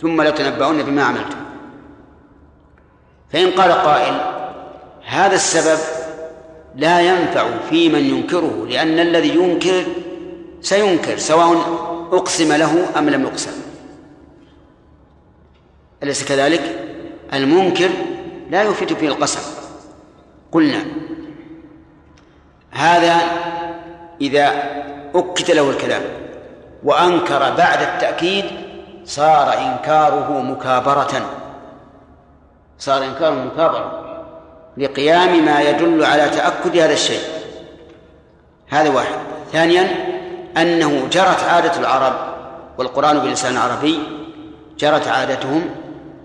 ثم 0.00 0.22
لتنبؤون 0.22 0.82
بما 0.82 1.02
عملتم. 1.04 1.36
فإن 3.32 3.50
قال 3.50 3.72
قائل 3.72 4.20
هذا 5.04 5.34
السبب 5.34 5.78
لا 6.76 7.00
ينفع 7.00 7.46
في 7.70 7.88
من 7.88 8.04
ينكره 8.04 8.66
لأن 8.68 8.98
الذي 8.98 9.28
ينكر 9.28 9.84
سينكر 10.60 11.18
سواء 11.18 11.56
أقسم 12.12 12.52
له 12.52 12.98
أم 12.98 13.10
لم 13.10 13.22
يقسم. 13.22 13.52
أليس 16.02 16.24
كذلك؟ 16.24 16.84
المنكر 17.34 17.90
لا 18.50 18.62
يفيد 18.62 18.92
فيه 18.92 19.08
القسم. 19.08 19.40
قلنا 20.52 20.84
هذا 22.70 23.16
إذا 24.20 24.52
أكد 25.14 25.50
له 25.50 25.70
الكلام 25.70 26.02
وأنكر 26.84 27.38
بعد 27.38 27.82
التأكيد 27.82 28.44
صار 29.04 29.52
إنكاره 29.58 30.40
مكابرة. 30.40 31.22
صار 32.78 33.04
إنكاره 33.04 33.34
مكابرة 33.34 34.04
لقيام 34.76 35.44
ما 35.44 35.60
يدل 35.60 36.04
على 36.04 36.28
تأكد 36.28 36.76
هذا 36.76 36.92
الشيء. 36.92 37.20
هذا 38.68 38.90
واحد. 38.90 39.18
ثانيا 39.52 39.88
أنه 40.56 41.08
جرت 41.12 41.42
عادة 41.42 41.80
العرب 41.80 42.14
والقرآن 42.78 43.18
بلسان 43.18 43.56
عربي 43.56 43.98
جرت 44.78 45.08
عادتهم 45.08 45.70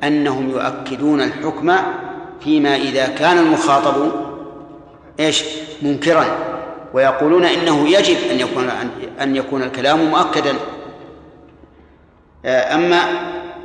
أنهم 0.04 0.50
يؤكدون 0.50 1.22
الحكم 1.22 1.76
فيما 2.44 2.76
إذا 2.76 3.08
كان 3.08 3.38
المخاطب 3.38 4.12
إيش؟ 5.20 5.44
منكرا. 5.82 6.26
ويقولون 6.94 7.46
إنه 7.46 7.90
يجب 7.90 8.18
أن 8.32 8.40
يكون 8.40 8.70
أن 9.22 9.36
يكون 9.36 9.64
الكلام 9.64 10.06
مؤكدا. 10.06 10.54
اما 12.46 12.98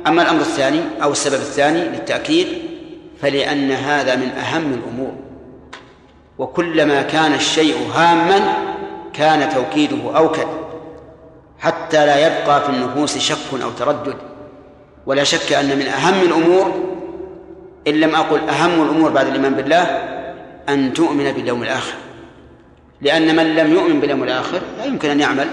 أما 0.07 0.21
الأمر 0.21 0.41
الثاني 0.41 0.81
أو 1.03 1.11
السبب 1.11 1.33
الثاني 1.33 1.83
للتأكيد 1.83 2.47
فلأن 3.21 3.71
هذا 3.71 4.15
من 4.15 4.29
أهم 4.29 4.73
الأمور. 4.73 5.11
وكلما 6.37 7.01
كان 7.01 7.33
الشيء 7.33 7.75
هاما 7.95 8.53
كان 9.13 9.49
توكيده 9.49 10.17
أوكد. 10.17 10.47
حتى 11.59 12.05
لا 12.05 12.27
يبقى 12.27 12.61
في 12.61 12.69
النفوس 12.69 13.17
شك 13.17 13.61
أو 13.63 13.71
تردد. 13.71 14.15
ولا 15.05 15.23
شك 15.23 15.53
أن 15.53 15.77
من 15.77 15.87
أهم 15.87 16.21
الأمور 16.21 16.73
إن 17.87 17.93
لم 17.93 18.15
أقل 18.15 18.49
أهم 18.49 18.81
الأمور 18.83 19.09
بعد 19.09 19.27
الإيمان 19.27 19.53
بالله 19.53 20.08
أن 20.73 20.93
تؤمن 20.93 21.31
باليوم 21.31 21.63
الآخر. 21.63 21.93
لأن 23.01 23.35
من 23.35 23.55
لم 23.55 23.73
يؤمن 23.73 23.99
باليوم 23.99 24.23
الآخر 24.23 24.61
لا 24.77 24.85
يمكن 24.85 25.09
أن 25.09 25.19
يعمل. 25.19 25.47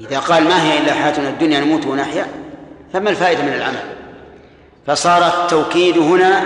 إذا 0.00 0.18
قال 0.18 0.44
ما 0.44 0.62
هي 0.62 0.78
إلا 0.78 0.92
حياتنا 0.92 1.28
الدنيا 1.28 1.60
نموت 1.60 1.86
ونحيا 1.86 2.26
فما 2.92 3.10
الفائدة 3.10 3.42
من 3.42 3.52
العمل؟ 3.52 3.82
فصار 4.86 5.26
التوكيد 5.26 5.98
هنا 5.98 6.44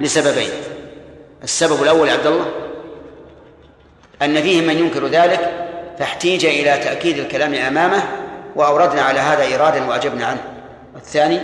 لسببين. 0.00 0.50
السبب 1.42 1.82
الأول 1.82 2.08
عبد 2.10 2.26
الله 2.26 2.46
أن 4.22 4.42
فيه 4.42 4.66
من 4.66 4.78
ينكر 4.78 5.06
ذلك 5.06 5.68
فاحتيج 5.98 6.46
إلى 6.46 6.78
تأكيد 6.84 7.18
الكلام 7.18 7.54
أمامه 7.54 8.02
وأوردنا 8.56 9.02
على 9.02 9.20
هذا 9.20 9.42
إيرادا 9.42 9.84
وأجبنا 9.84 10.26
عنه. 10.26 10.44
الثاني 10.96 11.40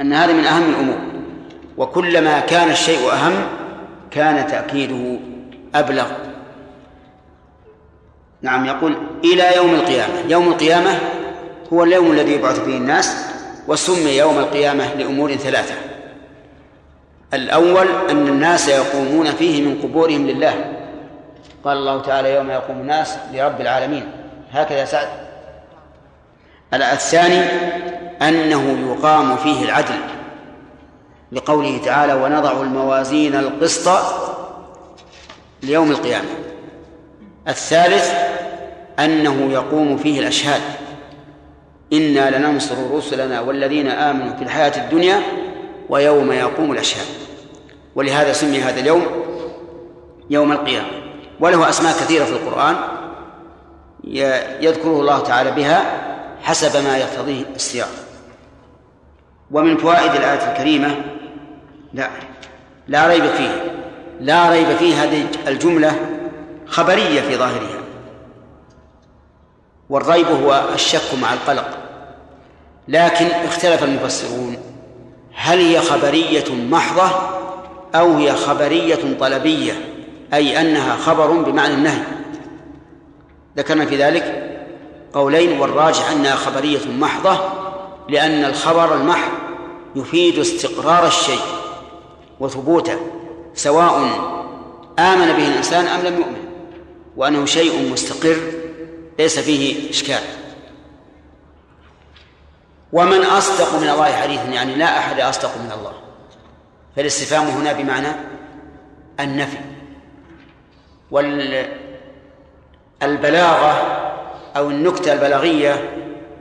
أن 0.00 0.12
هذا 0.12 0.32
من 0.32 0.44
أهم 0.44 0.70
الأمور. 0.70 1.19
وكلما 1.80 2.40
كان 2.40 2.70
الشيء 2.70 3.12
أهم 3.12 3.32
كان 4.10 4.46
تأكيده 4.46 5.18
أبلغ. 5.74 6.06
نعم 8.42 8.66
يقول 8.66 8.96
إلى 9.24 9.56
يوم 9.56 9.74
القيامة. 9.74 10.14
يوم 10.28 10.48
القيامة 10.48 10.98
هو 11.72 11.84
اليوم 11.84 12.10
الذي 12.10 12.32
يبعث 12.32 12.60
فيه 12.60 12.76
الناس 12.76 13.16
وسمي 13.68 14.16
يوم 14.16 14.38
القيامة 14.38 14.94
لأمور 14.94 15.34
ثلاثة. 15.34 15.74
الأول 17.34 17.86
أن 18.10 18.28
الناس 18.28 18.68
يقومون 18.68 19.26
فيه 19.30 19.62
من 19.62 19.82
قبورهم 19.82 20.26
لله. 20.26 20.54
قال 21.64 21.76
الله 21.76 22.02
تعالى 22.02 22.34
يوم 22.34 22.50
يقوم 22.50 22.76
الناس 22.76 23.16
لرب 23.32 23.60
العالمين. 23.60 24.06
هكذا 24.52 24.84
سعد. 24.84 25.08
الثاني 26.74 27.44
أنه 28.22 28.92
يقام 28.92 29.36
فيه 29.36 29.64
العدل. 29.64 30.19
لقوله 31.32 31.80
تعالى 31.84 32.14
ونضع 32.14 32.52
الموازين 32.52 33.34
القسط 33.34 34.02
ليوم 35.62 35.90
القيامة 35.90 36.28
الثالث 37.48 38.14
أنه 38.98 39.52
يقوم 39.52 39.96
فيه 39.96 40.20
الأشهاد. 40.20 40.60
إنا 41.92 42.38
لننصر 42.38 42.74
رسلنا 42.92 43.40
والذين 43.40 43.88
آمنوا 43.88 44.36
في 44.36 44.42
الحياة 44.42 44.84
الدنيا 44.84 45.22
ويوم 45.88 46.32
يقوم 46.32 46.72
الأشهاد. 46.72 47.06
ولهذا 47.94 48.32
سمي 48.32 48.60
هذا 48.60 48.80
اليوم 48.80 49.06
يوم 50.30 50.52
القيامة. 50.52 50.88
وله 51.40 51.68
أسماء 51.68 51.92
كثيرة 51.92 52.24
في 52.24 52.32
القرآن 52.32 52.76
يذكره 54.60 55.00
الله 55.00 55.18
تعالى 55.20 55.50
بها 55.50 55.84
حسب 56.42 56.84
ما 56.84 56.96
يقتضيه 56.98 57.44
السياق. 57.54 57.90
ومن 59.50 59.76
فوائد 59.76 60.14
الآية 60.14 60.52
الكريمة 60.52 60.96
لا. 61.92 62.10
لا 62.88 63.06
ريب 63.06 63.26
فيه 63.26 63.80
لا 64.20 64.50
ريب 64.50 64.76
فيه 64.76 65.02
هذه 65.02 65.26
الجملة 65.46 65.92
خبرية 66.66 67.20
في 67.20 67.36
ظاهرها. 67.36 67.80
والريب 69.90 70.26
هو 70.26 70.64
الشك 70.74 71.14
مع 71.22 71.32
القلق. 71.32 71.78
لكن 72.88 73.26
اختلف 73.26 73.84
المفسرون. 73.84 74.56
هل 75.34 75.58
هي 75.58 75.80
خبرية 75.80 76.54
محضة 76.70 77.10
أو 77.94 78.16
هي 78.16 78.32
خبرية 78.32 79.18
طلبية؟ 79.20 79.72
أي 80.34 80.60
أنها 80.60 80.96
خبر 80.96 81.32
بمعنى 81.32 81.74
النهي. 81.74 82.02
ذكرنا 83.56 83.86
في 83.86 83.96
ذلك 83.96 84.50
قولين 85.12 85.60
والراجح 85.60 86.10
أنها 86.10 86.34
خبرية 86.34 86.88
محضة 86.98 87.38
لأن 88.08 88.44
الخبر 88.44 88.94
المحض 88.94 89.32
يفيد 89.96 90.38
استقرار 90.38 91.06
الشيء. 91.06 91.59
وثبوته 92.40 92.98
سواء 93.54 93.98
آمن 94.98 95.32
به 95.32 95.48
الإنسان 95.48 95.86
أم 95.86 96.06
لم 96.06 96.14
يؤمن 96.18 96.44
وأنه 97.16 97.46
شيء 97.46 97.92
مستقر 97.92 98.36
ليس 99.18 99.38
فيه 99.38 99.90
إشكال. 99.90 100.22
ومن 102.92 103.22
أصدق 103.22 103.74
من 103.80 103.88
الله 103.88 104.12
حديثا 104.12 104.44
يعني 104.44 104.74
لا 104.74 104.98
أحد 104.98 105.20
أصدق 105.20 105.58
من 105.58 105.72
الله. 105.78 105.92
فالاستفهام 106.96 107.46
هنا 107.46 107.72
بمعنى 107.72 108.08
النفي. 109.20 109.58
والبلاغة 113.02 113.72
أو 114.56 114.70
النكتة 114.70 115.12
البلاغية 115.12 115.90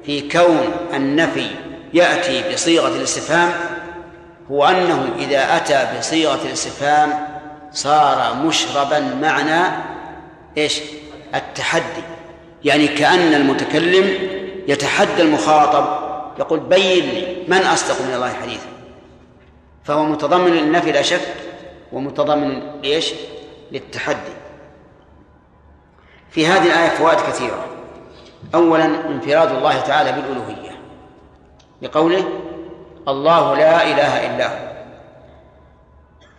في 0.06 0.30
كون 0.30 0.72
النفي 0.94 1.48
يأتي 1.94 2.54
بصيغة 2.54 2.88
الاستفهام 2.88 3.52
هو 4.52 4.66
أنه 4.66 5.10
إذا 5.20 5.58
أتى 5.58 6.00
بصيغة 6.00 6.46
الاستفهام 6.46 7.28
صار 7.72 8.36
مشربا 8.36 9.00
معنى 9.00 9.76
إيش؟ 10.58 10.82
التحدي 11.36 12.04
يعني 12.64 12.88
كأن 12.88 13.34
المتكلم 13.34 14.30
يتحدى 14.68 15.22
المخاطب 15.22 16.10
يقول 16.40 16.60
بين 16.60 17.06
لي 17.06 17.38
من 17.48 17.58
أصدق 17.58 18.02
من 18.08 18.14
الله 18.14 18.34
حديثا 18.34 18.68
فهو 19.84 20.04
متضمن 20.04 20.52
للنفي 20.52 20.92
لا 20.92 21.02
شك 21.02 21.36
ومتضمن 21.92 22.62
ليش؟ 22.84 23.14
للتحدي 23.72 24.40
في 26.32 26.48
هذه 26.48 26.66
الآية 26.66 26.90
فوائد 26.90 27.20
كثيرة 27.20 27.66
أولا 28.56 28.86
انفراد 28.86 29.52
الله 29.52 29.80
تعالى 29.80 30.12
بالألوهية 30.12 30.80
بقوله 31.82 32.24
الله 33.08 33.56
لا 33.56 33.84
إله 33.84 34.36
إلا 34.36 34.48
هو. 34.48 34.70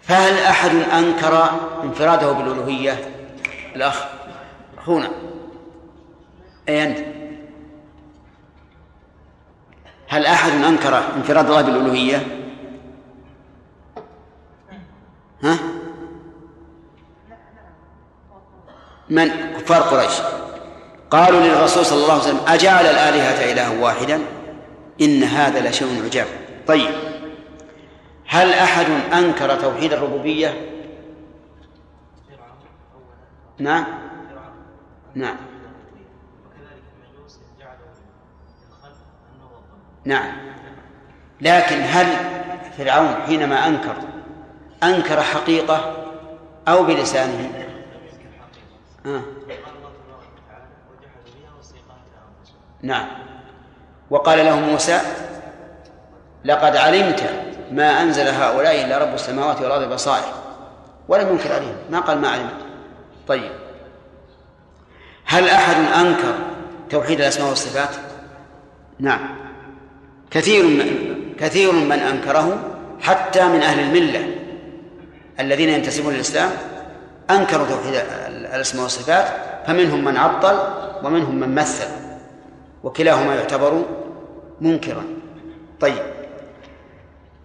فهل 0.02 0.38
أحد 0.38 0.70
أنكر 0.74 1.50
انفراده 1.84 2.32
بالألوهية؟ 2.32 3.11
الأخ 3.76 4.04
هنا. 4.86 5.11
أي 6.68 6.84
أنت؟ 6.84 6.98
هل 10.08 10.26
أحد 10.26 10.52
أنكر 10.52 11.02
انفراد 11.16 11.46
الله 11.46 11.62
بالألوهية؟ 11.62 12.26
ها؟ 15.42 15.58
من؟ 19.11 19.28
كفار 19.58 19.82
قريش. 19.82 20.12
قالوا 21.11 21.40
للرسول 21.40 21.86
صلى 21.86 22.02
الله 22.02 22.12
عليه 22.12 22.22
وسلم 22.22 22.40
أجعل 22.48 22.86
الآلهة 22.86 23.52
إلها 23.52 23.82
واحدا؟ 23.82 24.22
إن 25.00 25.22
هذا 25.22 25.70
لشيء 25.70 26.04
عجاب. 26.04 26.26
طيب 26.71 26.95
هل 28.27 28.53
أحد 28.53 28.87
أنكر 29.12 29.61
توحيد 29.61 29.93
الربوبية؟ 29.93 30.71
نعم. 33.59 33.85
نعم. 35.14 35.37
نعم. 40.05 40.33
لكن 41.41 41.81
هل 41.81 42.07
فرعون 42.79 43.14
حينما 43.27 43.66
أنكر 43.66 43.97
أنكر 44.83 45.23
حقيقة 45.23 46.07
أو 46.68 46.83
بلسانه؟ 46.83 47.66
آه. 49.07 49.23
نعم. 52.83 53.09
وقال 54.11 54.39
له 54.39 54.61
موسى 54.61 55.01
لقد 56.45 56.76
علمت 56.76 57.22
ما 57.72 58.03
أنزل 58.03 58.28
هؤلاء 58.28 58.84
إلا 58.84 58.99
رب 58.99 59.14
السماوات 59.14 59.61
والأرض 59.61 59.93
بصائر. 59.93 60.32
ولم 61.09 61.28
ينكر 61.28 61.53
عليهم. 61.53 61.76
ما 61.91 62.01
قال 62.01 62.18
ما 62.18 62.28
علمت. 62.28 62.61
طيب. 63.28 63.51
هل 65.24 65.49
أحد 65.49 65.76
أنكر 66.07 66.34
توحيد 66.91 67.20
الأسماء 67.20 67.49
والصفات؟ 67.49 67.97
نعم. 68.99 69.36
كثير 70.30 70.64
من 70.64 71.11
كثير 71.38 71.72
من 71.72 71.93
أنكره 71.93 72.59
حتى 73.01 73.49
من 73.49 73.62
أهل 73.62 73.80
الملة 73.80 74.34
الذين 75.41 75.68
ينتسبون 75.68 76.14
للإسلام 76.14 76.51
أنكروا 77.30 77.66
توحيد 77.66 78.03
الأسماء 78.28 78.82
والصفات 78.82 79.26
فمنهم 79.66 80.05
من 80.05 80.16
عطل 80.16 80.59
ومنهم 81.05 81.41
من 81.41 81.55
مثل 81.55 81.86
وكلاهما 82.84 83.34
يعتبر 83.34 83.82
منكرا. 84.61 85.05
طيب. 85.80 86.20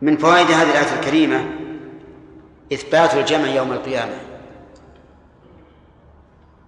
من 0.01 0.17
فوائد 0.17 0.51
هذه 0.51 0.71
الآية 0.71 0.99
الكريمة 0.99 1.45
إثبات 2.73 3.13
الجمع 3.13 3.47
يوم 3.47 3.71
القيامة. 3.71 4.17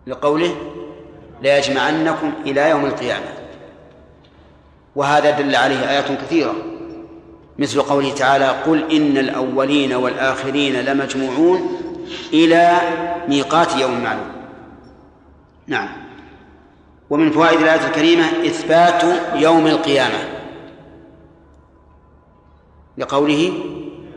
لقوله 0.07 0.55
ليجمعنكم 1.41 2.31
إلى 2.45 2.69
يوم 2.69 2.85
القيامة. 2.85 3.33
وهذا 4.95 5.31
دل 5.31 5.55
عليه 5.55 5.89
آيات 5.89 6.11
كثيرة. 6.11 6.55
مثل 7.59 7.81
قوله 7.81 8.13
تعالى 8.13 8.47
قل 8.47 8.91
إن 8.91 9.17
الأولين 9.17 9.93
والآخرين 9.93 10.73
لمجموعون 10.73 11.81
إلى 12.33 12.77
ميقات 13.27 13.75
يوم 13.75 14.03
معلوم. 14.03 14.31
نعم. 15.67 15.89
ومن 17.09 17.31
فوائد 17.31 17.61
الآية 17.61 17.87
الكريمة 17.87 18.25
إثبات 18.45 19.03
يوم 19.35 19.67
القيامة. 19.67 20.36
لقوله 22.97 23.53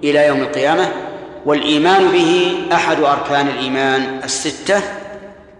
إلى 0.04 0.26
يوم 0.26 0.40
القيامة 0.40 0.92
والإيمان 1.46 2.08
به 2.08 2.54
أحد 2.72 3.00
أركان 3.00 3.48
الإيمان 3.48 4.20
الستة 4.24 4.82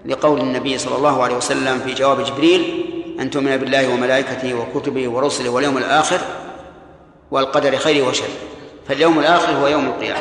لقول 0.07 0.41
النبي 0.41 0.79
صلى 0.79 0.97
الله 0.97 1.23
عليه 1.23 1.37
وسلم 1.37 1.79
في 1.79 1.95
جواب 1.95 2.25
جبريل 2.25 2.85
أن 3.21 3.31
تؤمن 3.31 3.57
بالله 3.57 3.95
وملائكته 3.95 4.55
وكتبه 4.55 5.09
ورسله 5.09 5.51
واليوم 5.51 5.79
الآخر 5.79 6.21
والقدر 7.31 7.77
خيره 7.77 8.09
وشره 8.09 8.29
فاليوم 8.89 9.19
الآخر 9.19 9.53
هو 9.53 9.67
يوم 9.67 9.87
القيامة. 9.87 10.21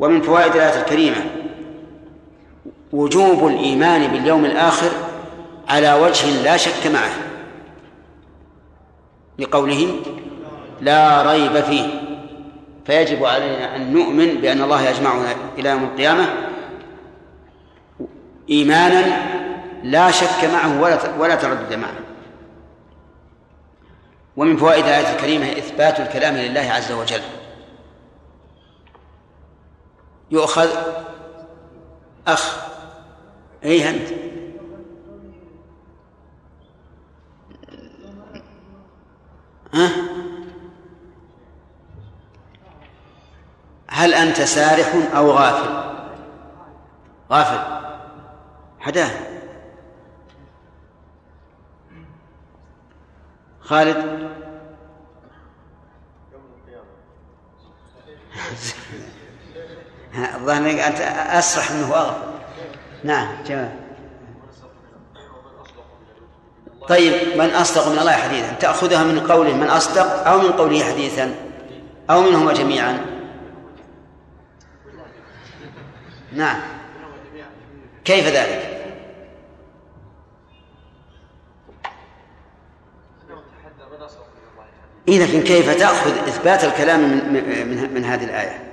ومن 0.00 0.22
فوائد 0.22 0.52
الآية 0.52 0.80
الكريمة 0.80 1.30
وجوب 2.92 3.46
الإيمان 3.46 4.06
باليوم 4.06 4.44
الآخر 4.44 4.90
على 5.68 5.94
وجه 5.94 6.42
لا 6.42 6.56
شك 6.56 6.86
معه 6.86 7.12
لقوله 9.38 9.88
لا 10.80 11.32
ريب 11.32 11.60
فيه. 11.60 12.02
فيجب 12.86 13.24
علينا 13.24 13.76
أن 13.76 13.92
نؤمن 13.92 14.34
بأن 14.34 14.62
الله 14.62 14.82
يجمعنا 14.88 15.34
إلى 15.58 15.68
يوم 15.68 15.84
القيامة 15.84 16.26
إيمانا 18.50 19.26
لا 19.82 20.10
شك 20.10 20.44
معه 20.52 20.80
ولا 20.80 20.98
ولا 21.18 21.34
تردد 21.34 21.74
معه. 21.74 21.94
ومن 24.36 24.56
فوائد 24.56 24.84
الآية 24.84 25.16
الكريمة 25.16 25.52
إثبات 25.52 26.00
الكلام 26.00 26.34
لله 26.34 26.60
عز 26.60 26.92
وجل. 26.92 27.22
يؤخذ 30.30 30.68
أخ 32.26 32.56
أي 33.64 33.90
أنت؟ 33.90 34.08
ها؟ 39.74 40.15
هل 43.96 44.14
أنت 44.14 44.42
سارح 44.42 44.94
أو 45.16 45.30
غافل؟ 45.30 45.70
غافل. 47.30 47.58
حدا 48.80 49.08
خالد. 53.60 54.30
الظاهر 60.34 60.86
أنت 60.86 61.00
أسرح 61.30 61.70
منه 61.70 61.94
أغفل 61.94 62.26
نعم 63.04 63.28
جميل 63.46 63.68
طيب 66.88 67.38
من 67.38 67.50
أصدق 67.50 67.88
من 67.88 67.98
الله 67.98 68.12
حديثا؟ 68.12 68.52
تأخذها 68.52 69.04
من 69.04 69.20
قوله 69.20 69.52
من 69.52 69.68
أصدق 69.68 70.28
أو 70.28 70.38
من 70.38 70.52
قوله 70.52 70.84
حديثا؟ 70.84 71.34
أو 72.10 72.22
منهما 72.22 72.52
جميعا؟ 72.52 73.15
نعم 76.32 76.60
كيف 78.04 78.26
ذلك؟ 78.26 78.76
إيه 85.08 85.40
كيف 85.40 85.78
تأخذ 85.78 86.10
إثبات 86.10 86.64
الكلام 86.64 87.00
من 87.00 87.34
من, 87.68 87.94
من 87.94 88.04
هذه 88.04 88.24
الآية؟ 88.24 88.66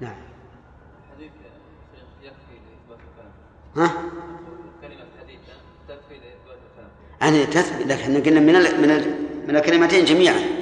نعم. 0.00 0.14
ها؟ 3.76 3.92
يعني 7.20 7.46
تثبت 7.46 7.86
لكن 7.86 8.22
قلنا 8.22 8.40
من 8.40 8.54
من 8.82 9.14
من 9.48 9.56
الكلمتين 9.56 10.04
جميعا. 10.04 10.59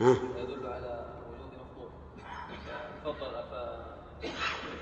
تفضيل 0.00 0.16
يدل 0.36 0.66
على 0.66 1.04
وجود 1.28 1.50
مفضول. 1.60 1.90
فضل 3.04 3.32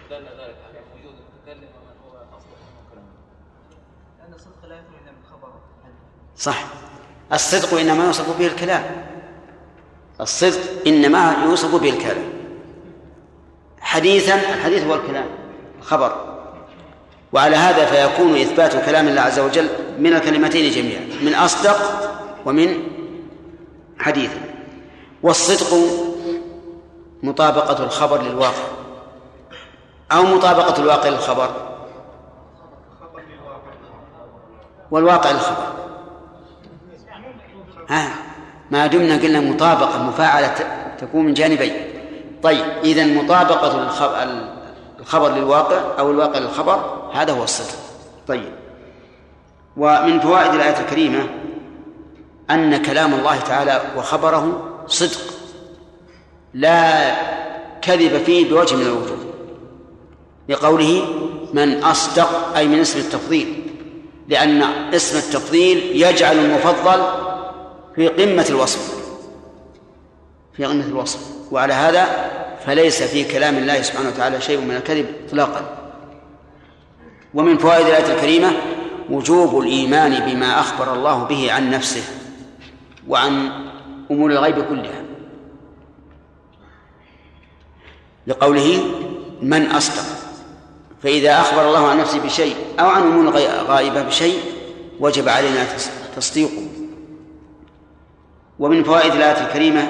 فدل 0.09 0.25
ذلك 0.25 0.57
على 0.69 0.81
وجود 0.95 1.15
المتكلم 1.15 1.69
ومن 1.77 1.97
هو 2.05 2.12
أصدق 2.39 2.59
منه 2.67 2.81
كلامه. 2.91 3.15
لأن 4.19 4.35
الصدق 4.35 4.65
لا 4.69 4.75
إلا 4.75 5.12
من 5.12 5.25
خبر. 5.33 5.51
صح. 6.37 6.65
الصدق 7.33 7.79
إنما 7.79 8.05
يوصف 8.05 8.39
به 8.39 8.47
الكلام. 8.47 9.07
الصدق 10.21 10.87
إنما 10.87 11.37
يوصف 11.45 11.83
به 11.83 11.91
الكلام. 11.91 12.33
حديثا 13.81 14.35
الحديث 14.35 14.85
هو 14.85 14.95
الكلام 14.95 15.27
خبر 15.81 16.35
وعلى 17.33 17.57
هذا 17.57 17.87
فيكون 17.87 18.37
إثبات 18.37 18.85
كلام 18.87 19.09
الله 19.09 19.21
عز 19.21 19.39
وجل 19.39 19.69
من 19.99 20.15
الكلمتين 20.15 20.71
جميعا 20.71 21.23
من 21.23 21.35
أصدق 21.35 21.79
ومن 22.47 22.83
حديث. 23.99 24.31
والصدق 25.25 25.77
مطابقة 27.22 27.85
الخبر 27.85 28.22
للواقع 28.22 28.64
أو 30.12 30.22
مطابقة 30.22 30.83
الواقع 30.83 31.09
للخبر. 31.09 31.51
والواقع 34.91 35.31
للخبر. 35.31 35.66
ها 37.89 38.09
ما 38.70 38.87
دمنا 38.87 39.16
قلنا 39.16 39.41
مطابقة 39.41 40.03
مفاعلة 40.03 40.55
تكون 40.99 41.25
من 41.25 41.35
جانبين. 41.35 41.72
طيب 42.43 42.64
إذا 42.85 43.07
مطابقة 43.07 43.83
الخبر 45.01 45.29
للواقع 45.29 45.81
أو 45.99 46.11
الواقع 46.11 46.39
للخبر 46.39 47.09
هذا 47.14 47.33
هو 47.33 47.45
الصدق. 47.45 47.79
طيب. 48.29 48.53
ومن 49.77 50.20
فوائد 50.20 50.55
الآية 50.55 50.81
الكريمة 50.81 51.27
أن 52.51 52.83
كلام 52.83 53.14
الله 53.14 53.41
تعالى 53.41 53.81
وخبره 53.97 54.74
صدق. 54.87 55.20
لا 56.55 57.14
كذب 57.82 58.22
فيه 58.26 58.51
بوجه 58.51 58.76
من 58.76 58.82
الوجوه. 58.82 59.18
لقوله 60.49 61.05
من 61.53 61.82
أصدق 61.82 62.57
أي 62.57 62.68
من 62.68 62.78
اسم 62.78 62.99
التفضيل. 62.99 63.62
لأن 64.28 64.62
اسم 64.95 65.18
التفضيل 65.18 66.03
يجعل 66.03 66.39
المفضل 66.39 67.03
في 67.95 68.09
قمة 68.09 68.47
الوصف. 68.51 68.95
في 70.57 70.64
قمة 70.64 70.87
الوصف. 70.87 71.20
وعلى 71.51 71.72
هذا 71.72 72.30
فليس 72.66 73.03
في 73.03 73.24
كلام 73.24 73.57
الله 73.57 73.82
سبحانه 73.82 74.09
وتعالى 74.09 74.41
شيء 74.41 74.61
من 74.61 74.76
الكذب 74.76 75.07
إطلاقا. 75.28 75.78
ومن 77.35 77.59
فوائد 77.59 77.87
الآية 77.87 78.14
الكريمة 78.14 78.53
وجوب 79.11 79.59
الإيمان 79.59 80.32
بما 80.32 80.61
أخبر 80.61 80.95
الله 80.95 81.24
به 81.24 81.53
عن 81.53 81.70
نفسه 81.70 82.03
وعن 83.09 83.51
أمور 84.11 84.30
الغيب 84.30 84.64
كلها. 84.68 85.02
لقوله 88.26 88.84
من 89.42 89.66
أصدق 89.66 90.05
فإذا 91.02 91.40
أخبر 91.40 91.68
الله 91.68 91.88
عن 91.88 91.98
نفسه 91.98 92.20
بشيء 92.20 92.57
أو 92.80 92.86
عن 92.86 93.02
أمور 93.02 93.28
غائبة 93.68 94.02
بشيء 94.02 94.38
وجب 95.00 95.28
علينا 95.28 95.66
تصديقه. 96.16 96.66
ومن 98.59 98.84
فوائد 98.84 99.14
الآية 99.14 99.46
الكريمة 99.46 99.88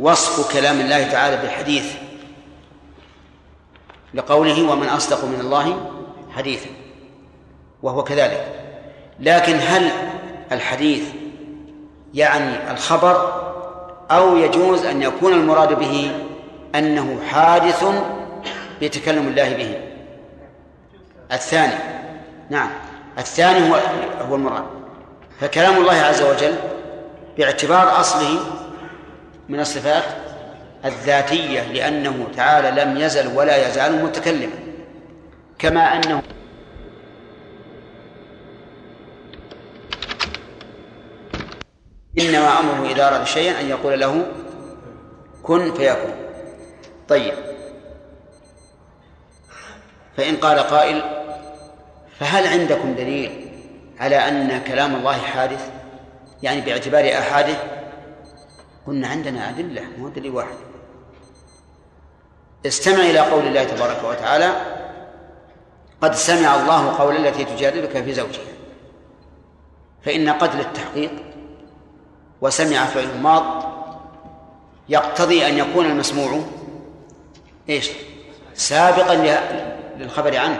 وصف 0.00 0.52
كلام 0.52 0.80
الله 0.80 1.08
تعالى 1.08 1.36
بالحديث. 1.36 1.92
لقوله 4.14 4.70
ومن 4.70 4.86
أصدق 4.86 5.24
من 5.24 5.40
الله 5.40 5.90
حديثا 6.30 6.70
وهو 7.82 8.04
كذلك. 8.04 8.62
لكن 9.20 9.54
هل 9.54 9.90
الحديث 10.52 11.04
يعني 12.16 12.70
الخبر 12.70 13.42
أو 14.10 14.36
يجوز 14.36 14.84
أن 14.86 15.02
يكون 15.02 15.32
المراد 15.32 15.78
به 15.78 16.10
أنه 16.74 17.18
حادث 17.28 17.84
بتكلم 18.82 19.28
الله 19.28 19.52
به. 19.56 19.78
الثاني 21.32 21.74
نعم 22.50 22.70
الثاني 23.18 23.70
هو 23.70 23.76
هو 24.28 24.34
المراد. 24.34 24.64
فكلام 25.40 25.76
الله 25.76 25.94
عز 25.94 26.22
وجل 26.22 26.54
باعتبار 27.38 28.00
أصله 28.00 28.38
من 29.48 29.60
الصفات 29.60 30.04
الذاتية 30.84 31.72
لأنه 31.72 32.26
تعالى 32.36 32.82
لم 32.82 32.96
يزل 32.96 33.36
ولا 33.36 33.68
يزال 33.68 34.04
متكلما 34.04 34.52
كما 35.58 35.80
أنه 35.80 36.22
إنما 42.18 42.60
أمره 42.60 42.90
إذا 42.90 43.08
أراد 43.08 43.26
شيئا 43.26 43.60
أن 43.60 43.68
يقول 43.68 44.00
له 44.00 44.26
كن 45.42 45.74
فيكون. 45.74 46.14
طيب. 47.08 47.34
فإن 50.16 50.36
قال 50.36 50.58
قائل 50.58 51.02
فهل 52.18 52.46
عندكم 52.46 52.94
دليل 52.94 53.50
على 53.98 54.16
أن 54.16 54.62
كلام 54.62 54.94
الله 54.94 55.18
حادث؟ 55.18 55.70
يعني 56.42 56.60
باعتبار 56.60 57.18
أحاده؟ 57.18 57.56
قلنا 58.86 59.08
عندنا 59.08 59.48
أدلة 59.48 59.82
مو 59.98 60.08
دليل 60.08 60.30
واحد. 60.30 60.56
استمع 62.66 63.00
إلى 63.00 63.20
قول 63.20 63.46
الله 63.46 63.64
تبارك 63.64 64.04
وتعالى 64.04 64.76
قد 66.00 66.14
سمع 66.14 66.54
الله 66.54 66.96
قول 66.98 67.16
التي 67.16 67.44
تجادلك 67.44 68.02
في 68.04 68.12
زوجها 68.12 68.52
فإن 70.04 70.28
قتل 70.28 70.60
التحقيق 70.60 71.25
وسمع 72.40 72.84
فعل 72.84 73.20
ماض 73.22 73.44
يقتضي 74.88 75.46
أن 75.46 75.58
يكون 75.58 75.86
المسموع 75.86 76.40
إيش؟ 77.68 77.90
سابقا 78.54 79.14
للخبر 79.96 80.36
عنه 80.36 80.58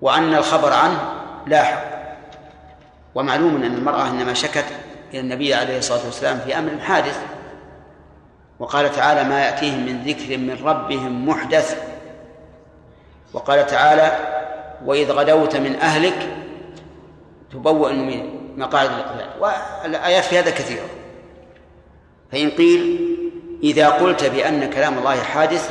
وأن 0.00 0.34
الخبر 0.34 0.72
عنه 0.72 1.00
لاحق. 1.46 1.96
ومعلوم 3.14 3.56
أن 3.56 3.74
المرأة 3.74 4.08
إنما 4.08 4.34
شكت 4.34 4.64
إلى 5.10 5.20
النبي 5.20 5.54
عليه 5.54 5.78
الصلاة 5.78 6.04
والسلام 6.04 6.38
في 6.38 6.58
أمر 6.58 6.78
حادث 6.80 7.20
وقال 8.58 8.92
تعالى 8.92 9.24
ما 9.24 9.40
يأتيهم 9.40 9.86
من 9.86 10.02
ذكر 10.02 10.38
من 10.38 10.64
ربهم 10.64 11.28
محدث. 11.28 11.82
وقال 13.32 13.66
تعالى 13.66 14.18
وإذ 14.84 15.12
غدوت 15.12 15.56
من 15.56 15.76
أهلك 15.76 16.36
تبوأ 17.52 17.90
المؤمنين. 17.90 18.35
مقاعد 18.56 18.90
القتال 18.90 19.28
والآيات 19.40 20.24
في 20.24 20.38
هذا 20.38 20.50
كثيرة 20.50 20.86
فإن 22.32 22.50
قيل 22.50 23.06
إذا 23.62 23.88
قلت 23.88 24.24
بأن 24.24 24.70
كلام 24.70 24.98
الله 24.98 25.22
حادث 25.22 25.70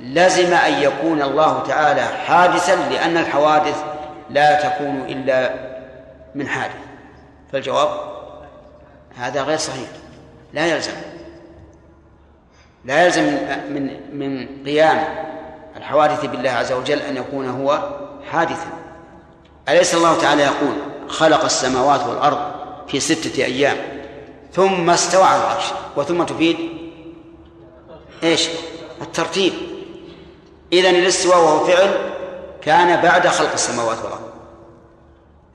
لزم 0.00 0.54
أن 0.54 0.72
يكون 0.72 1.22
الله 1.22 1.62
تعالى 1.62 2.02
حادثا 2.02 2.76
لأن 2.90 3.16
الحوادث 3.16 3.84
لا 4.30 4.68
تكون 4.68 5.00
إلا 5.08 5.54
من 6.34 6.48
حادث. 6.48 6.74
فالجواب 7.52 7.88
هذا 9.16 9.42
غير 9.42 9.58
صحيح. 9.58 9.88
لا 10.52 10.66
يلزم. 10.66 10.92
لا 12.84 13.04
يلزم 13.04 13.22
من 13.70 14.00
من 14.18 14.48
قيام 14.64 15.04
الحوادث 15.76 16.24
بالله 16.24 16.50
عز 16.50 16.72
وجل 16.72 16.98
أن 16.98 17.16
يكون 17.16 17.48
هو 17.48 17.90
حادثا. 18.30 18.68
أليس 19.68 19.94
الله 19.94 20.18
تعالى 20.18 20.42
يقول 20.42 20.74
خلق 21.08 21.44
السماوات 21.44 22.00
والأرض 22.06 22.38
في 22.88 23.00
ستة 23.00 23.44
أيام. 23.44 23.76
ثم 24.52 24.90
استوى 24.90 25.24
على 25.24 25.42
العرش. 25.42 25.64
وثم 25.96 26.22
تفيد 26.22 26.56
إيش؟ 28.22 28.48
الترتيب. 29.02 29.52
إذا 30.72 30.90
الاستواء 30.90 31.38
وهو 31.38 31.64
فعل 31.64 31.90
كان 32.62 33.00
بعد 33.00 33.26
خلق 33.26 33.52
السماوات 33.52 33.98
والأرض. 33.98 34.30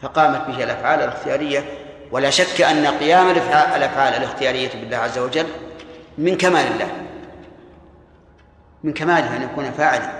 فقامت 0.01 0.47
به 0.47 0.63
الأفعال 0.63 0.99
الاختيارية. 0.99 1.65
ولا 2.11 2.29
شك 2.29 2.61
أن 2.61 2.85
قيام 2.87 3.29
الأفعال 3.29 4.13
الاختيارية 4.13 4.69
بالله 4.73 4.97
عز 4.97 5.17
وجل 5.17 5.45
من 6.17 6.37
كمال 6.37 6.71
الله. 6.71 6.91
من 8.83 8.93
كماله 8.93 9.35
أن 9.35 9.41
يكون 9.41 9.71
فاعلا. 9.71 10.11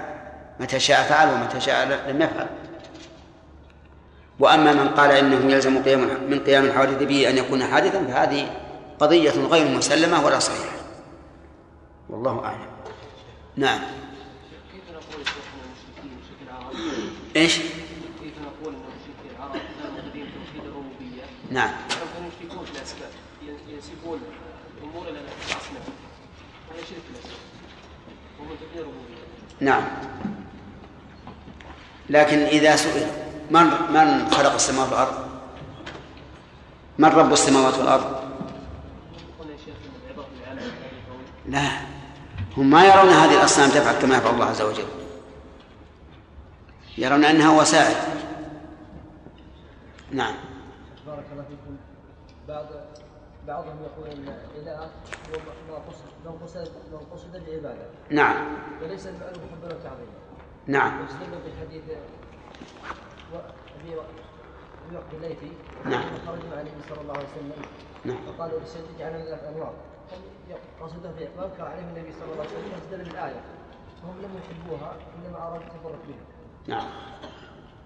متى 0.59 0.79
شاء 0.79 1.03
فعل 1.03 1.33
ومتى 1.33 1.59
شاء 1.59 1.85
لم 1.85 2.21
يفعل. 2.21 2.47
وأما 4.39 4.73
من 4.73 4.89
قال 4.89 5.11
إنه 5.11 5.51
يلزم 5.53 5.83
قيام 5.83 5.99
من 6.29 6.39
قيام 6.39 6.65
الحوادث 6.65 7.03
به 7.03 7.29
أن 7.29 7.37
يكون 7.37 7.63
حادثا 7.63 8.03
فهذه 8.07 8.55
قضية 8.99 9.31
غير 9.31 9.77
مسلمة 9.77 10.25
ولا 10.25 10.39
صحيحة. 10.39 10.75
والله 12.09 12.45
أعلم. 12.45 12.67
نعم. 13.55 13.79
كيف 14.73 14.83
نقول 14.89 15.21
المشركين 15.21 16.47
العرب 16.47 16.75
إيش؟ 17.35 17.57
كيف 17.57 18.33
نقول 18.45 18.73
ان 18.73 18.81
العرب 19.37 19.51
كانوا 19.53 20.01
توحيد 20.11 20.61
الربوبية. 20.65 21.23
نعم. 21.51 21.69
كانوا 21.89 22.29
يشركون 22.41 22.65
في 22.65 22.71
الأسباب. 22.71 23.09
ين- 23.47 23.75
ينسبون 23.75 24.19
الأمور 24.77 25.03
إلى 25.03 25.19
الاصنام 25.19 25.83
وهذا 26.69 26.81
شرك 26.81 26.97
في 27.07 27.11
الاسباب 27.13 27.39
توحيد 28.37 28.57
الربوبية. 28.75 29.23
نعم. 29.59 29.83
لكن 32.09 32.37
إذا 32.39 32.75
سئل 32.75 33.07
من 33.49 33.63
من 33.63 34.31
خلق 34.31 34.53
السماوات 34.53 34.89
والأرض؟ 34.89 35.29
من 36.97 37.09
رب 37.09 37.33
السماوات 37.33 37.73
الكون 37.73 37.89
لا. 41.47 41.67
هم 42.57 42.69
ما 42.69 42.85
يرون 42.85 43.09
هذه 43.09 43.39
الأصنام 43.39 43.69
تفعل 43.69 44.01
كما 44.01 44.17
يفعل 44.17 44.33
الله 44.33 44.45
عز 44.45 44.61
وجل. 44.61 44.85
يرون 46.97 47.25
أنها 47.25 47.61
وسائل. 47.61 47.95
نعم. 50.11 50.33
بارك 51.07 51.25
الله 51.31 51.43
فيكم. 51.43 51.77
بعض 52.47 52.65
بعضهم 53.47 53.77
يقول 53.83 54.07
إن 54.07 54.33
الاله 54.55 54.79
هو 54.79 55.39
ما 55.69 55.75
قصد 55.75 56.05
لو 56.25 56.31
قصد 56.43 56.71
لو 56.91 56.97
قصد 57.13 57.35
العبادة. 57.35 57.85
نعم. 58.09 58.35
وليس 58.81 59.07
المعنى 59.07 59.37
حبا 59.51 59.75
وتعظيما 59.75 60.19
نعم. 60.67 61.01
واستدلوا 61.01 61.39
بحديث 61.39 61.83
ابي 63.33 63.95
وقت 64.95 65.13
الليثي 65.13 65.51
نعم. 65.85 66.03
خرجوا 66.27 66.49
مع 66.49 66.61
النبي 66.61 66.81
صلى 66.89 67.01
الله 67.01 67.13
عليه 67.13 67.27
وسلم 67.27 67.51
نعم 68.05 68.17
فقالوا 68.27 68.59
للشيخ 68.59 68.81
اجعلنا 68.97 69.25
ثلاث 69.25 69.43
انواع 69.43 69.69
هم 70.11 70.21
قصده 70.81 71.11
في 71.17 71.27
وانكر 71.37 71.65
عليهم 71.65 71.87
النبي 71.87 72.11
صلى 72.11 72.23
الله 72.33 72.39
عليه 72.39 72.49
وسلم 72.49 72.71
ارادوا 75.35 75.57
التبرك 75.67 75.99
بها 76.07 76.23
نعم 76.67 76.87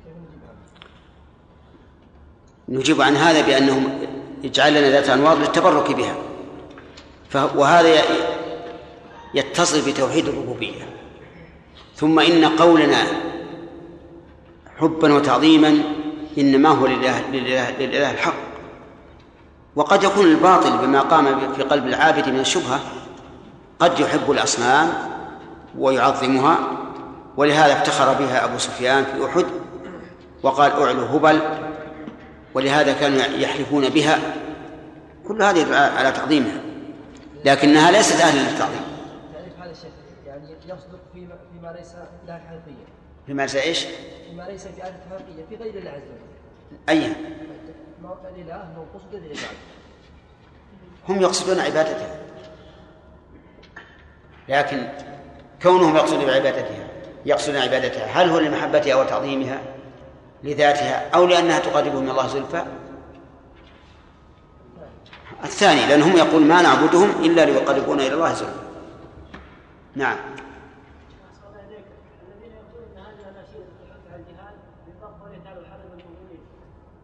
كيف 0.05 0.13
نجيب 0.17 0.41
عنها؟ 0.49 0.65
نجيب 2.79 3.01
عن 3.01 3.15
هذا 3.15 3.41
بأنهم 3.47 3.99
اجعل 4.45 4.71
لنا 4.73 4.89
ذات 4.89 5.09
أنوار 5.09 5.37
للتبرك 5.37 5.91
بها 5.91 6.15
وهذا 7.55 8.01
يتصل 9.33 9.91
بتوحيد 9.91 10.27
الربوبية 10.27 10.89
ثم 11.95 12.19
إن 12.19 12.45
قولنا 12.45 13.32
حبا 14.84 15.13
وتعظيما 15.13 15.84
إنما 16.38 16.69
هو 16.69 16.86
لله, 16.88 17.29
لله, 17.31 17.71
لله 17.71 18.11
الحق. 18.11 18.34
وقد 19.75 20.03
يكون 20.03 20.25
الباطل 20.25 20.77
بما 20.77 21.01
قام 21.01 21.53
في 21.53 21.63
قلب 21.63 21.88
العابد 21.88 22.29
من 22.29 22.39
الشبهة 22.39 22.79
قد 23.79 23.99
يحب 23.99 24.31
الأصنام 24.31 24.89
ويعظمها 25.77 26.57
ولهذا 27.38 27.73
افتخر 27.73 28.13
بها 28.13 28.45
أبو 28.45 28.57
سفيان 28.57 29.03
في 29.03 29.25
أحد 29.25 29.45
وقال 30.43 30.71
أعلو 30.71 31.05
هبل 31.05 31.41
ولهذا 32.53 32.93
كانوا 32.93 33.19
يحلفون 33.19 33.89
بها. 33.89 34.19
كل 35.27 35.43
هذه 35.43 35.59
يدل 35.59 35.73
على 35.73 36.11
تعظيمها 36.11 36.61
لكنها 37.45 37.91
ليست 37.91 38.21
أهلا 38.21 38.39
للتعظيم. 38.51 38.81
تعريف 39.34 39.53
هذا 39.61 39.71
الشيخ 39.71 39.91
يعني 40.27 40.47
يصدق 40.65 40.99
فيما 41.13 41.75
ليس 41.77 41.93
له 42.27 42.34
حقيقيه 42.34 42.92
بما 43.28 43.41
ليس 43.41 43.55
إيش؟ 43.55 43.86
فيما 44.30 44.43
ليس 44.43 44.67
في 44.67 44.82
آلة 44.82 44.99
حقيقية 45.09 45.45
في 45.49 45.55
غير 45.55 45.78
الله 45.78 45.91
عز 45.91 45.97
وجل. 45.97 46.80
أي 46.89 47.13
ما 48.03 48.15
الإله 48.36 48.55
هو 48.55 48.84
قصد 48.99 49.15
للعباد 49.15 49.57
هم 51.09 51.21
يقصدون 51.21 51.59
عبادتها 51.59 52.19
لكن 54.49 54.88
كونهم 55.61 55.95
يقصدون 55.95 56.30
عبادتها 56.30 56.88
يقصدون 57.26 57.57
عبادتها 57.57 58.05
هل 58.05 58.30
هو 58.30 58.39
لمحبتها 58.39 58.95
وتعظيمها 58.95 59.61
لذاتها 60.43 61.09
أو 61.09 61.26
لأنها 61.26 61.59
تقربهم 61.59 62.03
من 62.03 62.09
الله 62.09 62.28
زلفى؟ 62.28 62.65
الثاني 65.43 65.86
لأنهم 65.86 66.17
يقول 66.17 66.41
ما 66.41 66.61
نعبدهم 66.61 67.09
إلا 67.26 67.45
ليقربونا 67.45 68.07
إلى 68.07 68.13
الله 68.13 68.34
زلفى. 68.34 68.63
نعم 69.95 70.17
الذين 72.28 72.51
يقولون 72.55 72.88
ان 72.91 72.97
هذه 72.97 73.19
الاناشيد 73.19 73.65
تحث 73.82 74.03
على 74.11 74.21
الجهاد 74.21 74.55
من 74.88 74.93
باب 75.01 75.13
قوله 75.21 75.39
تعالى 75.43 75.59
الحرب 75.59 75.82
المؤمنين 75.86 76.41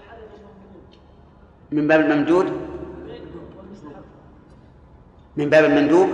حرب 0.00 0.28
المؤمنين 0.38 1.00
من 1.70 1.88
باب 1.88 2.00
الممدود؟ 2.00 2.52
من 5.36 5.50
باب 5.50 5.64
المندوب؟ 5.64 6.08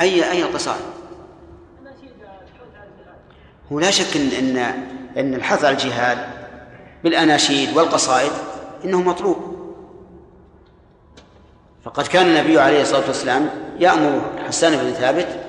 أي 0.00 0.30
أي 0.30 0.42
القصائد؟ 0.42 0.84
هو 3.72 3.80
لا 3.80 3.90
شك 3.90 4.16
ان 4.16 4.28
ان 4.28 4.56
إن 5.18 5.34
الحث 5.34 5.64
على 5.64 5.74
الجهاد 5.74 6.18
بالأناشيد 7.04 7.76
والقصائد 7.76 8.32
إنه 8.84 9.02
مطلوب. 9.02 9.56
فقد 11.84 12.06
كان 12.06 12.26
النبي 12.26 12.58
عليه 12.58 12.82
الصلاة 12.82 13.06
والسلام 13.06 13.50
يأمر 13.78 14.20
حسان 14.46 14.76
بن 14.76 14.90
ثابت 14.92 15.45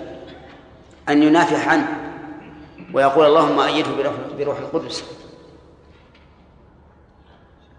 أن 1.10 1.24
ينافح 1.24 1.68
عنه 1.68 2.14
ويقول 2.94 3.26
اللهم 3.26 3.60
أيده 3.60 3.92
بروح, 4.38 4.58
القدس 4.58 5.04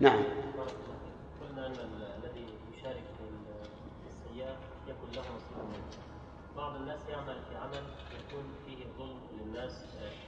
نعم 0.01 0.23
قلنا 1.43 1.67
ال- 1.67 2.09
الذي 2.25 2.45
يشارك 2.79 3.03
في 3.19 4.41
يكون 4.89 5.11
له 5.15 5.21
نصيب 5.21 5.59
منه. 5.59 5.85
بعض 6.57 6.75
الناس 6.77 7.01
يعمل 7.09 7.37
في 7.51 7.57
عمل 7.57 7.83
يكون 8.19 8.45
فيه 8.67 8.85
ظلم 8.99 9.19
للناس 9.41 9.73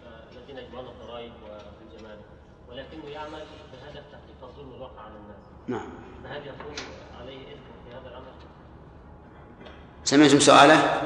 آه، 0.07 0.23
الذين 0.33 0.59
يجمعون 0.59 0.87
الضرائب 0.87 1.33
والجمارك 1.43 2.25
ولكنه 2.69 3.05
يعمل 3.09 3.43
بهدف 3.73 4.05
تحقيق 4.13 4.43
الظلم 4.43 4.73
الواقع 4.75 5.01
على 5.03 5.15
الناس. 5.15 5.45
نعم 5.67 5.89
فهل 6.25 6.47
يكون 6.47 6.75
عليه 7.21 7.43
إثم 7.53 7.89
في 7.89 7.95
هذا 7.97 8.09
العمل؟ 8.09 8.33
سمعتم 10.05 10.39
سؤاله 10.39 11.03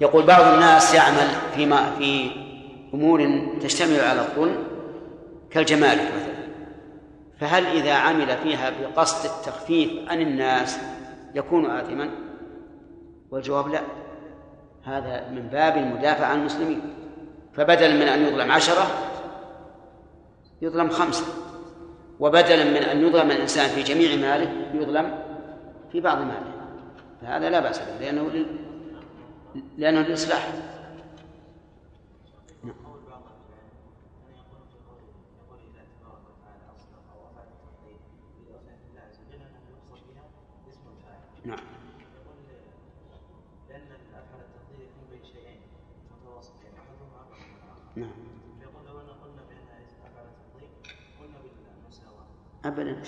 يقول 0.00 0.26
بعض 0.26 0.52
الناس 0.52 0.94
يعمل 0.94 1.28
فيما 1.54 1.90
في 1.98 2.30
أمور 2.94 3.48
تشتمل 3.62 4.00
على 4.00 4.20
الظلم 4.20 4.56
كالجمارك 5.50 6.12
مثلا. 6.16 6.34
فهل 7.40 7.66
إذا 7.66 7.94
عمل 7.94 8.36
فيها 8.42 8.70
بقصد 8.70 9.24
التخفيف 9.24 9.90
عن 10.08 10.20
الناس 10.20 10.78
يكون 11.34 11.70
آثما؟ 11.70 12.10
والجواب 13.30 13.68
لا. 13.68 13.80
هذا 14.84 15.28
من 15.30 15.48
باب 15.52 15.76
المدافع 15.76 16.26
عن 16.26 16.38
المسلمين. 16.38 16.80
فبدلا 17.56 17.94
من 17.94 18.08
أن 18.08 18.22
يظلم 18.22 18.52
عشرة 18.52 18.86
يظلم 20.62 20.88
خمسة. 20.88 21.24
وبدلا 22.20 22.64
من 22.64 22.76
أن 22.76 23.06
يظلم 23.06 23.30
الإنسان 23.30 23.68
في 23.68 23.82
جميع 23.82 24.16
ماله 24.16 24.52
يظلم 24.74 25.14
في 25.92 26.00
بعض 26.00 26.18
ماله. 26.18 26.54
فهذا 27.22 27.50
لا 27.50 27.60
بأس 27.60 27.78
به 27.78 28.04
لأنه. 28.04 28.30
لأنه 29.78 30.00
الفاعل 30.00 30.74
نعم. 41.44 41.58
يكون 44.70 45.06
بين 45.10 45.24
شيئين 45.24 45.60
نعم. 47.96 48.10
فيقول 48.60 48.86
لو 48.86 49.00
ان 49.00 49.06
قلنا 49.06 49.42
التقدير 49.42 50.68
قلنا 51.20 51.38
أبدا. 52.64 53.02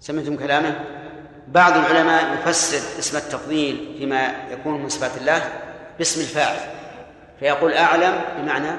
سمعتم 0.00 0.36
كلامه؟ 0.36 0.96
بعض 1.48 1.76
العلماء 1.76 2.34
يفسر 2.34 2.98
اسم 2.98 3.16
التفضيل 3.16 3.94
فيما 3.98 4.34
يكون 4.50 4.82
من 4.82 4.88
صفات 4.88 5.16
الله 5.16 5.52
باسم 5.98 6.20
الفاعل 6.20 6.58
فيقول 7.40 7.72
أعلم 7.72 8.20
بمعنى 8.38 8.70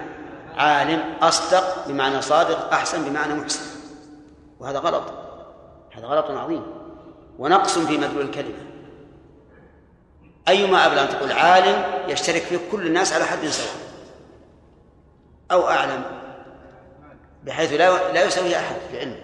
عالم 0.55 1.13
أصدق 1.21 1.87
بمعنى 1.87 2.21
صادق 2.21 2.73
أحسن 2.73 3.03
بمعنى 3.03 3.33
محسن. 3.33 3.61
وهذا 4.59 4.79
غلط 4.79 5.03
هذا 5.95 6.05
غلط 6.05 6.31
عظيم. 6.31 6.63
ونقص 7.39 7.79
في 7.79 7.97
مدلول 7.97 8.25
الكلمة. 8.25 8.57
أيما 10.47 10.85
أبلغ 10.85 11.03
أن 11.03 11.09
تقول 11.09 11.31
عالم 11.31 11.83
يشترك 12.07 12.41
فيه 12.41 12.59
كل 12.71 12.87
الناس 12.87 13.13
على 13.13 13.25
حد 13.25 13.45
سواء. 13.45 13.75
أو 15.51 15.67
أعلم 15.67 16.03
بحيث 17.43 17.73
لا 17.73 18.13
لا 18.13 18.25
يساوي 18.25 18.55
أحد 18.55 18.75
في 18.91 18.99
علم 18.99 19.15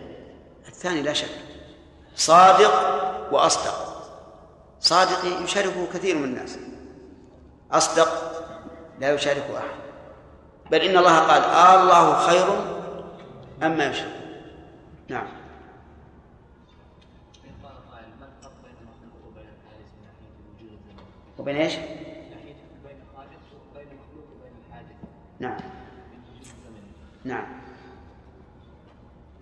الثاني 0.68 1.02
لا 1.02 1.14
شك. 1.14 1.52
صادق 2.15 2.73
وأصدق. 3.31 3.94
صادق 4.80 5.44
يشاركه 5.44 5.88
كثير 5.94 6.18
من 6.18 6.23
الناس. 6.23 6.57
أصدق 7.72 8.07
لا 8.99 9.14
يشاركه 9.14 9.57
أحد. 9.57 9.84
بل 10.72 10.81
إن 10.81 10.98
الله 10.98 11.19
قال 11.19 11.41
آه 11.44 11.84
الله 11.84 12.27
خير 12.27 12.45
أما 13.64 13.85
يشرك. 13.85 14.23
نعم. 15.10 15.27
وبين 21.38 21.56
إيش؟ 21.56 21.73
نعم. 25.40 25.57
نعم. 27.23 27.45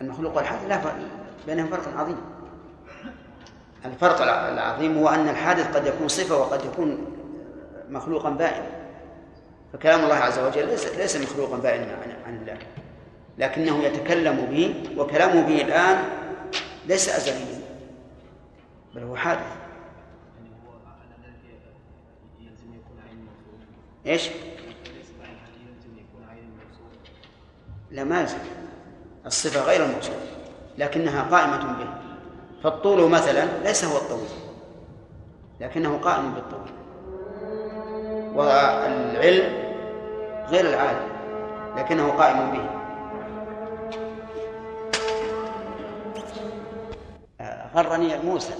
المخلوق 0.01 0.37
والحادث 0.37 0.65
لا 0.67 0.81
فرق 0.81 0.95
بينهم 1.45 1.67
فرق 1.67 1.97
عظيم. 1.97 2.30
الفرق 3.85 4.21
الع- 4.21 4.49
العظيم 4.49 4.97
هو 4.97 5.07
أن 5.09 5.29
الحادث 5.29 5.75
قد 5.75 5.87
يكون 5.87 6.07
صفة 6.07 6.37
وقد 6.37 6.65
يكون 6.65 7.05
مخلوقا 7.89 8.29
بائنا 8.29 8.69
فكلام 9.73 10.03
الله 10.03 10.15
عز 10.15 10.39
وجل 10.39 10.67
ليس 10.67 10.85
ليس 10.95 11.15
مخلوقا 11.17 11.57
بائنا 11.57 11.85
عن, 12.25 12.35
الله 12.35 12.57
لكنه 13.37 13.83
يتكلم 13.83 14.35
به 14.51 14.83
وكلامه 15.01 15.41
به 15.47 15.61
الآن 15.61 16.03
ليس 16.87 17.09
أزليا 17.09 17.61
بل 18.95 19.03
هو 19.03 19.15
حادث. 19.15 19.41
إيش؟ 24.05 24.29
لا 27.91 28.03
ما 28.03 28.27
الصفة 29.25 29.61
غير 29.63 29.85
الموصوف 29.85 30.15
لكنها 30.77 31.21
قائمة 31.23 31.57
به 31.73 32.00
فالطول 32.63 33.09
مثلا 33.09 33.45
ليس 33.63 33.85
هو 33.85 33.97
الطويل 33.97 34.29
لكنه 35.59 35.97
قائم 35.97 36.31
بالطول. 36.33 36.71
والعلم 38.35 39.73
غير 40.49 40.69
العالم 40.69 41.09
لكنه 41.77 42.11
قائم 42.11 42.51
به. 42.51 42.69
آه، 47.41 47.69
غرني 47.75 48.17
موسى. 48.17 48.53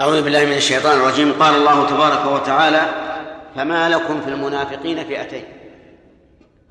أعوذ 0.00 0.22
بالله 0.22 0.44
من 0.44 0.52
الشيطان 0.52 1.00
الرجيم. 1.00 1.32
قال 1.32 1.54
الله 1.54 1.86
تبارك 1.86 2.32
وتعالى 2.32 2.82
فما 3.54 3.88
لكم 3.88 4.20
في 4.20 4.28
المنافقين 4.28 5.04
فئتين. 5.04 5.44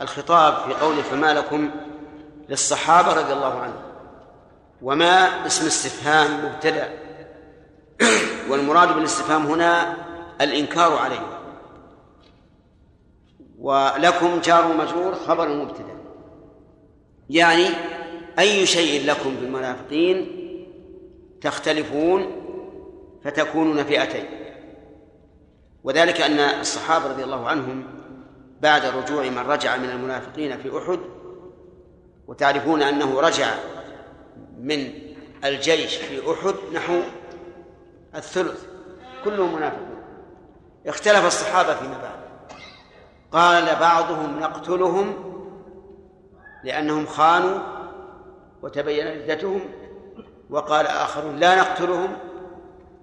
الخطاب 0.02 0.54
في 0.54 0.74
قوله 0.74 1.02
فما 1.02 1.34
لكم 1.34 1.70
للصحابة 2.50 3.14
رضي 3.14 3.34
الله 3.34 3.60
عنهم. 3.60 3.82
وما 4.82 5.46
اسم 5.46 5.66
استفهام 5.66 6.46
مبتدأ. 6.46 6.90
والمراد 8.50 8.96
بالاستفهام 8.96 9.46
هنا 9.46 9.98
الإنكار 10.42 10.98
عليه 10.98 11.20
ولكم 13.60 14.40
جار 14.40 14.74
مجرور 14.74 15.16
خبر 15.16 15.50
مبتدأ. 15.50 15.98
يعني 17.30 17.68
أي 18.40 18.66
شيء 18.66 19.06
لكم 19.06 19.36
في 19.40 19.46
المنافقين 19.46 20.28
تختلفون 21.42 22.47
فتكونون 23.28 23.84
فئتين. 23.84 24.26
وذلك 25.84 26.22
أن 26.22 26.40
الصحابة 26.40 27.08
رضي 27.08 27.24
الله 27.24 27.48
عنهم 27.48 27.88
بعد 28.62 28.86
رجوع 28.86 29.24
من 29.24 29.38
رجع 29.38 29.78
من 29.78 29.90
المنافقين 29.90 30.58
في 30.58 30.78
أحد 30.78 31.00
وتعرفون 32.28 32.82
أنه 32.82 33.20
رجع 33.20 33.48
من 34.58 34.94
الجيش 35.46 35.96
في 35.96 36.32
أحد 36.32 36.56
نحو 36.74 37.02
الثلث. 38.16 38.66
كلهم 39.24 39.56
منافقون. 39.56 40.04
اختلف 40.88 41.26
الصحابة 41.26 41.76
فيما 41.76 41.98
بعد. 41.98 42.20
قال 43.32 43.80
بعضهم 43.80 44.40
نقتلهم 44.40 45.14
لأنهم 46.64 47.06
خانوا 47.06 47.60
وتبين 48.62 49.08
ردتهم 49.08 49.62
وقال 50.50 50.88
آخرون 50.88 51.36
لا 51.36 51.56
نقتلهم 51.56 52.18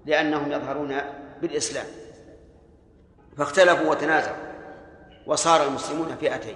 لأنهم 0.05 0.51
يظهرون 0.51 0.97
بالإسلام. 1.41 1.85
فاختلفوا 3.37 3.91
وتنازعوا 3.91 4.37
وصار 5.25 5.67
المسلمون 5.67 6.15
فئتين. 6.15 6.55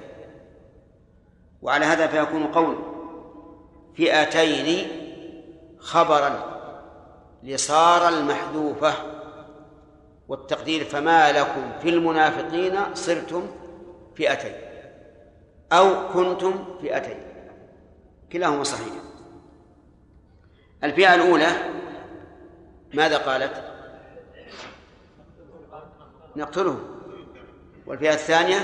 وعلى 1.62 1.86
هذا 1.86 2.08
فيكون 2.08 2.44
قول 2.44 2.78
فئتين 3.98 4.88
خبرا 5.80 6.60
لصار 7.44 8.10
المحذوفة. 8.10 8.94
والتقدير 10.28 10.86
فما 10.86 11.32
لكم 11.32 11.72
في 11.82 11.90
المنافقين 11.90 12.96
صرتم 12.96 13.48
فئتين 14.16 14.56
أو 15.72 16.10
كنتم 16.14 16.66
فئتين. 16.82 17.20
كلاهما 18.32 18.64
صحيح. 18.64 18.94
الفئة 20.84 21.16
الأولى 21.16 21.48
ماذا 22.94 23.18
قالت؟ 23.18 23.64
نقتلهم 26.36 26.80
والفئة 27.86 28.14
الثانية 28.14 28.58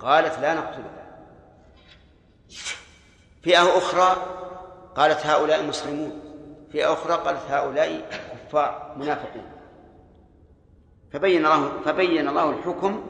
قالت 0.00 0.38
لا 0.38 0.54
نقتلهم 0.54 0.92
فئة 3.42 3.78
أخرى 3.78 4.16
قالت 4.96 5.26
هؤلاء 5.26 5.62
مسلمون. 5.62 6.20
فئة 6.72 6.92
أخرى 6.92 7.12
قالت 7.12 7.50
هؤلاء 7.50 8.08
كفار 8.48 8.94
منافقون. 8.96 9.52
فبين 11.12 11.46
الله 11.46 11.80
فبين 11.84 12.28
الله 12.28 12.50
الحكم 12.50 13.04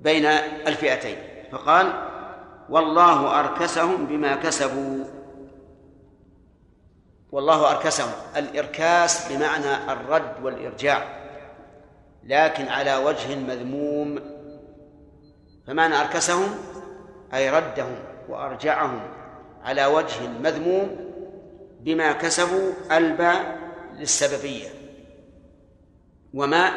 بين 0.00 0.26
الفئتين. 0.66 1.18
فقال 1.52 1.92
والله 2.68 3.40
أركسهم 3.40 4.06
بما 4.06 4.34
كسبوا. 4.34 5.04
والله 7.34 7.70
أركسهم. 7.70 8.12
الإركاس 8.36 9.32
بمعنى 9.32 9.92
الرد 9.92 10.44
والإرجاع 10.44 11.04
لكن 12.24 12.68
على 12.68 12.96
وجه 12.96 13.36
مذموم. 13.36 14.20
فمعنى 15.66 16.00
أركسهم 16.00 16.54
أي 17.34 17.50
ردهم 17.50 17.96
وأرجعهم 18.28 19.00
على 19.62 19.86
وجه 19.86 20.28
مذموم 20.42 20.96
بما 21.80 22.12
كسبوا 22.12 22.72
ألبى 22.92 23.32
للسببية. 23.92 24.68
وما 26.34 26.70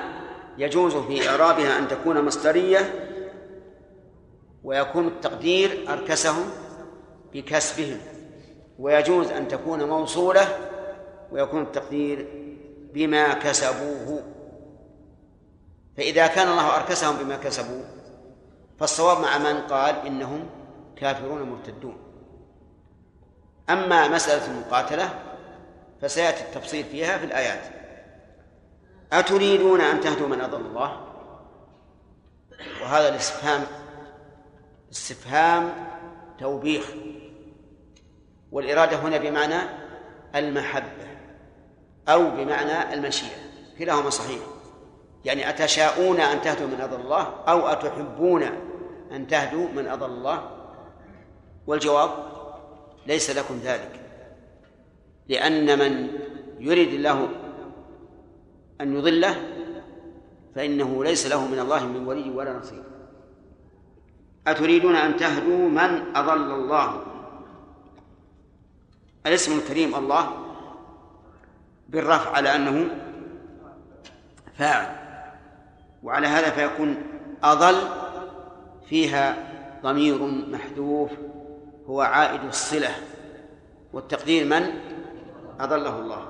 يجوز 0.58 0.96
في 0.96 1.30
إعرابها 1.30 1.80
أن 1.80 1.88
تكون 1.88 2.26
مصدرية 2.26 3.10
ويكون 4.64 5.08
التقدير 5.08 5.86
أركسهم 5.90 6.50
بكسبهم. 7.34 8.16
ويجوز 8.80 9.28
أن 9.28 9.48
تكون 9.48 9.84
موصولة 9.84 10.48
ويكون 11.32 11.62
التقدير 11.62 12.28
بما 12.94 13.34
كسبوه. 13.34 14.24
فإذا 15.98 16.28
كان 16.28 16.48
الله 16.48 16.76
أركسهم 16.76 17.18
بما 17.18 17.38
كسبوا 17.38 17.84
فالصواب 18.80 19.20
مع 19.20 19.38
من 19.38 19.62
قال 19.62 19.95
إنهم 19.95 20.49
كافرون 20.95 21.41
مرتدون. 21.41 21.98
أما 23.70 24.08
مسألة 24.08 24.45
المقاتلة 24.45 25.10
فسيأتي 26.02 26.41
التفصيل 26.44 26.86
فيها 26.86 27.18
في 27.18 27.26
الآيات. 27.26 27.62
أتريدون 29.14 29.82
أن 29.82 30.02
تهدوا 30.02 30.28
من 30.28 30.41
أضل 30.41 30.62
الله؟ 30.62 31.02
وهذا 32.82 33.10
الاستفهام 33.10 33.64
استفهام 34.91 35.74
توبيخ. 36.40 36.86
والإرادة 38.52 38.98
هنا 38.98 39.18
بمعنى 39.18 39.69
المحبة 40.36 41.07
أو 42.07 42.30
بمعنى 42.30 42.94
المشيئة. 42.94 43.38
كلاهما 43.80 44.10
صحيح. 44.10 44.40
يعني 45.26 45.49
أتشاءون 45.49 46.19
أن 46.19 46.41
تهدوا 46.41 46.68
من 46.68 46.82
أضل 46.82 47.02
الله 47.02 47.34
أو 47.48 47.68
أتحبون 47.68 48.44
أن 49.11 49.28
تهدوا 49.28 49.68
من 49.76 49.88
أضل 49.88 50.06
الله؟ 50.06 50.49
والجواب 51.68 52.10
ليس 53.07 53.38
لكم 53.38 53.60
ذلك. 53.64 53.99
لأن 55.28 55.80
من 55.80 56.10
يريد 56.60 56.94
الله 56.94 57.30
أن 58.82 58.98
يضله 58.98 59.36
فإنه 60.56 61.03
ليس 61.03 61.28
له 61.28 61.48
من 61.48 61.60
الله 61.60 61.86
من 61.86 62.07
ولي 62.07 62.30
ولا 62.30 62.53
نصير. 62.53 62.84
أتريدون 64.48 64.95
أن 64.95 65.18
تهدوا 65.18 65.69
من 65.69 66.15
أضل 66.15 66.52
الله؟ 66.52 67.16
الاسم 69.26 69.60
الكريم 69.60 69.95
الله 69.95 70.45
بالرفع 71.89 72.31
على 72.31 72.56
أنه 72.56 72.88
فاعل. 74.57 74.95
وعلى 76.03 76.27
هذا 76.27 76.49
فيكون 76.49 76.98
أضل 77.44 77.76
فيها 78.89 79.35
ضمير 79.84 80.23
محذوف 80.26 81.11
هو 81.88 82.02
عائد 82.02 82.44
الصلة. 82.44 82.89
والتقدير 83.94 84.45
من؟ 84.45 84.69
أضله 85.60 85.99
الله. 85.99 86.27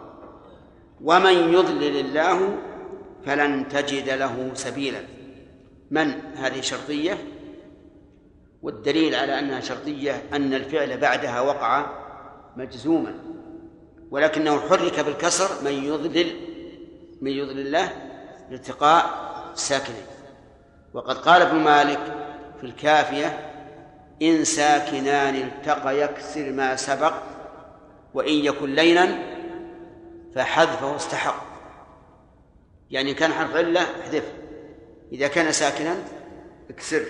ومن 1.03 1.33
يضلل 1.33 1.99
الله 1.99 2.57
فلن 3.25 3.67
تجد 3.67 4.09
له 4.09 4.51
سبيلا. 4.53 5.01
من 5.91 6.35
هذه 6.35 6.61
شرطية؟ 6.61 7.17
والدليل 8.61 9.15
على 9.15 9.39
أنها 9.39 9.59
شرطية 9.59 10.23
أن 10.33 10.53
الفعل 10.53 10.97
بعدها 10.97 11.41
وقع 11.41 12.06
مجزوما 12.57 13.13
ولكنه 14.11 14.59
حرك 14.59 14.99
بالكسر 14.99 15.63
من 15.63 15.71
يضلل 15.71 16.35
من 17.21 17.31
يضلل 17.31 17.67
الله 17.67 17.91
لالتقاء 18.49 19.05
ساكنين. 19.55 20.05
وقد 20.93 21.17
قال 21.17 21.41
ابن 21.41 21.55
مالك 21.55 21.99
في 22.57 22.63
الكافية 22.63 23.53
إن 24.21 24.43
ساكنان 24.43 25.35
التقى 25.35 26.01
يكسر 26.01 26.51
ما 26.51 26.75
سبق 26.75 27.13
وإن 28.13 28.33
يكن 28.33 28.75
لينا 28.75 29.19
فحذفه 30.35 30.95
استحق. 30.95 31.45
يعني 32.91 33.13
كان 33.13 33.33
حرف 33.33 33.55
علة 33.55 33.81
احذفه 33.81 34.33
إذا 35.11 35.27
كان 35.27 35.51
ساكنا 35.51 35.95
اكسره. 36.69 37.07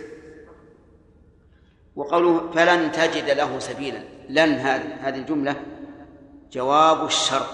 وقوله 1.95 2.51
فلن 2.51 2.91
تجد 2.91 3.29
له 3.29 3.59
سبيلا. 3.59 4.16
لن 4.29 4.53
هذه 4.53 4.95
هذه 5.01 5.15
الجملة 5.15 5.55
جواب 6.51 7.05
الشرط. 7.05 7.49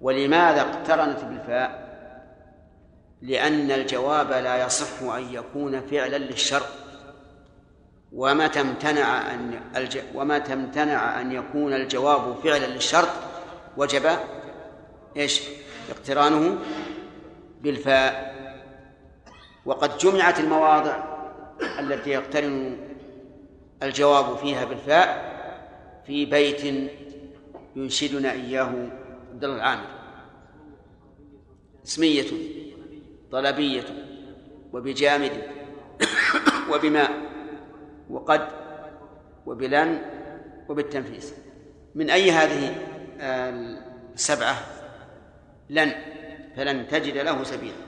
ولماذا 0.00 0.60
اقترنت 0.60 1.24
بالفاء؟ 1.24 1.90
لأن 3.22 3.70
الجواب 3.70 4.30
لا 4.32 4.64
يصح 4.64 5.02
أن 5.02 5.34
يكون 5.34 5.80
فعلا 5.80 6.16
للشرط. 6.18 6.68
ومتى 8.12 8.60
امتنع 8.60 9.34
أن 9.34 9.60
الج... 9.76 9.98
ومتى 10.14 10.52
امتنع 10.52 11.20
أن 11.20 11.32
يكون 11.32 11.74
الجواب 11.74 12.34
فعلا 12.44 12.66
للشرط؟ 12.66 13.08
وجب 13.76 14.10
إيش؟ 15.16 15.42
اقترانه 15.90 16.58
بالفاء. 17.60 18.34
وقد 19.66 19.98
جمعت 19.98 20.40
المواضع 20.40 20.96
التي 21.78 22.10
يقترن 22.10 22.78
الجواب 23.82 24.36
فيها 24.36 24.64
بالفاء. 24.64 25.29
في 26.10 26.24
بيت 26.26 26.90
ينشدنا 27.76 28.32
إياه 28.32 28.90
عبد 29.30 29.44
الله 29.44 29.56
العامر. 29.56 29.86
اسمية 31.86 32.26
طلبية 33.32 33.84
وبجامد 34.72 35.32
وبماء 36.72 37.10
وقد 38.10 38.48
وبلن 39.46 40.02
وبالتنفيس 40.68 41.34
من 41.94 42.10
أي 42.10 42.30
هذه 42.30 42.74
السبعة؟ 44.14 44.56
لن 45.70 45.92
فلن 46.56 46.88
تجد 46.88 47.16
له 47.16 47.44
سبيلا. 47.44 47.86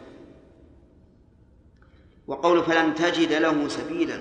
وقول 2.26 2.62
فلن 2.62 2.94
تجد 2.94 3.32
له 3.32 3.68
سبيلا 3.68 4.18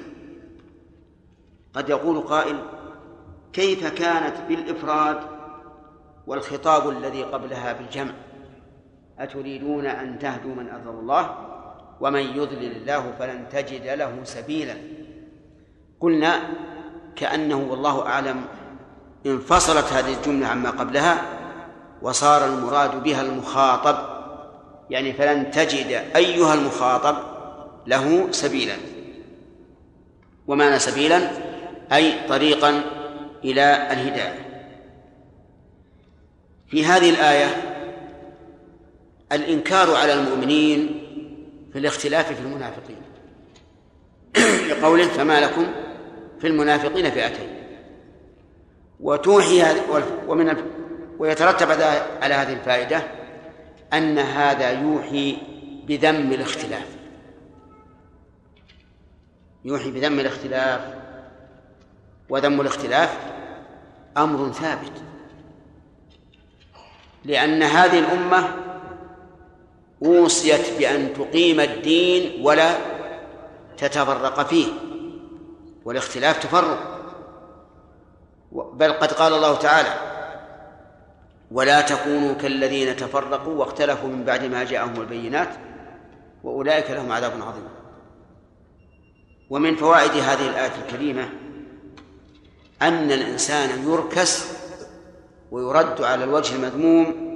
قد 1.73 1.89
يقول 1.89 2.21
قائل 2.21 2.80
كيف 3.53 3.87
كانت 3.87 4.35
بالإفراد 4.49 5.17
والخطاب 6.27 6.89
الذي 6.89 7.23
قبلها 7.23 7.73
بالجمع؟ 7.73 8.11
أتريدون 9.19 9.85
أن 9.85 10.19
تهدوا 10.19 10.55
من 10.55 10.69
أضل 10.69 10.99
الله؟ 10.99 11.35
ومن 12.01 12.21
يضلل 12.21 12.71
الله 12.71 13.13
فلن 13.19 13.45
تجد 13.51 13.87
له 13.87 14.19
سبيلا. 14.23 14.75
قلنا 15.99 16.39
كأنه 17.15 17.67
والله 17.69 18.05
أعلم 18.05 18.41
انفصلت 19.25 19.93
هذه 19.93 20.13
الجملة 20.13 20.47
عما 20.47 20.69
قبلها 20.69 21.21
وصار 22.01 22.45
المراد 22.45 23.03
بها 23.03 23.21
المخاطب 23.21 23.97
يعني 24.89 25.13
فلن 25.13 25.51
تجد 25.51 25.91
أيها 26.15 26.53
المخاطب 26.53 27.15
له 27.87 28.31
سبيلا. 28.31 28.75
ومعنى 30.47 30.79
سبيلا 30.79 31.31
أي 31.93 32.27
طريقا 32.27 32.83
إلى 33.43 33.91
الهداية. 33.91 34.51
في 36.67 36.85
هذه 36.85 37.09
الآية 37.09 37.47
الإنكار 39.31 39.95
على 39.95 40.13
المؤمنين 40.13 41.01
في 41.73 41.79
الاختلاف 41.79 42.33
في 42.33 42.39
المنافقين. 42.39 43.01
لقوله 44.69 45.07
فما 45.07 45.39
لكم 45.39 45.67
في 46.39 46.47
المنافقين 46.47 47.11
فئتين. 47.11 47.49
وتوحي 48.99 49.63
ومن 50.27 50.57
ويترتب 51.19 51.71
على 52.21 52.33
هذه 52.33 52.53
الفائدة 52.53 53.03
أن 53.93 54.17
هذا 54.17 54.71
يوحي 54.81 55.37
بذم 55.87 56.31
الاختلاف. 56.31 56.87
يوحي 59.65 59.91
بذم 59.91 60.19
الاختلاف 60.19 61.00
وذم 62.31 62.61
الاختلاف 62.61 63.17
أمر 64.17 64.51
ثابت. 64.51 64.91
لأن 67.25 67.63
هذه 67.63 67.99
الأمة 67.99 68.55
أوصيت 70.05 70.77
بأن 70.79 71.13
تقيم 71.13 71.59
الدين 71.59 72.45
ولا 72.45 72.75
تتفرق 73.77 74.47
فيه 74.47 74.67
والاختلاف 75.85 76.43
تفرق. 76.43 77.01
بل 78.51 78.93
قد 78.93 79.11
قال 79.11 79.33
الله 79.33 79.55
تعالى 79.55 79.93
ولا 81.51 81.81
تكونوا 81.81 82.33
كالذين 82.33 82.95
تفرقوا 82.95 83.53
واختلفوا 83.53 84.09
من 84.09 84.23
بعد 84.23 84.43
ما 84.45 84.63
جاءهم 84.63 85.01
البينات 85.01 85.49
وأولئك 86.43 86.91
لهم 86.91 87.11
عذاب 87.11 87.31
عظيم. 87.31 87.69
ومن 89.49 89.75
فوائد 89.75 90.11
هذه 90.11 90.49
الآية 90.49 90.71
الكريمة 90.85 91.40
أن 92.81 93.11
الإنسان 93.11 93.89
يركس 93.89 94.45
ويرد 95.51 96.01
على 96.01 96.23
الوجه 96.23 96.55
المذموم 96.55 97.31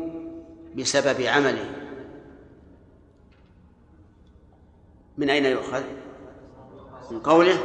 بسبب 0.75 1.21
عمله. 1.21 1.69
من 5.17 5.29
أين 5.29 5.45
يؤخذ؟ 5.45 5.83
من 7.11 7.19
قوله 7.19 7.57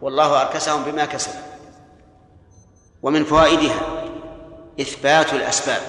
والله 0.00 0.42
أركسهم 0.42 0.82
بما 0.82 1.04
كسبوا 1.04 1.40
ومن 3.02 3.24
فوائدها 3.24 4.04
إثبات 4.80 5.32
الأسباب. 5.34 5.82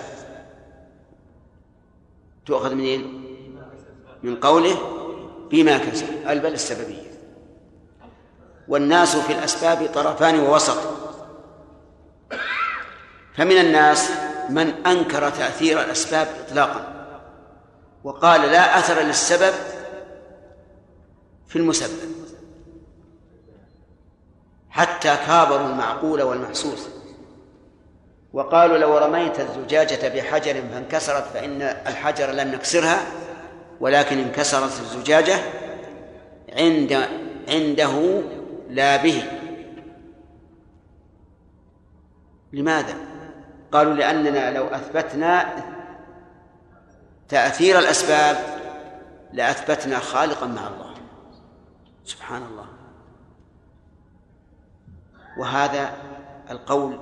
تؤخذ 2.46 2.76
منين؟ 2.76 3.24
من 4.24 4.36
قوله 4.36 4.76
بما 5.52 5.78
كسب 5.78 6.08
البل 6.28 6.54
السببية 6.54 7.12
والناس 8.68 9.16
في 9.16 9.34
الأسباب 9.34 9.90
طرفان 9.94 10.40
ووسط. 10.40 11.11
فمن 13.34 13.58
الناس 13.58 14.12
من 14.50 14.86
أنكر 14.86 15.30
تأثير 15.30 15.82
الأسباب 15.82 16.28
إطلاقا. 16.48 17.08
وقال 18.04 18.42
لا 18.42 18.80
أثر 18.80 19.02
للسبب 19.02 19.54
في 21.48 21.56
المسبب. 21.56 22.12
حتى 24.70 25.18
كابروا 25.28 25.68
المعقول 25.68 26.22
والمحسوس. 26.22 26.88
وقالوا 28.34 28.78
لو 28.78 28.98
رميت 28.98 29.40
الزجاجة 29.40 30.08
بحجر 30.08 30.62
فانكسرت 30.74 31.24
فإن 31.34 31.62
الحجر 31.62 32.32
لن 32.32 32.52
نكسرها 32.52 33.00
ولكن 33.80 34.18
انكسرت 34.20 34.80
الزجاجة 34.80 35.40
عند 36.54 37.08
عنده 37.50 38.22
لا 38.70 38.98
به. 38.98 39.24
لماذا؟ 42.54 43.11
قالوا 43.72 43.94
لأننا 43.94 44.58
لو 44.58 44.68
أثبتنا 44.68 45.64
تأثير 47.30 47.80
الأسباب 47.80 48.38
لأثبتنا 49.34 50.00
خالقا 50.00 50.46
مع 50.46 50.68
الله. 50.68 50.94
سبحان 52.06 52.44
الله. 52.44 52.66
وهذا 55.38 55.94
القول 56.50 57.00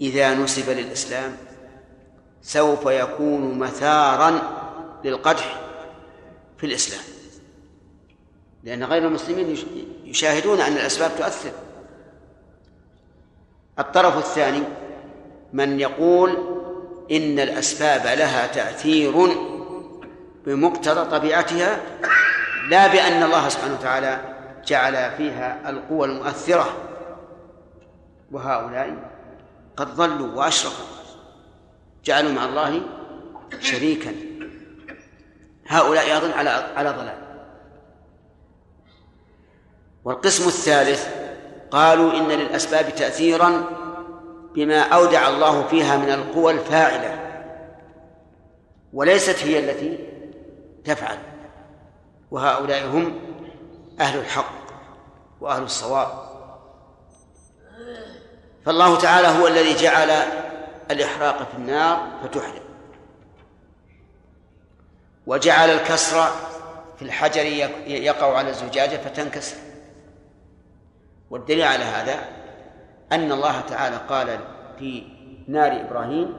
إذا 0.00 0.34
نسب 0.34 0.70
للإسلام 0.70 1.36
سوف 2.42 2.86
يكون 2.86 3.58
مثارا 3.58 4.40
للقدح 5.04 5.60
في 6.58 6.66
الإسلام. 6.66 7.04
لأن 8.64 8.84
غير 8.84 9.06
المسلمين 9.06 9.56
يشاهدون 10.04 10.60
أن 10.60 10.72
الأسباب 10.72 11.10
تؤثر. 11.18 11.52
الطرف 13.78 14.16
الثاني 14.16 14.62
من 15.54 15.80
يقول 15.80 16.30
إن 17.10 17.38
الأسباب 17.38 18.06
لها 18.18 18.46
تأثير 18.46 19.28
بمقتضى 20.46 21.10
طبيعتها 21.10 21.80
لا 22.68 22.86
بأن 22.86 23.22
الله 23.22 23.48
سبحانه 23.48 23.74
وتعالى 23.74 24.20
جعل 24.66 25.10
فيها 25.16 25.70
القوى 25.70 26.08
المؤثرة. 26.08 26.76
وهؤلاء 28.32 29.10
قد 29.76 29.94
ضلوا 29.94 30.36
وأشركوا 30.36 30.84
جعلوا 32.04 32.32
مع 32.32 32.44
الله 32.44 32.80
شريكا. 33.60 34.12
هؤلاء 35.66 36.04
أيضا 36.04 36.32
على 36.32 36.50
على 36.50 36.90
ضلال. 36.90 37.18
والقسم 40.04 40.48
الثالث 40.48 41.08
قالوا 41.70 42.12
إن 42.12 42.28
للأسباب 42.28 42.94
تأثيرا 42.94 43.64
بما 44.54 44.80
أودع 44.80 45.28
الله 45.28 45.66
فيها 45.66 45.96
من 45.96 46.10
القوى 46.10 46.52
الفاعلة 46.52 47.20
وليست 48.92 49.38
هي 49.44 49.58
التي 49.58 49.98
تفعل 50.84 51.18
وهؤلاء 52.30 52.86
هم 52.86 53.20
أهل 54.00 54.18
الحق 54.18 54.52
وأهل 55.40 55.62
الصواب. 55.62 56.08
فالله 58.64 58.98
تعالى 58.98 59.28
هو 59.28 59.46
الذي 59.46 59.74
جعل 59.74 60.10
الإحراق 60.90 61.38
في 61.50 61.56
النار 61.56 62.08
فتحرق 62.22 62.62
وجعل 65.26 65.70
الكسر 65.70 66.28
في 66.98 67.02
الحجر 67.02 67.44
يقع 67.86 68.36
على 68.36 68.50
الزجاجة 68.50 68.96
فتنكسر 68.96 69.56
والدليل 71.30 71.62
على 71.64 71.84
هذا 71.84 72.33
أن 73.14 73.32
الله 73.32 73.60
تعالى 73.60 73.96
قال 74.08 74.38
في 74.78 75.02
نار 75.48 75.80
إبراهيم 75.80 76.36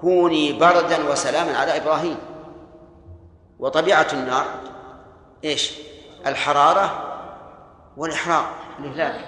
كوني 0.00 0.52
بردا 0.52 1.10
وسلاما 1.10 1.56
على 1.56 1.76
إبراهيم. 1.76 2.16
وطبيعة 3.58 4.06
النار 4.12 4.44
إيش؟ 5.44 5.78
الحرارة 6.26 7.08
والإحراق 7.96 8.46
الإهلاك 8.78 9.24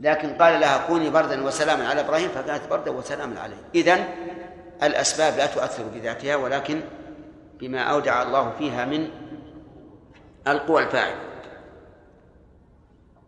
لكن 0.00 0.34
قال 0.34 0.60
لها 0.60 0.86
كوني 0.86 1.10
بردا 1.10 1.44
وسلاما 1.44 1.88
على 1.88 2.00
إبراهيم 2.00 2.28
فكانت 2.28 2.70
بردا 2.70 2.90
وسلاما 2.90 3.40
عليه. 3.40 3.56
إذن 3.74 4.04
الأسباب 4.82 5.36
لا 5.36 5.46
تؤثر 5.46 5.82
بذاتها 5.94 6.36
ولكن 6.36 6.80
بما 7.60 7.80
أودع 7.80 8.22
الله 8.22 8.52
فيها 8.58 8.84
من 8.84 9.08
القوى 10.48 10.82
الفاعلة. 10.82 11.20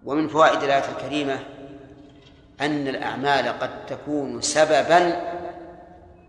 ومن 0.05 0.29
فوائد 0.29 0.63
الآية 0.63 0.85
الكريمة 0.91 1.39
أن 2.61 2.89
الأعمال 2.89 3.49
قد 3.49 3.87
تكون 3.87 4.41
سببا 4.41 5.33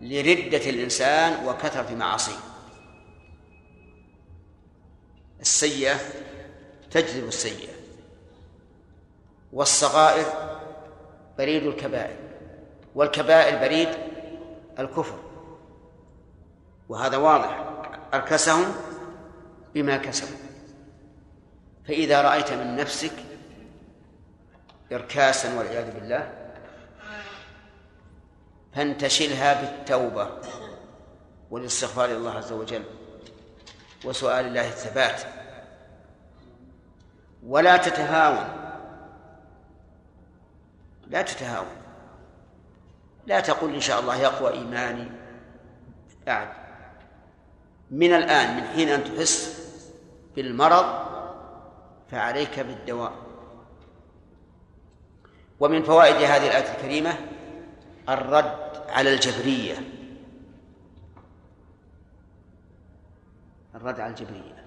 لردة 0.00 0.70
الإنسان 0.70 1.46
وكثرة 1.46 1.94
معاصيه. 1.94 2.38
السيئة 5.40 5.96
تجذب 6.90 7.28
السيئة 7.28 7.72
والصغائر 9.52 10.26
بريد 11.38 11.62
الكبائر 11.62 12.16
والكبائر 12.94 13.58
بريد 13.58 13.88
الكفر. 14.78 15.18
وهذا 16.88 17.16
واضح 17.16 17.64
أركسهم 18.14 18.74
بما 19.74 19.96
كسبوا. 19.96 20.38
فإذا 21.88 22.22
رأيت 22.22 22.52
من 22.52 22.76
نفسك 22.76 23.12
إركاسا 24.92 25.58
والعياذ 25.58 25.90
بالله. 25.90 26.32
فانتشلها 28.74 29.60
بالتوبة 29.60 30.30
والاستغفار 31.50 32.08
لله 32.08 32.30
عز 32.30 32.52
وجل 32.52 32.84
وسؤال 34.04 34.46
الله 34.46 34.68
الثبات. 34.68 35.20
ولا 37.46 37.76
تتهاون. 37.76 38.46
لا 41.06 41.22
تتهاون. 41.22 41.76
لا 43.26 43.40
تقل 43.40 43.74
إن 43.74 43.80
شاء 43.80 44.00
الله 44.00 44.16
يقوى 44.16 44.52
إيماني. 44.52 45.10
بعد. 46.26 46.48
من 47.90 48.14
الآن 48.14 48.56
من 48.56 48.68
حين 48.68 48.88
أن 48.88 49.04
تحس 49.04 49.68
بالمرض 50.36 51.08
فعليك 52.10 52.60
بالدواء. 52.60 53.27
ومن 55.60 55.82
فوائد 55.82 56.16
هذه 56.16 56.46
الآية 56.46 56.74
الكريمة 56.76 57.14
الرد 58.08 58.54
على 58.88 59.14
الجبرية. 59.14 59.76
الرد 63.74 64.00
على 64.00 64.10
الجبرية. 64.10 64.64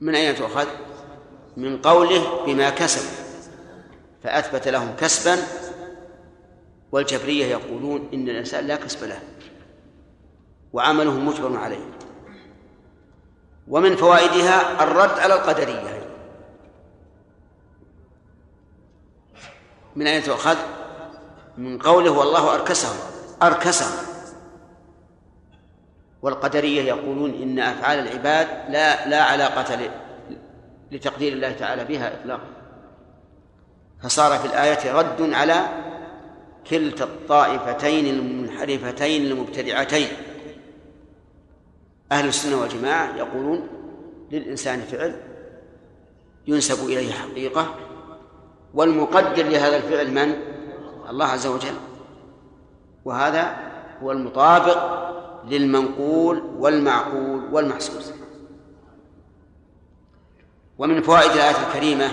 من 0.00 0.14
أين 0.14 0.34
تؤخذ؟ 0.34 0.66
من 1.56 1.82
قوله 1.82 2.44
بما 2.46 2.70
كسب. 2.70 3.22
فأثبت 4.22 4.68
لهم 4.68 4.96
كسبا 4.96 5.36
والجبرية 6.92 7.44
يقولون 7.44 8.08
إن 8.14 8.28
الإنسان 8.28 8.66
لا 8.66 8.76
كسب 8.76 9.04
له 9.04 9.20
وعمله 10.72 11.18
مجبر 11.18 11.56
عليه. 11.56 11.90
ومن 13.68 13.96
فوائدها 13.96 14.82
الرد 14.82 15.18
على 15.18 15.34
القدرية. 15.34 15.91
من 19.96 20.06
أين 20.06 20.22
تؤخذ؟ 20.22 20.56
من 21.58 21.78
قوله 21.78 22.10
والله 22.10 22.54
أركسهم. 22.54 22.96
أركسهم. 23.42 24.06
والقدرية 26.22 26.82
يقولون 26.82 27.34
إن 27.42 27.58
أفعال 27.58 27.98
العباد 27.98 28.48
لا 28.68 29.08
لا 29.08 29.22
علاقة 29.22 29.90
لتقدير 30.92 31.32
الله 31.32 31.52
تعالى 31.52 31.84
بها 31.84 32.20
إطلاقا. 32.20 32.48
فصار 34.02 34.38
في 34.38 34.46
الآية 34.46 34.92
رد 34.92 35.32
على 35.34 35.66
كلتا 36.70 37.04
الطائفتين 37.04 38.06
المنحرفتين 38.06 39.26
المبتدعتين. 39.26 40.08
أهل 42.12 42.28
السنة 42.28 42.60
والجماعة 42.60 43.16
يقولون 43.16 43.68
للإنسان 44.30 44.80
فعل 44.80 45.20
ينسب 46.46 46.88
إليه 46.88 47.12
حقيقة 47.12 47.74
والمقدر 48.74 49.42
لهذا 49.42 49.76
الفعل 49.76 50.10
من؟ 50.10 50.34
الله 51.10 51.26
عز 51.26 51.46
وجل. 51.46 51.74
وهذا 53.04 53.56
هو 54.02 54.12
المطابق 54.12 55.12
للمنقول 55.48 56.42
والمعقول 56.58 57.44
والمحسوس. 57.52 58.12
ومن 60.78 61.02
فوائد 61.02 61.30
الآية 61.30 61.68
الكريمة 61.68 62.08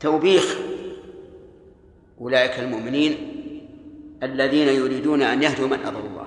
توبيخ 0.00 0.58
أولئك 2.20 2.58
المؤمنين 2.58 3.28
الذين 4.22 4.68
يريدون 4.68 5.22
أن 5.22 5.42
يهدوا 5.42 5.68
من 5.68 5.86
أضل 5.86 6.00
الله. 6.00 6.26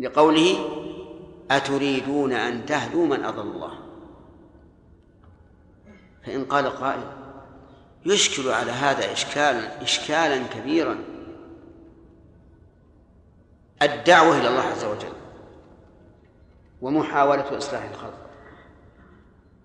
لقوله 0.00 0.56
أتريدون 1.50 2.32
أن 2.32 2.66
تهدوا 2.66 3.06
من 3.06 3.24
أضل 3.24 3.42
الله. 3.42 3.79
فإن 6.26 6.44
قال 6.44 6.66
قائل 6.66 7.02
يشكل 8.06 8.48
على 8.48 8.70
هذا 8.70 9.12
إشكالا 9.12 9.82
إشكالا 9.82 10.42
كبيرا 10.46 10.98
الدعوة 13.82 14.38
إلى 14.38 14.48
الله 14.48 14.62
عز 14.62 14.84
وجل 14.84 15.12
ومحاولة 16.82 17.58
إصلاح 17.58 17.82
الخلق. 17.84 18.26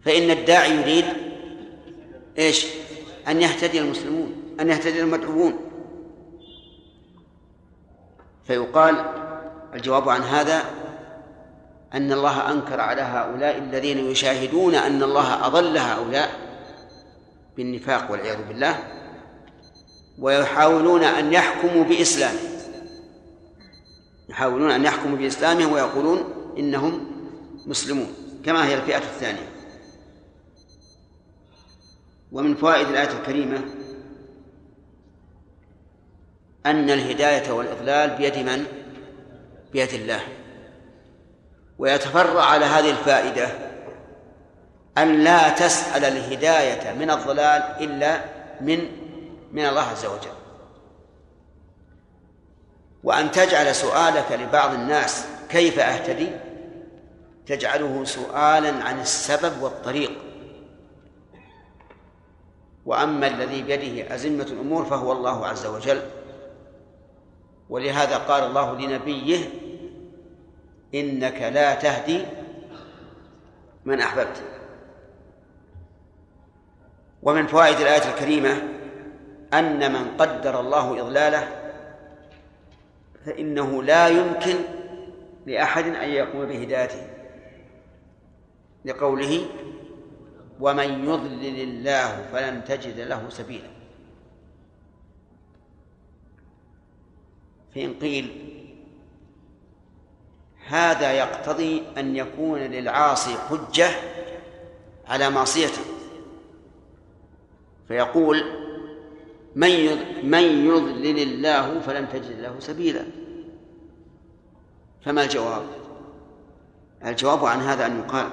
فإن 0.02 0.32
الداعي 0.32 0.82
يريد 0.82 1.06
إيش؟ 2.38 2.68
أن 3.28 3.42
يهتدي 3.42 3.80
المسلمون 3.80 4.56
أن 4.60 4.70
يهتدي 4.70 5.02
المدعوون. 5.02 5.60
فيقال 8.44 9.06
الجواب 9.74 10.10
عن 10.10 10.22
هذا 10.22 10.64
أن 11.94 12.12
الله 12.12 12.52
أنكر 12.52 12.80
على 12.80 13.02
هؤلاء 13.02 13.58
الذين 13.58 13.98
يشاهدون 13.98 14.76
أن 14.76 15.04
الله 15.04 15.48
أضل 15.48 15.78
هؤلاء. 15.78 16.45
بالنفاق 17.58 18.12
والعياذ 18.12 18.48
بالله 18.48 18.84
ويحاولون 20.20 21.04
أن 21.04 21.34
يحكموا 21.34 21.84
بإسلامهم. 21.84 22.56
يحاولون 24.30 24.72
أن 24.72 24.86
يحكموا 24.86 25.18
بإسلامهم 25.18 25.74
ويقولون 25.74 26.24
إنهم 26.58 27.08
مسلمون 27.66 28.14
كما 28.46 28.68
هي 28.68 28.76
الفئة 28.76 28.98
الثانية. 28.98 29.50
ومن 32.32 32.56
فوائد 32.56 32.88
الآية 32.88 33.20
الكريمة 33.20 33.62
أن 36.66 36.90
الهداية 36.90 37.52
والإضلال 37.52 38.18
بيد 38.18 38.38
من؟ 38.38 38.66
بيد 39.74 39.94
الله. 39.94 40.22
ويتفرع 41.78 42.44
على 42.44 42.66
هذه 42.66 42.90
الفائدة 42.90 43.75
أن 44.98 45.24
لا 45.24 45.50
تسأل 45.50 46.06
الهداية 46.06 46.94
من 46.94 47.12
الضلال 47.12 47.62
إلا 47.84 48.20
من 48.62 48.80
من 49.52 49.66
الله 49.66 49.82
عز 49.82 50.06
وجل. 50.06 50.36
وأن 53.04 53.32
تجعل 53.32 53.76
سؤالك 53.76 54.32
لبعض 54.32 54.74
الناس 54.74 55.26
كيف 55.50 55.80
أهتدي؟ 55.80 56.30
تجعله 57.46 58.04
سؤالا 58.04 58.84
عن 58.84 59.00
السبب 59.00 59.62
والطريق. 59.62 60.12
وأما 62.86 63.28
الذي 63.28 63.62
بيده 63.62 64.16
أزمة 64.16 64.44
الأمور 64.44 64.86
فهو 64.86 65.12
الله 65.12 65.48
عز 65.48 65.66
وجل. 65.66 66.02
ولهذا 67.70 68.18
قال 68.18 68.44
الله 68.44 68.76
لنبيه 68.76 69.50
إنك 70.96 71.42
لا 71.42 71.76
تهدي 71.76 72.26
من 73.86 74.02
أحببت. 74.02 74.55
ومن 77.26 77.48
فوائد 77.48 77.80
الآية 77.80 78.14
الكريمة 78.14 78.64
أن 79.54 79.94
من 79.94 80.18
قدر 80.18 80.60
الله 80.60 81.02
إضلاله 81.02 81.62
فإنه 83.26 83.84
لا 83.84 84.08
يمكن 84.08 84.56
لأحد 85.46 85.86
أن 85.86 86.10
يقوم 86.10 86.46
بهدايته 86.46 87.08
لقوله 88.86 89.46
ومن 90.60 91.06
يضلل 91.06 91.62
الله 91.62 92.26
فلن 92.32 92.64
تجد 92.64 93.00
له 93.00 93.30
سبيلا. 93.30 93.70
فإن 97.76 97.94
قيل 97.94 98.52
هذا 100.68 101.12
يقتضي 101.12 101.84
أن 101.98 102.16
يكون 102.16 102.60
للعاصي 102.60 103.36
حجة 103.50 103.90
على 105.08 105.30
معصيته. 105.30 105.95
فيقول 107.88 108.44
من 109.56 109.70
من 110.24 110.44
يضلل 110.44 111.20
الله 111.20 111.80
فلن 111.80 112.10
تجد 112.10 112.40
له 112.40 112.56
سبيلا. 112.60 113.06
فما 115.06 115.24
الجواب؟ 115.24 115.64
الجواب 117.06 117.46
عن 117.46 117.60
هذا 117.60 117.86
أن 117.86 118.00
يقال 118.00 118.30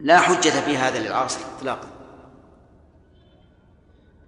لا 0.00 0.18
حجة 0.18 0.50
في 0.50 0.76
هذا 0.76 0.98
للعاصي 0.98 1.40
إطلاقا. 1.58 1.88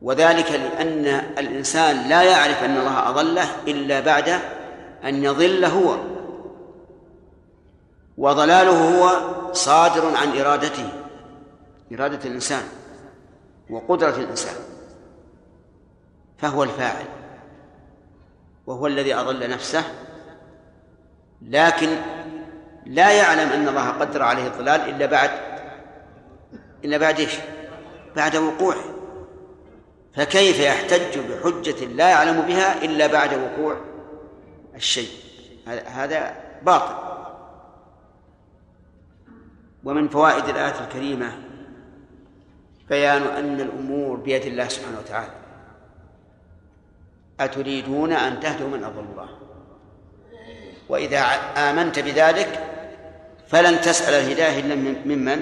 وذلك 0.03 0.51
لأن 0.51 1.07
الإنسان 1.39 2.09
لا 2.09 2.23
يعرف 2.23 2.65
أن 2.65 2.77
الله 2.77 3.09
أضله 3.09 3.49
إلا 3.69 4.01
بعد 4.01 4.29
أن 5.05 5.25
يضل 5.25 5.65
هو. 5.65 5.97
وضلاله 8.19 8.99
هو 8.99 9.33
صادر 9.53 10.17
عن 10.17 10.39
إرادته 10.39 10.89
إرادة 11.93 12.29
الإنسان. 12.29 12.63
وقدرة 13.73 14.17
الإنسان 14.17 14.55
فهو 16.39 16.63
الفاعل 16.63 17.05
وهو 18.67 18.87
الذي 18.87 19.15
أضل 19.15 19.51
نفسه 19.51 19.85
لكن 21.43 21.89
لا 22.87 23.13
يعلم 23.13 23.53
أن 23.53 23.69
الله 23.69 23.91
قدر 23.91 24.23
عليه 24.23 24.47
الضلال 24.47 24.81
إلا 24.81 25.07
بعد 25.07 25.31
إلا 26.85 26.99
بعد 26.99 27.21
إيش؟ 27.21 27.39
بعد 28.17 28.37
وقوعه. 28.37 28.85
فكيف 30.15 30.61
يحتج 30.61 31.19
بحجة 31.19 31.85
لا 31.85 32.11
يعلم 32.11 32.41
بها 32.41 32.85
إلا 32.85 33.07
بعد 33.07 33.35
وقوع 33.35 33.77
الشيء؟ 34.75 35.09
هذا 35.87 36.37
باطل. 36.63 36.95
ومن 39.85 40.09
فوائد 40.09 40.49
الآية 40.49 40.81
الكريمة 40.85 41.33
بيان 42.93 43.23
أن 43.23 43.61
الأمور 43.61 44.17
بيد 44.17 44.45
الله 44.53 44.69
سبحانه 44.69 44.99
وتعالى. 44.99 45.33
أتريدون 47.41 48.13
أن 48.13 48.41
تهدوا 48.41 48.69
من 48.69 48.85
أضل 48.85 49.01
الله؟ 49.01 49.29
وإذا 50.89 51.21
آمنت 51.57 51.99
بذلك 51.99 52.51
فلن 53.49 53.81
تسأل 53.81 54.15
الهداية 54.15 54.61
إلا 54.61 54.75
ممن؟ 55.09 55.41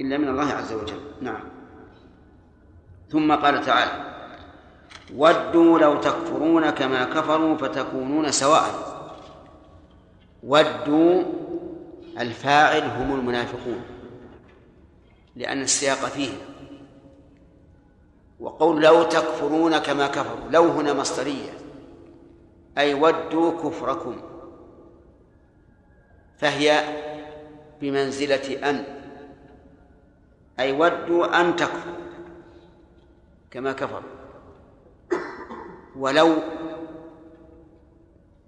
إلا 0.00 0.18
من 0.18 0.28
الله 0.28 0.48
عز 0.52 0.72
وجل. 0.72 1.00
نعم. 1.20 1.44
ثم 3.12 3.32
قال 3.32 3.60
تعالى 3.60 3.92
ودوا 5.16 5.78
لو 5.78 6.00
تكفرون 6.00 6.70
كما 6.70 7.04
كفروا 7.04 7.56
فتكونون 7.56 8.32
سواء. 8.32 8.68
ودوا 10.42 11.22
الفاعل 12.20 12.82
هم 12.82 13.14
المنافقون. 13.20 13.97
لأن 15.38 15.62
السياق 15.62 15.96
فيه. 15.96 16.30
وقول 18.40 18.82
لو 18.82 19.02
تكفرون 19.02 19.78
كما 19.78 20.06
كفروا 20.06 20.50
لو 20.50 20.64
هنا 20.64 20.92
مصدرية. 20.92 21.50
أي 22.78 22.94
ودوا 22.94 23.62
كفركم. 23.62 24.20
فهي 26.38 26.84
بمنزلة 27.80 28.70
أن. 28.70 28.84
أي 30.60 30.72
ودوا 30.72 31.40
أن 31.40 31.56
تكفروا 31.56 31.94
كما 33.50 33.72
كفروا. 33.72 34.18
ولو 35.96 36.36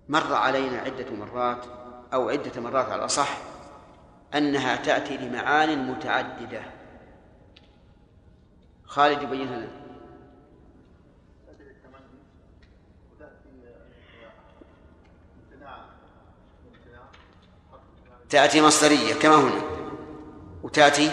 مر 0.08 0.34
علينا 0.34 0.78
عدة 0.78 1.10
مرات 1.10 1.64
أو 2.12 2.28
عدة 2.28 2.60
مرات 2.60 2.86
على 2.86 3.00
الأصح 3.00 3.38
أنها 4.34 4.76
تأتي 4.76 5.16
لمعان 5.16 5.90
متعددة. 5.90 6.79
خالد 8.90 9.22
يبينها 9.22 9.56
لنا 9.56 9.68
تأتي 18.30 18.62
مصدرية 18.62 19.14
كما 19.14 19.34
هنا 19.34 19.62
وتأتي 20.62 21.10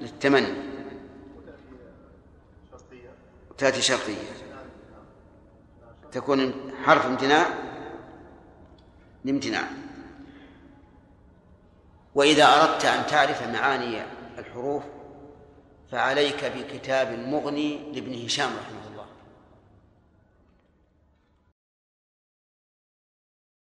للتمني. 0.00 0.64
تأتي 3.58 3.82
شرطية. 3.82 4.28
تكون 6.12 6.72
حرف 6.84 7.06
امتناع 7.06 7.46
لامتناع. 9.24 9.64
وإذا 12.14 12.44
أردت 12.44 12.84
أن 12.84 13.06
تعرف 13.06 13.42
معاني 13.42 14.02
الحروف 14.38 14.93
فعليك 15.94 16.44
بكتاب 16.44 17.18
مغني 17.18 17.78
لابن 17.94 18.24
هشام 18.24 18.50
رحمه 18.60 18.88
الله. 18.90 18.93